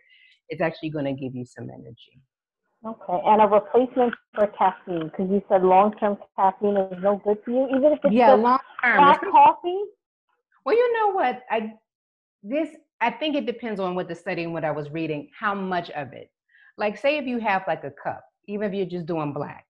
It's 0.48 0.60
actually 0.60 0.90
going 0.90 1.04
to 1.04 1.12
give 1.12 1.34
you 1.34 1.44
some 1.44 1.68
energy. 1.70 2.20
Okay, 2.86 3.20
and 3.26 3.42
a 3.42 3.46
replacement 3.46 4.14
for 4.34 4.46
caffeine 4.58 5.08
because 5.08 5.28
you 5.30 5.42
said 5.48 5.64
long-term 5.64 6.16
caffeine 6.36 6.76
is 6.76 7.02
no 7.02 7.20
good 7.24 7.38
for 7.44 7.50
you, 7.50 7.66
even 7.76 7.92
if 7.92 7.98
it's 8.04 8.14
yeah, 8.14 8.34
long-term 8.34 8.96
black 8.96 9.20
coffee. 9.20 9.82
Well, 10.64 10.76
you 10.76 10.92
know 10.92 11.12
what? 11.12 11.42
I 11.50 11.72
this 12.42 12.68
I 13.00 13.10
think 13.10 13.36
it 13.36 13.46
depends 13.46 13.80
on 13.80 13.94
what 13.94 14.08
the 14.08 14.14
study 14.14 14.44
and 14.44 14.52
what 14.52 14.64
I 14.64 14.70
was 14.70 14.90
reading. 14.90 15.30
How 15.38 15.54
much 15.54 15.90
of 15.90 16.12
it? 16.12 16.30
Like, 16.76 16.96
say 16.96 17.18
if 17.18 17.26
you 17.26 17.38
have 17.38 17.64
like 17.66 17.84
a 17.84 17.92
cup, 18.02 18.24
even 18.46 18.68
if 18.68 18.74
you're 18.74 18.86
just 18.86 19.06
doing 19.06 19.32
black, 19.32 19.64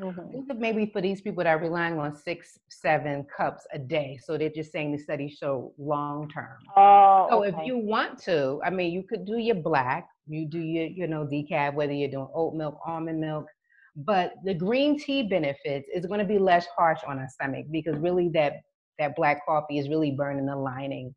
Mm-hmm. 0.00 0.58
Maybe 0.58 0.86
for 0.86 1.00
these 1.00 1.20
people 1.20 1.44
that 1.44 1.50
are 1.50 1.58
relying 1.58 1.98
on 1.98 2.14
six, 2.14 2.58
seven 2.68 3.26
cups 3.34 3.66
a 3.72 3.78
day. 3.78 4.18
So 4.22 4.36
they're 4.36 4.48
just 4.48 4.72
saying 4.72 4.92
the 4.92 4.98
study 4.98 5.28
show 5.28 5.72
long 5.78 6.28
term. 6.28 6.56
Oh, 6.76 7.26
so 7.30 7.44
okay. 7.44 7.56
if 7.56 7.66
you 7.66 7.78
want 7.78 8.18
to, 8.24 8.60
I 8.64 8.70
mean, 8.70 8.92
you 8.92 9.02
could 9.02 9.24
do 9.24 9.38
your 9.38 9.56
black, 9.56 10.08
you 10.26 10.46
do 10.46 10.58
your, 10.58 10.86
you 10.86 11.06
know, 11.06 11.26
decaf, 11.26 11.74
whether 11.74 11.92
you're 11.92 12.10
doing 12.10 12.28
oat 12.34 12.54
milk, 12.54 12.78
almond 12.86 13.20
milk, 13.20 13.46
but 13.94 14.34
the 14.44 14.54
green 14.54 14.98
tea 14.98 15.22
benefits 15.22 15.88
is 15.94 16.06
going 16.06 16.20
to 16.20 16.26
be 16.26 16.38
less 16.38 16.66
harsh 16.76 17.00
on 17.06 17.18
our 17.18 17.28
stomach 17.28 17.66
because 17.70 17.96
really 17.98 18.28
that 18.30 18.54
that 18.98 19.14
black 19.16 19.44
coffee 19.46 19.78
is 19.78 19.88
really 19.88 20.10
burning 20.10 20.46
the 20.46 20.56
lining, 20.56 21.14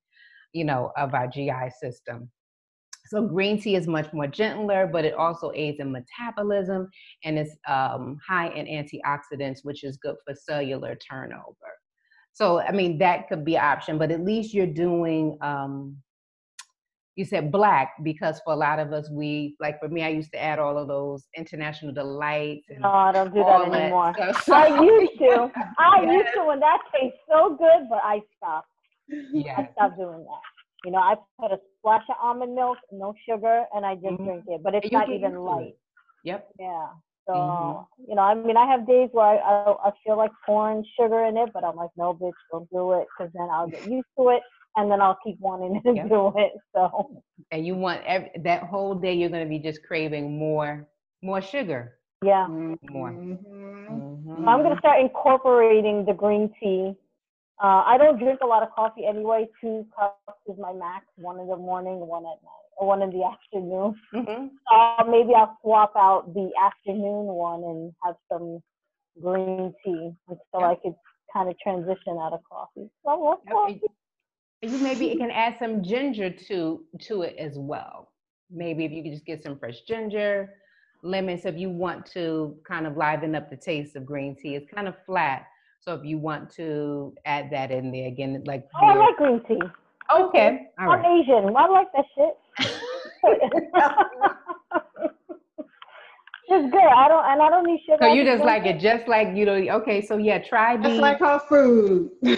you 0.55 0.63
know, 0.63 0.91
of 0.97 1.13
our 1.13 1.27
GI 1.27 1.69
system. 1.81 2.31
So 3.07 3.27
green 3.27 3.61
tea 3.61 3.75
is 3.75 3.87
much 3.87 4.11
more 4.13 4.25
gentler, 4.25 4.89
but 4.91 5.05
it 5.05 5.13
also 5.13 5.51
aids 5.53 5.79
in 5.79 5.91
metabolism 5.91 6.87
and 7.23 7.37
it's 7.37 7.55
um, 7.67 8.17
high 8.27 8.49
in 8.49 8.65
antioxidants, 8.65 9.59
which 9.63 9.83
is 9.83 9.97
good 9.97 10.15
for 10.25 10.33
cellular 10.33 10.95
turnover. 10.95 11.71
So 12.33 12.61
I 12.61 12.71
mean 12.71 12.97
that 12.99 13.27
could 13.27 13.45
be 13.45 13.57
an 13.57 13.63
option, 13.63 13.97
but 13.97 14.11
at 14.11 14.23
least 14.23 14.53
you're 14.53 14.65
doing. 14.65 15.37
Um, 15.41 15.97
you 17.15 17.23
said 17.23 17.49
black 17.49 17.93
because 18.03 18.41
for 18.43 18.51
a 18.51 18.57
lot 18.57 18.77
of 18.77 18.91
us, 18.91 19.09
we 19.09 19.55
like 19.61 19.79
for 19.79 19.87
me, 19.87 20.03
I 20.03 20.09
used 20.09 20.33
to 20.33 20.43
add 20.43 20.59
all 20.59 20.77
of 20.77 20.89
those 20.89 21.23
international 21.37 21.93
delights. 21.93 22.65
And 22.69 22.81
no, 22.81 22.89
I 22.89 23.13
don't 23.13 23.33
do 23.33 23.41
that 23.41 23.73
anymore. 23.73 24.13
That 24.17 24.49
I 24.49 24.83
used 24.83 25.17
to. 25.19 25.49
I 25.79 26.03
yes. 26.03 26.13
used 26.13 26.33
to, 26.35 26.49
and 26.49 26.61
that 26.61 26.79
tastes 26.93 27.19
so 27.29 27.55
good, 27.57 27.87
but 27.89 28.01
I 28.03 28.19
stopped. 28.35 28.67
Yeah. 29.09 29.57
I 29.57 29.69
stopped 29.73 29.97
doing 29.97 30.25
that. 30.25 30.41
You 30.83 30.91
know, 30.91 30.99
I 30.99 31.15
put 31.39 31.51
a 31.51 31.59
splash 31.79 32.03
of 32.09 32.15
almond 32.21 32.53
milk, 32.53 32.77
no 32.91 33.13
sugar, 33.27 33.65
and 33.73 33.85
I 33.85 33.95
just 33.95 34.05
mm-hmm. 34.05 34.25
drink 34.25 34.43
it. 34.47 34.61
But 34.63 34.75
it's 34.75 34.91
not 34.91 35.09
even 35.09 35.35
light. 35.39 35.75
Yep. 36.23 36.47
Yeah. 36.59 36.87
So 37.27 37.33
mm-hmm. 37.33 38.03
you 38.07 38.15
know, 38.15 38.21
I 38.21 38.35
mean, 38.35 38.55
I 38.55 38.67
have 38.67 38.85
days 38.85 39.09
where 39.11 39.25
I, 39.25 39.37
I 39.37 39.87
I 39.87 39.91
feel 40.05 40.15
like 40.15 40.31
pouring 40.45 40.85
sugar 40.99 41.25
in 41.25 41.37
it, 41.37 41.49
but 41.53 41.63
I'm 41.63 41.75
like, 41.75 41.89
no, 41.97 42.13
bitch, 42.13 42.33
don't 42.51 42.69
do 42.69 42.93
it, 42.93 43.07
because 43.17 43.33
then 43.33 43.47
I'll 43.51 43.67
get 43.67 43.89
used 43.89 44.05
to 44.19 44.29
it, 44.29 44.41
and 44.75 44.91
then 44.91 45.01
I'll 45.01 45.17
keep 45.25 45.39
wanting 45.39 45.81
to 45.81 45.93
yep. 45.93 46.09
do 46.09 46.31
it. 46.35 46.51
So. 46.75 47.23
And 47.51 47.65
you 47.65 47.75
want 47.75 48.03
every, 48.05 48.29
that 48.43 48.63
whole 48.63 48.93
day, 48.93 49.13
you're 49.13 49.29
gonna 49.29 49.47
be 49.47 49.57
just 49.57 49.81
craving 49.83 50.37
more, 50.37 50.87
more 51.23 51.41
sugar. 51.41 51.97
Yeah. 52.23 52.47
More. 52.47 53.11
Mm-hmm. 53.11 54.47
I'm 54.47 54.61
gonna 54.61 54.77
start 54.77 55.01
incorporating 55.01 56.05
the 56.05 56.13
green 56.13 56.53
tea 56.59 56.93
uh, 57.61 57.83
I 57.85 57.97
don't 57.97 58.19
drink 58.19 58.39
a 58.43 58.45
lot 58.45 58.63
of 58.63 58.71
coffee 58.71 59.05
anyway. 59.07 59.47
Two 59.61 59.85
cups 59.97 60.17
is 60.47 60.57
my 60.59 60.73
max. 60.73 61.05
One 61.15 61.39
in 61.39 61.47
the 61.47 61.55
morning, 61.55 61.99
one 61.99 62.23
at 62.23 62.43
night, 62.43 62.65
or 62.77 62.87
one 62.87 63.01
in 63.01 63.11
the 63.11 63.23
afternoon. 63.33 63.95
Mm-hmm. 64.13 64.47
Uh, 64.73 65.09
maybe 65.09 65.33
I'll 65.35 65.57
swap 65.61 65.93
out 65.95 66.33
the 66.33 66.51
afternoon 66.61 67.27
one 67.27 67.63
and 67.63 67.93
have 68.03 68.15
some 68.31 68.61
green 69.21 69.73
tea, 69.83 70.11
so 70.27 70.59
yeah. 70.59 70.65
I 70.65 70.75
could 70.75 70.95
kind 71.31 71.49
of 71.49 71.57
transition 71.59 72.17
out 72.19 72.33
of 72.33 72.41
coffee. 72.49 72.89
So 73.05 73.39
coffee. 73.49 73.81
You 74.61 74.77
maybe 74.79 75.15
can 75.15 75.31
add 75.31 75.55
some 75.59 75.83
ginger 75.83 76.29
to 76.29 76.83
to 77.03 77.21
it 77.21 77.37
as 77.37 77.53
well. 77.55 78.11
Maybe 78.51 78.83
if 78.83 78.91
you 78.91 79.03
could 79.03 79.13
just 79.13 79.25
get 79.25 79.43
some 79.43 79.57
fresh 79.57 79.81
ginger, 79.87 80.55
lemons. 81.03 81.45
If 81.45 81.57
you 81.57 81.69
want 81.69 82.05
to 82.07 82.57
kind 82.67 82.85
of 82.85 82.97
liven 82.97 83.33
up 83.33 83.49
the 83.49 83.57
taste 83.57 83.95
of 83.95 84.05
green 84.05 84.35
tea, 84.35 84.55
it's 84.55 84.69
kind 84.73 84.89
of 84.89 84.95
flat 85.05 85.45
so 85.85 85.93
if 85.93 86.03
you 86.03 86.17
want 86.17 86.49
to 86.55 87.13
add 87.25 87.51
that 87.51 87.69
in 87.69 87.91
there 87.91 88.07
again, 88.07 88.41
like 88.45 88.67
oh, 88.81 88.87
I 88.87 88.95
like 88.95 89.17
green 89.17 89.39
tea. 89.47 89.61
Okay, 90.11 90.67
All 90.79 90.89
I'm 90.89 91.01
right. 91.01 91.21
Asian. 91.21 91.55
I 91.55 91.67
like 91.67 91.87
that 91.95 92.05
shit. 92.15 92.37
it's 96.49 96.71
good. 96.71 96.81
I 96.81 97.07
don't, 97.07 97.25
and 97.25 97.41
I 97.41 97.49
don't 97.49 97.65
need 97.67 97.81
sugar. 97.85 97.99
So 98.01 98.13
you 98.13 98.23
just 98.23 98.43
like 98.43 98.65
it, 98.65 98.79
just 98.79 99.07
like 99.07 99.35
you 99.35 99.45
know. 99.45 99.53
Okay, 99.53 100.03
so 100.03 100.17
yeah, 100.17 100.39
try 100.39 100.75
the. 100.75 100.83
Just 100.89 101.01
like 101.01 101.19
her 101.19 101.39
food. 101.47 102.09
you 102.21 102.37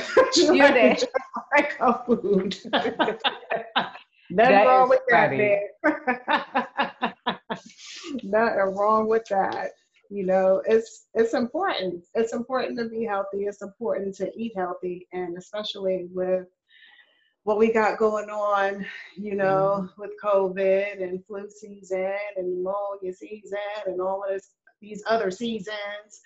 like, 0.58 1.00
just 1.00 1.08
like 1.56 1.72
her 1.78 2.04
food. 2.06 2.58
Nothing 4.30 4.52
that 4.52 4.66
wrong 4.66 4.90
with 4.90 5.00
funny. 5.10 5.62
that. 5.84 7.16
Nothing 8.24 8.76
wrong 8.76 9.08
with 9.08 9.24
that 9.30 9.72
you 10.10 10.26
know 10.26 10.62
it's 10.66 11.08
it's 11.14 11.34
important 11.34 12.04
it's 12.14 12.34
important 12.34 12.78
to 12.78 12.88
be 12.88 13.04
healthy 13.04 13.44
it's 13.46 13.62
important 13.62 14.16
to 14.16 14.32
eat 14.36 14.54
healthy 14.56 15.08
and 15.14 15.38
especially 15.38 16.08
with 16.14 16.46
what 17.44 17.58
we 17.58 17.72
got 17.72 17.98
going 17.98 18.30
on 18.30 18.86
you 19.16 19.36
know 19.36 19.80
mm-hmm. 19.82 20.02
with 20.02 20.12
covid 20.24 21.02
and 21.02 21.24
flu 21.26 21.50
season 21.50 22.16
and 22.36 22.64
pneumonia 22.64 23.14
season 23.14 23.58
and 23.86 24.02
all 24.02 24.24
of 24.24 24.30
this 24.30 24.50
these 24.82 25.04
other 25.08 25.32
seasons 25.32 26.22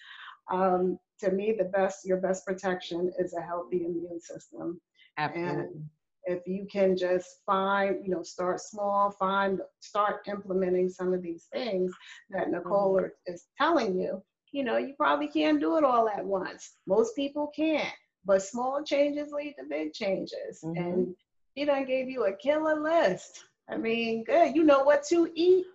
um, 0.52 0.98
to 1.20 1.32
me 1.32 1.56
the 1.58 1.66
best 1.66 2.06
your 2.06 2.18
best 2.18 2.46
protection 2.46 3.12
is 3.20 3.34
a 3.34 3.42
healthy 3.42 3.86
immune 3.86 4.20
system 4.20 4.80
Absolutely. 5.18 5.60
and 5.60 5.90
if 6.26 6.46
you 6.46 6.68
can 6.72 6.96
just 6.96 7.28
find, 7.46 8.06
you 8.06 8.12
know, 8.12 8.24
start 8.24 8.60
small, 8.62 9.12
find, 9.12 9.62
start 9.80 10.22
implementing 10.28 10.90
some 10.90 11.14
of 11.14 11.22
these 11.22 11.48
things 11.52 11.92
that 12.30 12.50
Nicole 12.50 12.96
mm-hmm. 12.96 13.34
is 13.34 13.46
telling 13.58 14.00
you, 14.00 14.22
you 14.52 14.64
know, 14.64 14.78
you 14.78 14.94
probably 14.98 15.28
can't 15.28 15.60
do 15.60 15.78
it 15.78 15.84
all 15.84 16.10
at 16.10 16.24
once. 16.24 16.72
Most 16.86 17.16
people 17.16 17.52
can't, 17.56 17.94
but 18.26 18.44
small 18.44 18.84
changes 18.84 19.32
lead 19.32 19.56
to 19.58 19.66
big 19.70 19.94
changes. 19.94 20.62
Mm-hmm. 20.64 20.78
And 20.78 21.16
he 21.56 21.66
done 21.66 21.86
gave 21.86 22.10
you 22.10 22.26
a 22.26 22.36
killer 22.36 22.80
list. 22.80 23.44
I 23.70 23.78
mean, 23.78 24.24
good. 24.24 24.56
You 24.56 24.64
know 24.64 24.84
what 24.84 25.04
to 25.10 25.30
eat. 25.34 25.66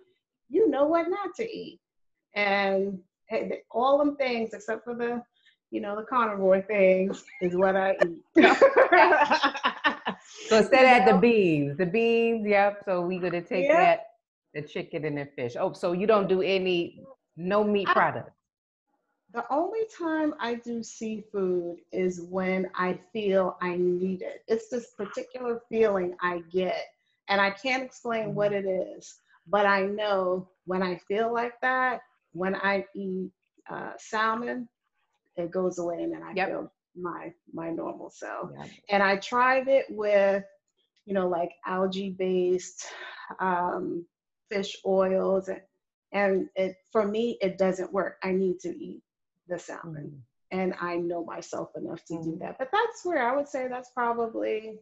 You 0.49 0.69
know 0.69 0.85
what 0.85 1.09
not 1.09 1.35
to 1.37 1.43
eat. 1.43 1.79
And 2.35 2.99
hey, 3.27 3.63
all 3.71 3.97
them 3.97 4.15
things 4.15 4.53
except 4.53 4.83
for 4.83 4.95
the, 4.95 5.21
you 5.71 5.81
know, 5.81 5.95
the 5.95 6.03
carnivore 6.03 6.61
things 6.61 7.23
is 7.41 7.55
what 7.55 7.75
I 7.75 7.95
eat. 8.05 8.45
So 10.47 10.57
instead 10.57 11.01
of 11.01 11.13
the 11.13 11.19
beans, 11.19 11.77
the 11.77 11.85
beans, 11.85 12.47
yep. 12.47 12.81
So 12.85 13.01
we're 13.01 13.19
gonna 13.19 13.41
take 13.41 13.67
that, 13.69 14.11
the 14.53 14.61
chicken 14.61 15.03
and 15.03 15.17
the 15.17 15.25
fish. 15.35 15.55
Oh, 15.59 15.73
so 15.73 15.91
you 15.91 16.07
don't 16.07 16.29
do 16.29 16.41
any 16.41 17.01
no 17.35 17.63
meat 17.63 17.87
products. 17.87 18.31
The 19.33 19.43
only 19.51 19.81
time 19.97 20.33
I 20.39 20.55
do 20.55 20.81
seafood 20.81 21.79
is 21.91 22.21
when 22.21 22.69
I 22.75 22.97
feel 23.11 23.57
I 23.61 23.75
need 23.75 24.21
it. 24.21 24.43
It's 24.47 24.69
this 24.69 24.91
particular 24.97 25.61
feeling 25.69 26.15
I 26.21 26.43
get, 26.49 26.85
and 27.27 27.41
I 27.41 27.49
can't 27.51 27.83
explain 27.83 28.27
mm-hmm. 28.27 28.35
what 28.35 28.53
it 28.53 28.65
is, 28.65 29.15
but 29.47 29.65
I 29.65 29.81
know 29.81 30.47
when 30.65 30.81
I 30.81 30.97
feel 31.09 31.33
like 31.33 31.59
that, 31.61 32.01
when 32.31 32.55
I 32.55 32.85
eat 32.95 33.31
uh, 33.69 33.91
salmon, 33.97 34.69
it 35.37 35.51
goes 35.51 35.79
away, 35.79 36.03
and 36.03 36.13
then 36.13 36.23
I 36.23 36.33
yep. 36.33 36.49
feel 36.49 36.71
my 36.95 37.33
my 37.53 37.69
normal 37.69 38.09
self. 38.09 38.51
Yeah. 38.53 38.65
And 38.89 39.03
I 39.03 39.17
tried 39.17 39.67
it 39.67 39.85
with, 39.89 40.43
you 41.05 41.13
know, 41.13 41.27
like 41.27 41.51
algae 41.65 42.09
based 42.09 42.85
um, 43.39 44.05
fish 44.49 44.77
oils, 44.85 45.49
and 45.49 45.61
And 46.13 46.49
it, 46.55 46.77
for 46.91 47.05
me, 47.05 47.37
it 47.41 47.57
doesn't 47.57 47.91
work. 47.91 48.17
I 48.23 48.31
need 48.31 48.59
to 48.61 48.69
eat 48.69 49.03
the 49.47 49.59
salmon. 49.59 50.11
Mhm. 50.11 50.21
And 50.51 50.73
I 50.79 50.95
know 50.97 51.25
myself 51.25 51.75
enough 51.75 52.03
to 52.05 52.13
do 52.23 52.31
Mhm. 52.31 52.39
that. 52.39 52.57
But 52.57 52.69
that's 52.71 53.03
where 53.03 53.21
I 53.29 53.35
would 53.35 53.49
say 53.49 53.67
that's 53.67 53.91
probably 53.91 54.79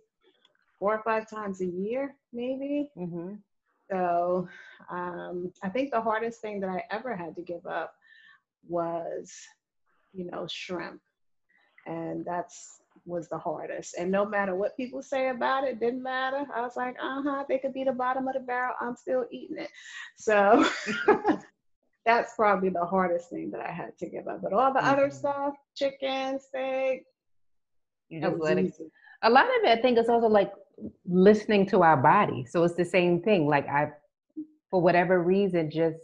four 0.79 0.93
or 0.95 1.03
five 1.03 1.27
times 1.29 1.61
a 1.61 1.65
year, 1.65 2.15
maybe. 2.31 2.91
Mhm. 2.95 3.41
So 3.89 4.47
um, 4.89 5.51
I 5.63 5.69
think 5.69 5.91
the 5.91 6.01
hardest 6.01 6.41
thing 6.41 6.59
that 6.59 6.69
I 6.69 6.83
ever 6.91 7.15
had 7.15 7.35
to 7.35 7.41
give 7.41 7.65
up 7.65 7.95
was, 8.67 9.33
you 10.15 10.29
know, 10.31 10.47
shrimp. 10.49 11.01
And 11.85 12.25
that's 12.25 12.79
was 13.05 13.29
the 13.29 13.37
hardest. 13.37 13.95
And 13.99 14.09
no 14.11 14.25
matter 14.25 14.55
what 14.55 14.75
people 14.77 15.01
say 15.01 15.29
about 15.29 15.63
it, 15.65 15.79
didn't 15.79 16.01
matter. 16.01 16.45
I 16.55 16.61
was 16.61 16.75
like, 16.75 16.95
uh-huh, 17.01 17.45
they 17.47 17.59
could 17.59 17.73
be 17.73 17.83
the 17.83 17.91
bottom 17.91 18.27
of 18.27 18.33
the 18.33 18.39
barrel. 18.39 18.73
I'm 18.81 18.95
still 18.95 19.25
eating 19.31 19.57
it. 19.59 19.69
So 20.17 20.65
that's 22.05 22.33
probably 22.35 22.69
the 22.69 22.85
hardest 22.85 23.29
thing 23.29 23.51
that 23.51 23.61
I 23.61 23.71
had 23.71 23.97
to 23.99 24.09
give 24.09 24.27
up. 24.27 24.41
But 24.41 24.53
all 24.53 24.73
the 24.73 24.85
other 24.85 25.07
Mhm. 25.09 25.13
stuff, 25.13 25.53
chicken, 25.75 26.39
steak, 26.39 27.03
You 28.09 28.21
just 28.21 28.39
was 28.39 28.49
let 28.49 28.57
it 28.57 28.65
easy. 28.67 28.91
a 29.23 29.29
lot 29.29 29.45
of 29.45 29.63
it 29.63 29.77
i 29.77 29.81
think 29.81 29.97
is 29.97 30.09
also 30.09 30.27
like 30.27 30.51
listening 31.05 31.65
to 31.67 31.81
our 31.81 31.97
body 31.97 32.45
so 32.45 32.63
it's 32.63 32.75
the 32.75 32.85
same 32.85 33.21
thing 33.21 33.47
like 33.47 33.67
i 33.67 33.89
for 34.69 34.81
whatever 34.81 35.21
reason 35.23 35.71
just 35.71 35.97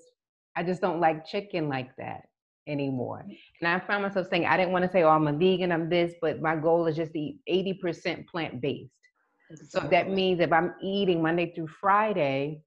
i 0.56 0.64
just 0.64 0.82
don't 0.82 1.00
like 1.00 1.26
chicken 1.26 1.70
like 1.70 1.96
that 1.98 2.24
anymore. 2.68 3.26
And 3.62 3.68
i 3.68 3.80
found 3.80 4.04
myself 4.04 4.28
saying 4.30 4.46
i 4.46 4.56
didn't 4.58 4.72
want 4.72 4.86
to 4.86 4.92
say 4.92 5.04
oh 5.04 5.10
i'm 5.10 5.28
a 5.28 5.34
vegan 5.34 5.72
i'm 5.72 5.90
this 5.90 6.14
but 6.22 6.42
my 6.42 6.56
goal 6.56 6.88
is 6.88 6.96
just 6.96 7.14
to 7.14 7.20
eat 7.20 7.40
80% 7.84 8.28
plant-based. 8.28 8.92
So 9.70 9.80
that 9.92 10.10
means 10.10 10.40
if 10.40 10.52
i'm 10.54 10.74
eating 10.82 11.22
monday 11.22 11.54
through 11.54 11.68
friday 11.68 12.62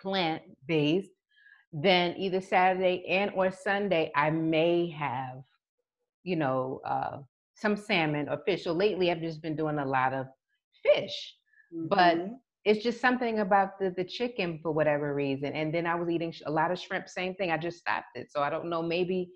plant-based 0.00 1.10
then 1.72 2.14
either 2.16 2.40
saturday 2.40 3.04
and 3.08 3.30
or 3.34 3.50
sunday 3.50 4.12
i 4.14 4.30
may 4.30 4.88
have 4.90 5.42
you 6.22 6.36
know 6.36 6.80
uh, 6.86 7.18
some 7.56 7.76
salmon 7.76 8.28
or 8.28 8.38
fish. 8.46 8.64
So 8.64 8.72
lately 8.72 9.10
i've 9.10 9.20
just 9.20 9.42
been 9.42 9.56
doing 9.56 9.78
a 9.78 9.84
lot 9.86 10.12
of 10.12 10.26
fish. 10.82 11.36
But 11.72 12.16
Mhm. 12.16 12.38
It's 12.64 12.82
just 12.82 13.00
something 13.00 13.40
about 13.40 13.78
the, 13.78 13.90
the 13.96 14.04
chicken 14.04 14.58
for 14.62 14.72
whatever 14.72 15.14
reason 15.14 15.52
and 15.52 15.72
then 15.72 15.86
i 15.86 15.94
was 15.94 16.08
eating 16.08 16.34
a 16.46 16.50
lot 16.50 16.70
of 16.70 16.78
shrimp 16.78 17.08
same 17.08 17.34
thing 17.34 17.50
i 17.50 17.56
just 17.56 17.78
stopped 17.78 18.16
it 18.16 18.30
so 18.30 18.42
i 18.42 18.50
don't 18.50 18.68
know 18.68 18.82
maybe 18.82 19.30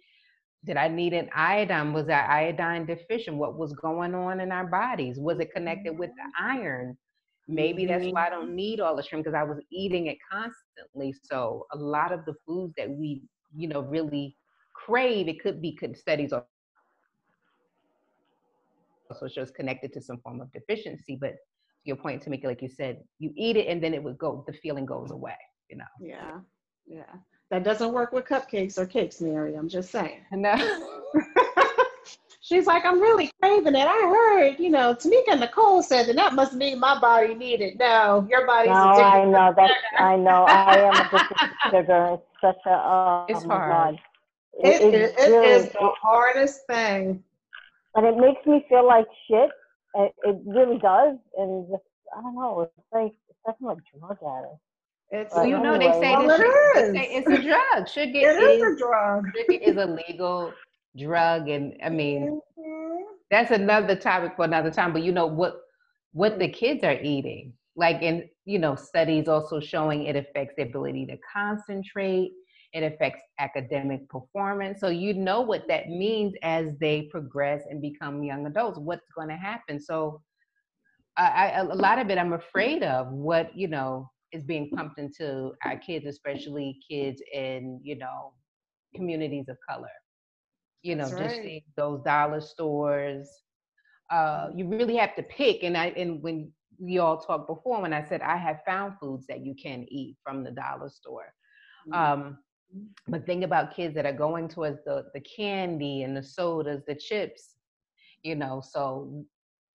did 0.65 0.77
i 0.77 0.89
need 0.89 1.13
an 1.13 1.29
iodine 1.35 1.93
was 1.93 2.09
i 2.09 2.21
iodine 2.21 2.87
deficient 2.87 3.37
what 3.37 3.59
was 3.59 3.73
going 3.75 4.15
on 4.15 4.41
in 4.41 4.51
our 4.51 4.67
bodies 4.67 5.19
was 5.19 5.39
it 5.41 5.53
connected 5.53 5.97
with 5.99 6.11
the 6.11 6.25
iron? 6.39 6.97
Maybe 7.51 7.87
that's 7.87 8.05
mm-hmm. 8.05 8.13
why 8.13 8.27
i 8.27 8.31
don't 8.31 8.55
need 8.55 8.79
all 8.79 8.95
the 8.95 9.03
shrimp 9.03 9.25
because 9.25 9.35
i 9.35 9.43
was 9.43 9.59
eating 9.71 10.09
it 10.09 10.19
constantly 10.31 11.15
so 11.25 11.67
a 11.73 11.79
lot 11.79 12.13
of 12.13 12.27
the 12.27 12.35
foods 12.47 12.75
that 12.77 12.91
we 12.91 13.23
you 13.57 13.69
know 13.69 13.81
really 13.81 14.37
crave 14.75 15.29
it 15.29 15.43
could 15.43 15.63
be 15.63 15.75
could 15.75 15.97
studies 15.97 16.35
also 19.11 19.29
shows 19.29 19.51
connected 19.51 19.95
to 19.95 20.03
some 20.03 20.19
form 20.19 20.43
of 20.43 20.53
deficiency 20.53 21.17
but 21.19 21.37
your 21.85 21.97
point 21.97 22.23
to 22.23 22.31
make 22.31 22.45
it 22.45 22.47
like 22.47 22.63
you 22.63 22.69
said 22.69 23.03
you 23.19 23.33
eat 23.37 23.57
it 23.57 23.67
and 23.69 23.83
then 23.83 23.95
it 23.95 24.03
would 24.03 24.19
go 24.19 24.45
the 24.47 24.53
feeling 24.55 24.85
goes 24.87 25.11
away 25.11 25.37
you 25.71 25.77
know 25.77 25.85
Yeah, 26.01 26.39
yeah. 26.87 27.13
That 27.51 27.65
doesn't 27.65 27.93
work 27.95 28.13
with 28.13 28.27
cupcakes 28.27 28.77
or 28.77 28.85
cakes, 28.85 29.23
Mary. 29.23 29.55
I'm 29.55 29.71
just 29.71 29.91
saying. 29.91 30.21
no 30.33 30.55
She's 32.41 32.67
like, 32.67 32.85
I'm 32.87 32.99
really 33.01 33.31
craving 33.43 33.75
it. 33.75 33.87
I 33.87 34.09
heard, 34.09 34.59
you 34.59 34.71
know, 34.71 34.95
Tamika 34.95 35.33
and 35.33 35.41
Nicole 35.41 35.83
said 35.83 36.07
that 36.07 36.17
that 36.17 36.33
must 36.35 36.55
mean 36.55 36.79
my 36.81 36.99
body 36.99 37.35
needed. 37.35 37.79
No, 37.79 38.27
your 38.31 38.47
body's 38.47 38.71
No, 38.71 38.91
addicted. 38.93 39.03
I 39.05 39.25
know 39.27 39.55
that. 39.55 39.71
I 39.99 40.17
know. 40.17 40.45
I 40.45 40.77
am 40.79 40.95
addicted 40.95 41.37
to 41.37 41.51
sugar. 41.71 42.15
It's 42.15 42.41
such 42.41 42.57
a. 42.67 42.71
Oh, 42.71 43.27
It's 43.29 43.45
hard. 43.45 43.97
God. 43.97 44.01
It, 44.67 44.83
it, 44.83 44.95
it 45.19 45.31
really- 45.31 45.47
is 45.49 45.65
the 45.73 45.91
hardest 46.01 46.67
thing. 46.67 47.23
and 47.97 48.07
it 48.07 48.17
makes 48.17 48.45
me 48.47 48.65
feel 48.71 48.87
like 48.87 49.07
shit. 49.31 49.51
It, 49.95 50.15
it 50.25 50.37
really 50.47 50.79
does, 50.79 51.17
and 51.37 51.69
just 51.71 51.85
I 52.17 52.21
don't 52.23 52.35
know. 52.37 52.61
It's 52.63 52.73
like 52.79 53.03
it's 53.29 53.29
definitely 53.35 53.67
like 53.77 53.85
drug 54.01 54.19
addict. 54.23 54.61
It's 55.11 55.35
Well, 55.35 55.47
you 55.47 55.59
But 55.59 55.63
know 55.63 55.79
they 55.79 55.93
say, 55.93 56.15
anyway. 56.15 56.27
Well, 56.27 56.39
it 56.41 56.75
they 56.75 56.83
say 56.83 57.09
it's 57.15 57.31
a 57.31 57.39
drug 57.43 57.89
sugar 57.89 58.13
It 58.21 58.37
is 58.39 58.63
a 58.63 58.77
drug. 58.79 59.25
sugar 59.35 59.59
is 59.63 59.77
a 59.77 59.87
legal 59.87 60.55
drug 60.97 61.49
and 61.49 61.75
i 61.85 61.89
mean 61.89 62.39
Mhm. 62.59 63.05
that's 63.31 63.51
another 63.51 63.97
topic 63.97 64.33
for 64.37 64.45
another 64.45 64.71
time 64.71 64.93
but 64.93 65.03
you 65.03 65.13
know 65.13 65.27
what 65.27 65.55
what 66.13 66.39
the 66.39 66.49
kids 66.49 66.83
are 66.85 66.99
eating 67.03 67.53
like 67.77 68.03
in 68.03 68.29
you 68.45 68.59
know 68.59 68.75
studies 68.75 69.29
also 69.29 69.61
showing 69.61 70.05
it 70.05 70.17
affects 70.17 70.55
the 70.57 70.63
ability 70.63 71.07
to 71.07 71.17
concentrate 71.33 72.33
it 72.73 72.83
affects 72.83 73.23
academic 73.39 74.09
performance. 74.09 74.81
So 74.81 74.89
you 74.89 75.15
know 75.15 75.41
what 75.41 75.67
that 75.69 75.89
means 75.89 76.35
as 76.43 76.77
they 76.79 77.03
progress 77.11 77.63
and 77.69 77.81
become 77.81 78.23
young 78.23 78.47
adults 78.47 78.79
what's 78.79 79.09
going 79.17 79.29
to 79.29 79.37
happen. 79.37 79.81
So 79.81 80.23
I, 81.17 81.51
I 81.51 81.59
a 81.61 81.65
lot 81.65 81.99
of 81.99 82.11
it 82.11 82.19
i'm 82.19 82.33
afraid 82.33 82.83
of 82.83 83.09
what 83.11 83.57
you 83.57 83.69
know 83.69 84.11
is 84.33 84.45
being 84.45 84.71
pumped 84.71 84.99
into 84.99 85.53
our 85.65 85.77
kids 85.79 86.07
especially 86.07 86.79
kids 86.89 87.23
in 87.33 87.81
you 87.83 87.97
know 87.97 88.33
communities 88.95 89.49
of 89.49 89.57
color. 89.69 89.89
You 90.83 90.97
know 90.97 91.11
That's 91.11 91.19
just 91.19 91.41
right. 91.43 91.63
those 91.77 92.03
dollar 92.03 92.41
stores 92.41 93.29
uh 94.11 94.49
you 94.55 94.67
really 94.69 94.97
have 94.97 95.15
to 95.17 95.23
pick. 95.23 95.63
And 95.63 95.77
i 95.77 95.87
and 95.97 96.23
when 96.23 96.51
we 96.79 96.99
all 96.99 97.19
talked 97.19 97.49
before 97.49 97.81
when 97.83 97.93
i 97.93 98.03
said 98.03 98.21
i 98.23 98.37
have 98.37 98.59
found 98.67 98.95
foods 99.01 99.27
that 99.29 99.45
you 99.45 99.55
can 99.61 99.87
eat 99.89 100.17
from 100.23 100.45
the 100.45 100.51
dollar 100.53 100.89
store 100.89 101.33
um 101.93 102.39
but 103.09 103.27
think 103.27 103.45
about 103.45 103.75
kids 103.75 103.95
that 103.95 104.07
are 104.07 104.13
going 104.13 104.49
towards 104.49 104.79
the 104.85 105.05
the 105.15 105.21
candy 105.21 106.03
and 106.03 106.17
the 106.17 106.23
sodas 106.23 106.83
the 106.87 106.95
chips 106.95 107.55
you 108.23 108.35
know 108.35 108.61
so 108.65 109.25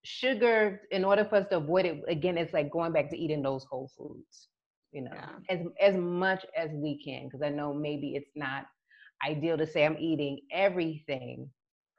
sugar 0.04 0.82
in 0.92 1.04
order 1.04 1.24
for 1.26 1.38
us 1.38 1.48
to 1.50 1.58
avoid 1.58 1.86
it 1.86 2.04
again 2.08 2.38
it's 2.38 2.54
like 2.54 2.72
going 2.72 2.92
back 2.92 3.10
to 3.10 3.18
eating 3.18 3.42
those 3.42 3.66
whole 3.66 3.90
foods 3.98 4.50
you 4.92 5.02
know 5.02 5.12
Yeah. 5.14 5.40
as 5.50 5.60
as 5.82 5.96
much 5.96 6.46
as 6.58 6.70
we 6.74 7.02
can 7.04 7.26
because 7.26 7.42
i 7.42 7.50
know 7.50 7.74
maybe 7.74 8.16
it's 8.16 8.32
not 8.36 8.66
ideal 9.28 9.58
to 9.58 9.66
say 9.66 9.86
i'm 9.86 9.98
eating 10.00 10.40
everything 10.52 11.50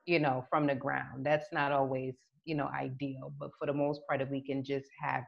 you 0.06 0.18
know 0.18 0.44
from 0.50 0.66
the 0.66 0.74
ground 0.74 1.24
that's 1.24 1.52
not 1.52 1.72
always 1.72 2.14
you 2.44 2.54
know 2.54 2.68
ideal 2.68 3.32
but 3.38 3.50
for 3.58 3.66
the 3.66 3.72
most 3.72 4.00
part 4.08 4.20
if 4.20 4.30
we 4.30 4.40
can 4.40 4.64
just 4.64 4.88
have 5.00 5.24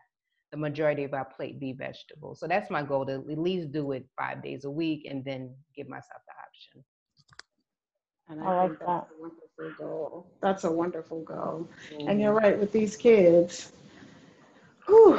the 0.53 0.57
majority 0.57 1.05
of 1.05 1.15
our 1.15 1.25
plate 1.25 1.59
be 1.59 1.73
vegetables 1.73 2.41
so 2.41 2.47
that's 2.47 2.71
my 2.71 2.83
goal 2.83 3.05
to 3.05 3.15
at 3.15 3.39
least 3.39 3.73
do 3.73 3.93
it 3.93 4.07
five 4.19 4.43
days 4.43 4.65
a 4.65 4.71
week 4.71 5.07
and 5.11 5.25
then 5.25 5.55
give 5.75 5.89
myself 5.89 6.23
the 6.27 6.35
option 6.47 6.85
And 8.29 8.43
I 8.43 8.45
I, 8.45 8.63
like 8.63 8.71
think 8.71 8.81
that's 8.81 9.11
a 9.11 9.21
wonderful 9.21 9.87
goal. 9.87 10.27
That's 10.43 10.65
a 10.65 10.73
wonderful 10.73 11.23
goal. 11.25 11.69
And 11.93 12.21
you're 12.21 12.35
mm-hmm. 12.35 12.45
right 12.45 12.59
with 12.59 12.73
these 12.73 12.97
kids. 12.97 13.73
Whew, 14.87 15.19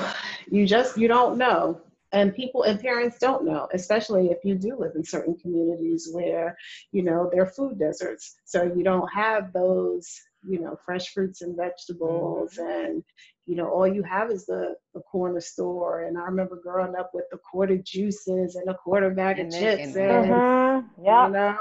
you 0.49 0.65
just 0.65 0.97
you 0.97 1.07
don't 1.07 1.37
know. 1.37 1.81
And 2.13 2.33
people 2.33 2.63
and 2.63 2.79
parents 2.79 3.19
don't 3.19 3.45
know, 3.45 3.67
especially 3.73 4.27
if 4.27 4.39
you 4.43 4.55
do 4.55 4.77
live 4.79 4.93
in 4.95 5.03
certain 5.03 5.35
communities 5.37 6.09
where, 6.11 6.57
you 6.91 7.03
know, 7.03 7.29
they're 7.31 7.47
food 7.47 7.79
deserts. 7.79 8.37
So 8.45 8.63
you 8.63 8.83
don't 8.83 9.07
have 9.13 9.51
those, 9.53 10.09
you 10.47 10.59
know, 10.61 10.77
fresh 10.85 11.13
fruits 11.13 11.41
and 11.41 11.55
vegetables 11.57 12.55
mm-hmm. 12.55 12.85
and 12.85 13.03
you 13.47 13.55
know, 13.55 13.67
all 13.69 13.87
you 13.87 14.03
have 14.03 14.29
is 14.29 14.45
the, 14.45 14.75
the 14.93 14.99
corner 15.01 15.39
store. 15.41 16.03
And 16.03 16.17
I 16.17 16.25
remember 16.25 16.59
growing 16.61 16.95
up 16.95 17.11
with 17.13 17.25
the 17.31 17.37
quarter 17.49 17.77
juices 17.77 18.55
and 18.55 18.69
a 18.69 18.73
quarter 18.75 19.09
bag 19.09 19.39
And 19.39 19.47
of 19.47 19.53
then- 19.53 19.77
chips 19.77 19.95
and- 19.95 20.11
and 20.11 20.31
Mm-hmm. 20.31 21.03
Yeah. 21.05 21.27
you 21.27 21.33
know 21.33 21.57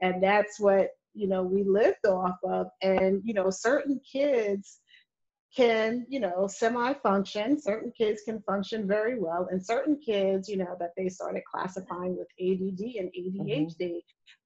and 0.00 0.22
that's 0.22 0.60
what 0.60 0.90
you 1.14 1.26
know 1.28 1.42
we 1.42 1.62
lived 1.64 2.04
off 2.06 2.36
of 2.44 2.66
and 2.82 3.22
you 3.24 3.34
know 3.34 3.50
certain 3.50 4.00
kids 4.10 4.78
can 5.56 6.06
you 6.08 6.18
know 6.20 6.46
semi 6.46 6.94
function 6.94 7.60
certain 7.60 7.92
kids 7.96 8.22
can 8.24 8.40
function 8.42 8.86
very 8.88 9.18
well 9.18 9.46
and 9.50 9.64
certain 9.64 9.96
kids 9.98 10.48
you 10.48 10.56
know 10.56 10.74
that 10.80 10.90
they 10.96 11.08
started 11.08 11.42
classifying 11.52 12.16
with 12.16 12.28
add 12.40 12.60
and 13.00 13.10
adhd 13.18 14.00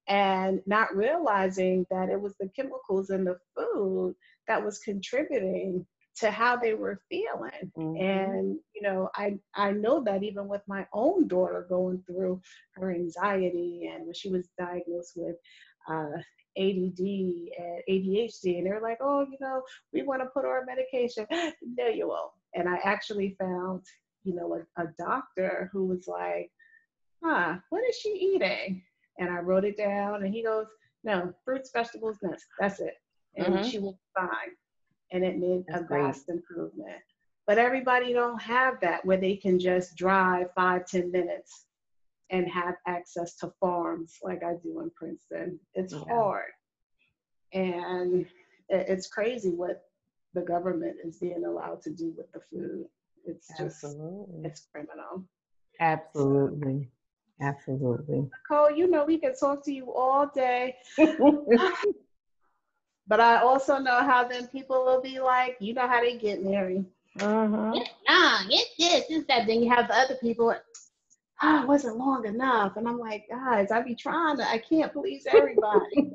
and 0.07 0.61
not 0.65 0.95
realizing 0.95 1.85
that 1.89 2.09
it 2.09 2.19
was 2.19 2.35
the 2.39 2.49
chemicals 2.55 3.09
in 3.09 3.23
the 3.23 3.37
food 3.55 4.13
that 4.47 4.63
was 4.63 4.79
contributing 4.79 5.85
to 6.19 6.31
how 6.31 6.55
they 6.57 6.73
were 6.73 7.01
feeling 7.09 7.71
Mhm. 7.77 7.99
and 7.99 8.59
you 8.75 8.81
know 8.81 9.09
i 9.15 9.37
i 9.55 9.71
know 9.71 10.03
that 10.03 10.23
even 10.23 10.47
with 10.47 10.61
my 10.67 10.85
own 10.93 11.27
daughter 11.27 11.65
going 11.69 12.01
through 12.07 12.39
her 12.73 12.91
anxiety 12.91 13.89
and 13.91 14.05
when 14.05 14.13
she 14.13 14.29
was 14.29 14.47
diagnosed 14.57 15.13
with 15.15 15.35
uh, 15.89 16.09
ADD 16.57 16.99
and 16.99 17.81
ADHD, 17.87 18.57
and 18.57 18.65
they're 18.65 18.81
like, 18.81 18.97
oh, 18.99 19.21
you 19.21 19.37
know, 19.39 19.61
we 19.93 20.01
want 20.01 20.21
to 20.21 20.27
put 20.29 20.43
her 20.43 20.59
on 20.59 20.65
medication. 20.65 21.25
no, 21.61 21.87
you 21.87 22.07
won't. 22.07 22.31
And 22.55 22.67
I 22.67 22.77
actually 22.83 23.35
found, 23.39 23.83
you 24.23 24.33
know, 24.35 24.55
a, 24.77 24.83
a 24.83 24.87
doctor 24.97 25.69
who 25.71 25.85
was 25.85 26.07
like, 26.07 26.51
huh, 27.23 27.57
what 27.69 27.83
is 27.87 27.95
she 27.95 28.09
eating? 28.09 28.81
And 29.19 29.29
I 29.29 29.39
wrote 29.39 29.65
it 29.65 29.77
down, 29.77 30.23
and 30.23 30.33
he 30.33 30.43
goes, 30.43 30.67
no, 31.03 31.33
fruits, 31.45 31.71
vegetables, 31.73 32.17
nuts. 32.23 32.45
That's 32.59 32.79
it. 32.79 32.95
And 33.35 33.53
Mhm. 33.55 33.63
she 33.63 33.79
was 33.79 33.95
fine. 34.17 34.55
And 35.11 35.23
it 35.23 35.37
made 35.37 35.63
That's 35.67 35.81
a 35.83 35.85
great. 35.85 36.03
vast 36.03 36.29
improvement. 36.29 37.01
But 37.45 37.57
everybody 37.57 38.11
don't 38.13 38.41
have 38.41 38.79
that 38.81 39.05
where 39.05 39.17
they 39.17 39.37
can 39.37 39.57
just 39.57 39.95
drive 39.95 40.47
five, 40.53 40.85
ten 40.85 41.11
minutes 41.11 41.65
and 42.29 42.47
have 42.49 42.75
access 42.85 43.37
to 43.37 43.53
farms 43.59 44.17
like 44.21 44.43
I 44.43 44.55
do 44.61 44.81
in 44.81 44.89
Princeton. 44.91 45.59
It's 45.73 45.93
Yeah. 45.93 45.99
hard. 46.09 46.51
And 47.53 48.25
it's 48.69 49.07
crazy 49.07 49.51
what 49.51 49.83
the 50.33 50.41
government 50.41 50.97
is 51.03 51.19
being 51.19 51.45
allowed 51.45 51.81
to 51.83 51.89
do 51.89 52.13
with 52.17 52.29
the 52.33 52.41
food. 52.41 52.85
It's 53.23 53.47
just, 53.57 53.83
Absolutely. 53.83 54.45
it's 54.45 54.67
criminal. 54.71 55.23
Absolutely. 55.79 56.89
Absolutely. 57.39 58.29
Nicole, 58.49 58.71
you 58.71 58.87
know 58.89 59.05
we 59.05 59.19
could 59.19 59.39
talk 59.39 59.63
to 59.65 59.71
you 59.71 59.93
all 59.93 60.27
day, 60.27 60.75
but 63.07 63.19
I 63.19 63.37
also 63.37 63.77
know 63.77 63.99
how 64.01 64.27
then 64.27 64.47
people 64.47 64.85
will 64.85 65.01
be 65.01 65.19
like, 65.19 65.57
you 65.59 65.73
know 65.73 65.87
how 65.87 66.01
they 66.01 66.17
get 66.17 66.43
married. 66.43 66.85
Get 67.73 67.89
nah, 68.07 68.43
get 68.49 68.65
this, 68.77 69.07
this, 69.07 69.23
that. 69.27 69.47
Then 69.47 69.63
you 69.63 69.69
have 69.71 69.87
the 69.87 69.95
other 69.95 70.15
people. 70.15 70.53
Oh, 71.43 71.61
it 71.61 71.67
wasn't 71.67 71.97
long 71.97 72.25
enough. 72.25 72.77
And 72.77 72.87
I'm 72.87 72.97
like, 72.97 73.25
guys, 73.29 73.69
I 73.71 73.81
be 73.81 73.93
trying 73.93 74.37
to, 74.37 74.49
I 74.49 74.57
can't 74.57 74.91
please 74.91 75.27
everybody. 75.31 76.11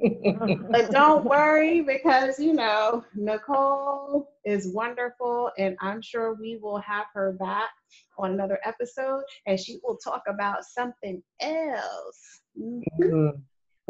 but 0.70 0.90
don't 0.90 1.24
worry 1.24 1.80
because, 1.80 2.40
you 2.40 2.52
know, 2.52 3.04
Nicole 3.14 4.28
is 4.44 4.72
wonderful. 4.74 5.50
And 5.58 5.76
I'm 5.80 6.02
sure 6.02 6.34
we 6.34 6.58
will 6.60 6.78
have 6.78 7.06
her 7.14 7.32
back 7.32 7.70
on 8.18 8.32
another 8.32 8.58
episode 8.64 9.22
and 9.46 9.58
she 9.58 9.78
will 9.84 9.96
talk 9.96 10.22
about 10.28 10.64
something 10.64 11.22
else. 11.40 12.42
Mhm. 12.60 12.82
Mhm. 13.00 13.42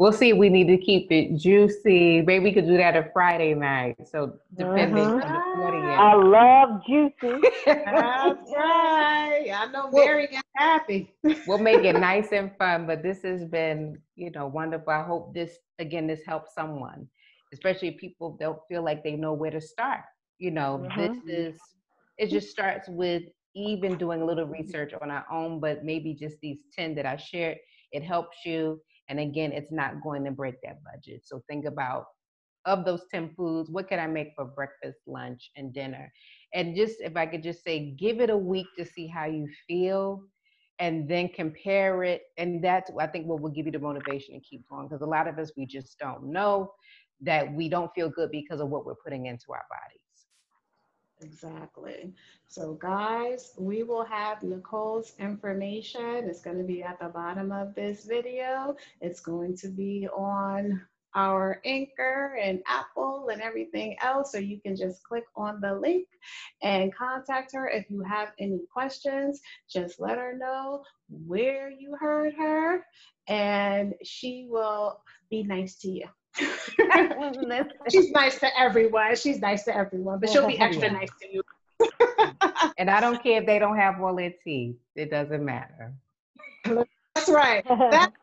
We'll 0.03 0.11
see. 0.11 0.31
if 0.31 0.37
We 0.37 0.49
need 0.49 0.67
to 0.67 0.77
keep 0.77 1.09
it 1.13 1.37
juicy. 1.37 2.21
Maybe 2.23 2.43
we 2.43 2.51
could 2.51 2.67
do 2.67 2.75
that 2.75 2.97
a 2.97 3.09
Friday 3.13 3.53
night. 3.53 3.95
So 4.11 4.37
depending 4.53 5.07
Mhm. 5.07 5.23
on 5.23 5.31
the 5.31 5.39
audience. 5.57 5.97
I 5.97 6.13
love 6.13 6.69
juicy. 6.85 7.41
That's 7.65 8.51
right. 8.53 9.49
I 9.49 9.65
know 9.71 9.89
Mary 9.91 10.25
is 10.25 10.41
happy. 10.57 11.15
we'll 11.47 11.57
make 11.57 11.85
it 11.85 11.95
nice 11.95 12.33
and 12.33 12.51
fun. 12.57 12.85
But 12.85 13.01
this 13.01 13.21
has 13.21 13.45
been, 13.45 13.97
you 14.17 14.29
know, 14.31 14.45
wonderful. 14.47 14.91
I 14.91 15.03
hope 15.03 15.33
this 15.33 15.57
again 15.79 16.05
this 16.05 16.19
helps 16.27 16.53
someone, 16.53 17.07
especially 17.53 17.87
if 17.87 17.97
people 17.97 18.35
don't 18.37 18.59
feel 18.67 18.83
like 18.83 19.05
they 19.05 19.15
know 19.15 19.31
where 19.31 19.51
to 19.51 19.61
start. 19.61 20.01
You 20.37 20.51
know, 20.51 20.85
this 20.97 21.15
is 21.29 21.55
it 22.17 22.27
just 22.29 22.49
starts 22.49 22.89
with 22.89 23.23
even 23.55 23.97
doing 23.97 24.21
a 24.21 24.25
little 24.25 24.47
research 24.47 24.91
on 25.01 25.09
our 25.09 25.25
own, 25.31 25.61
but 25.61 25.85
maybe 25.85 26.13
just 26.13 26.41
these 26.41 26.57
10 26.77 26.93
that 26.95 27.05
I 27.05 27.15
shared, 27.15 27.57
it 27.93 28.03
helps 28.03 28.39
you. 28.45 28.81
And 29.09 29.19
again, 29.19 29.51
it's 29.51 29.71
not 29.71 30.01
going 30.03 30.23
to 30.25 30.31
break 30.31 30.55
that 30.63 30.79
budget. 30.83 31.21
So 31.25 31.43
think 31.49 31.65
about 31.65 32.05
of 32.65 32.85
those 32.85 33.01
10 33.11 33.33
foods, 33.35 33.69
what 33.69 33.89
can 33.89 33.99
I 33.99 34.07
make 34.07 34.29
for 34.35 34.45
breakfast, 34.45 34.99
lunch, 35.05 35.51
and 35.55 35.73
dinner? 35.73 36.11
And 36.53 36.75
just 36.75 37.01
if 37.01 37.17
I 37.17 37.25
could 37.25 37.43
just 37.43 37.63
say, 37.63 37.91
give 37.99 38.21
it 38.21 38.29
a 38.29 38.37
week 38.37 38.67
to 38.77 38.85
see 38.85 39.07
how 39.07 39.25
you 39.25 39.47
feel 39.67 40.23
and 40.79 41.09
then 41.09 41.29
compare 41.29 42.03
it. 42.03 42.21
And 42.37 42.63
that's, 42.63 42.89
I 42.99 43.07
think, 43.07 43.27
what 43.27 43.41
will 43.41 43.51
give 43.51 43.65
you 43.65 43.71
the 43.71 43.79
motivation 43.79 44.35
to 44.35 44.41
keep 44.41 44.67
going. 44.69 44.87
Because 44.87 45.01
a 45.01 45.05
lot 45.05 45.27
of 45.27 45.37
us, 45.39 45.51
we 45.57 45.65
just 45.65 45.99
don't 45.99 46.31
know 46.31 46.71
that 47.21 47.53
we 47.53 47.69
don't 47.69 47.91
feel 47.93 48.09
good 48.09 48.31
because 48.31 48.59
of 48.59 48.69
what 48.69 48.85
we're 48.85 48.95
putting 48.95 49.25
into 49.25 49.51
our 49.51 49.65
bodies. 49.69 50.02
Exactly. 51.21 52.13
So, 52.47 52.73
guys, 52.73 53.53
we 53.57 53.83
will 53.83 54.03
have 54.03 54.43
Nicole's 54.43 55.13
information. 55.19 56.27
It's 56.27 56.41
going 56.41 56.57
to 56.57 56.63
be 56.63 56.83
at 56.83 56.99
the 56.99 57.07
bottom 57.07 57.51
of 57.51 57.73
this 57.75 58.05
video. 58.05 58.75
It's 58.99 59.21
going 59.21 59.55
to 59.57 59.69
be 59.69 60.07
on 60.13 60.81
our 61.15 61.61
Anchor 61.63 62.37
and 62.41 62.61
Apple 62.67 63.29
and 63.29 63.41
everything 63.41 63.95
else. 64.01 64.31
So, 64.31 64.37
you 64.37 64.59
can 64.59 64.75
just 64.75 65.03
click 65.03 65.23
on 65.35 65.61
the 65.61 65.73
link 65.73 66.07
and 66.61 66.93
contact 66.93 67.53
her 67.53 67.69
if 67.69 67.89
you 67.89 68.01
have 68.01 68.33
any 68.39 68.61
questions. 68.71 69.41
Just 69.69 70.01
let 70.01 70.17
her 70.17 70.35
know 70.37 70.83
where 71.09 71.69
you 71.71 71.95
heard 71.99 72.33
her, 72.33 72.85
and 73.27 73.93
she 74.03 74.47
will 74.49 75.01
be 75.29 75.43
nice 75.43 75.75
to 75.75 75.89
you. 75.89 76.07
She's 77.91 78.11
nice 78.11 78.39
to 78.39 78.59
everyone. 78.59 79.15
She's 79.15 79.39
nice 79.39 79.63
to 79.65 79.75
everyone, 79.75 80.19
but 80.19 80.29
she'll 80.29 80.47
be 80.47 80.57
extra 80.59 80.87
Yeah. 80.87 80.93
nice 80.93 81.09
to 81.21 81.27
you. 81.33 81.43
and 82.77 82.89
I 82.89 82.99
don't 82.99 83.21
care 83.21 83.39
if 83.41 83.45
they 83.45 83.59
don't 83.59 83.77
have 83.77 84.01
all 84.01 84.15
their 84.15 84.33
teeth. 84.43 84.75
It 84.95 85.09
doesn't 85.11 85.43
matter. 85.43 85.93
That's 86.65 87.29
right. 87.29 87.63
That's 87.67 88.13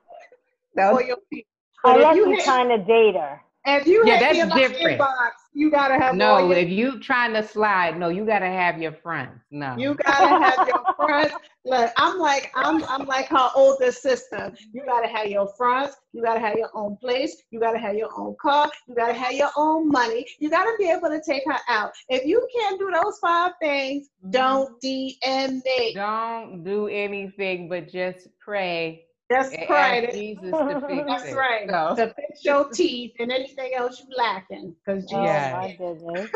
So- 0.76 0.96
for 0.96 1.02
your 1.02 1.18
people. 1.32 1.46
But 1.82 1.96
Unless 1.96 2.11
if 2.12 2.16
you 2.16 2.26
you're 2.26 2.36
hit, 2.36 2.44
trying 2.44 2.68
to 2.68 2.78
date 2.84 3.14
her. 3.14 3.40
if 3.64 3.86
you 3.86 4.04
Yeah, 4.06 4.18
hit 4.18 4.32
me 4.32 4.40
in 4.42 4.48
that's 4.50 4.61
my 4.61 4.68
different. 4.68 5.00
inbox, 5.00 5.30
you 5.53 5.70
gotta 5.70 5.94
have 5.94 6.14
no, 6.14 6.38
your, 6.38 6.57
if 6.57 6.68
you 6.68 7.01
trying 7.01 7.32
to 7.34 7.46
slide, 7.46 7.98
no, 7.98 8.09
you 8.09 8.24
gotta 8.24 8.46
have 8.46 8.80
your 8.80 8.92
friends. 8.92 9.40
No. 9.51 9.76
you 9.76 9.94
gotta 9.94 10.28
have 10.28 10.68
your 10.68 10.84
friends. 11.07 11.32
Look, 11.64 11.90
I'm 11.96 12.18
like 12.18 12.53
I'm 12.55 12.84
I'm 12.84 13.07
like 13.07 13.26
her 13.28 13.51
older 13.55 13.90
sister. 13.90 14.53
You 14.72 14.82
gotta 14.86 15.09
have 15.09 15.26
your 15.26 15.48
friends. 15.57 15.96
You 16.12 16.22
gotta 16.22 16.40
have 16.40 16.57
your 16.57 16.70
own 16.74 16.96
place. 16.96 17.42
You 17.51 17.59
gotta 17.59 17.78
have 17.78 17.96
your 17.96 18.11
own 18.16 18.36
car. 18.40 18.70
You 18.86 18.94
gotta 18.94 19.12
have 19.12 19.32
your 19.32 19.51
own 19.57 19.88
money. 19.88 20.24
You 20.38 20.51
gotta 20.51 20.72
be 20.78 20.88
able 20.88 21.09
to 21.09 21.20
take 21.26 21.42
her 21.46 21.59
out. 21.68 21.92
If 22.09 22.24
you 22.24 22.46
can't 22.57 22.78
do 22.78 22.90
those 22.90 23.18
five 23.18 23.53
things, 23.61 24.09
mm-hmm. 24.24 24.30
don't 24.30 24.80
DM 24.80 25.64
me. 25.64 25.94
Don't 25.94 26.62
do 26.62 26.86
anything 26.86 27.68
but 27.68 27.90
just 27.90 28.28
pray 28.40 29.05
that's 29.30 29.54
and 29.54 29.70
right. 29.70 30.12
Jesus 30.12 30.50
to 30.50 30.82
fix 30.88 31.04
That's 31.06 31.24
it, 31.24 31.36
right. 31.36 31.70
So. 31.70 31.94
To 31.96 32.14
fix 32.14 32.44
your 32.44 32.68
teeth 32.68 33.12
and 33.20 33.30
anything 33.30 33.72
else 33.76 34.00
you 34.00 34.14
lacking, 34.16 34.74
because 34.84 35.06
oh, 35.12 35.22
Jesus. 35.22 35.86
Yes. 35.86 36.28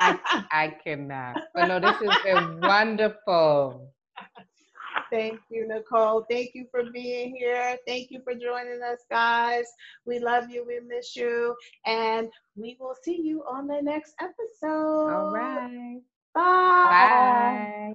I, 0.00 0.18
I 0.50 0.68
cannot. 0.82 1.36
But 1.54 1.68
no, 1.68 1.80
this 1.80 1.96
has 1.96 2.16
been 2.24 2.62
wonderful. 2.62 3.92
Thank 5.10 5.38
you, 5.50 5.68
Nicole. 5.68 6.24
Thank 6.30 6.54
you 6.54 6.66
for 6.70 6.84
being 6.90 7.36
here. 7.36 7.76
Thank 7.86 8.10
you 8.10 8.20
for 8.24 8.34
joining 8.34 8.80
us, 8.82 9.00
guys. 9.10 9.66
We 10.06 10.18
love 10.18 10.48
you. 10.48 10.64
We 10.66 10.80
miss 10.80 11.14
you. 11.14 11.54
And 11.84 12.30
we 12.56 12.78
will 12.80 12.96
see 13.02 13.20
you 13.22 13.42
on 13.42 13.66
the 13.66 13.80
next 13.82 14.14
episode. 14.18 15.12
All 15.12 15.30
right. 15.30 16.00
Bye. 16.34 17.92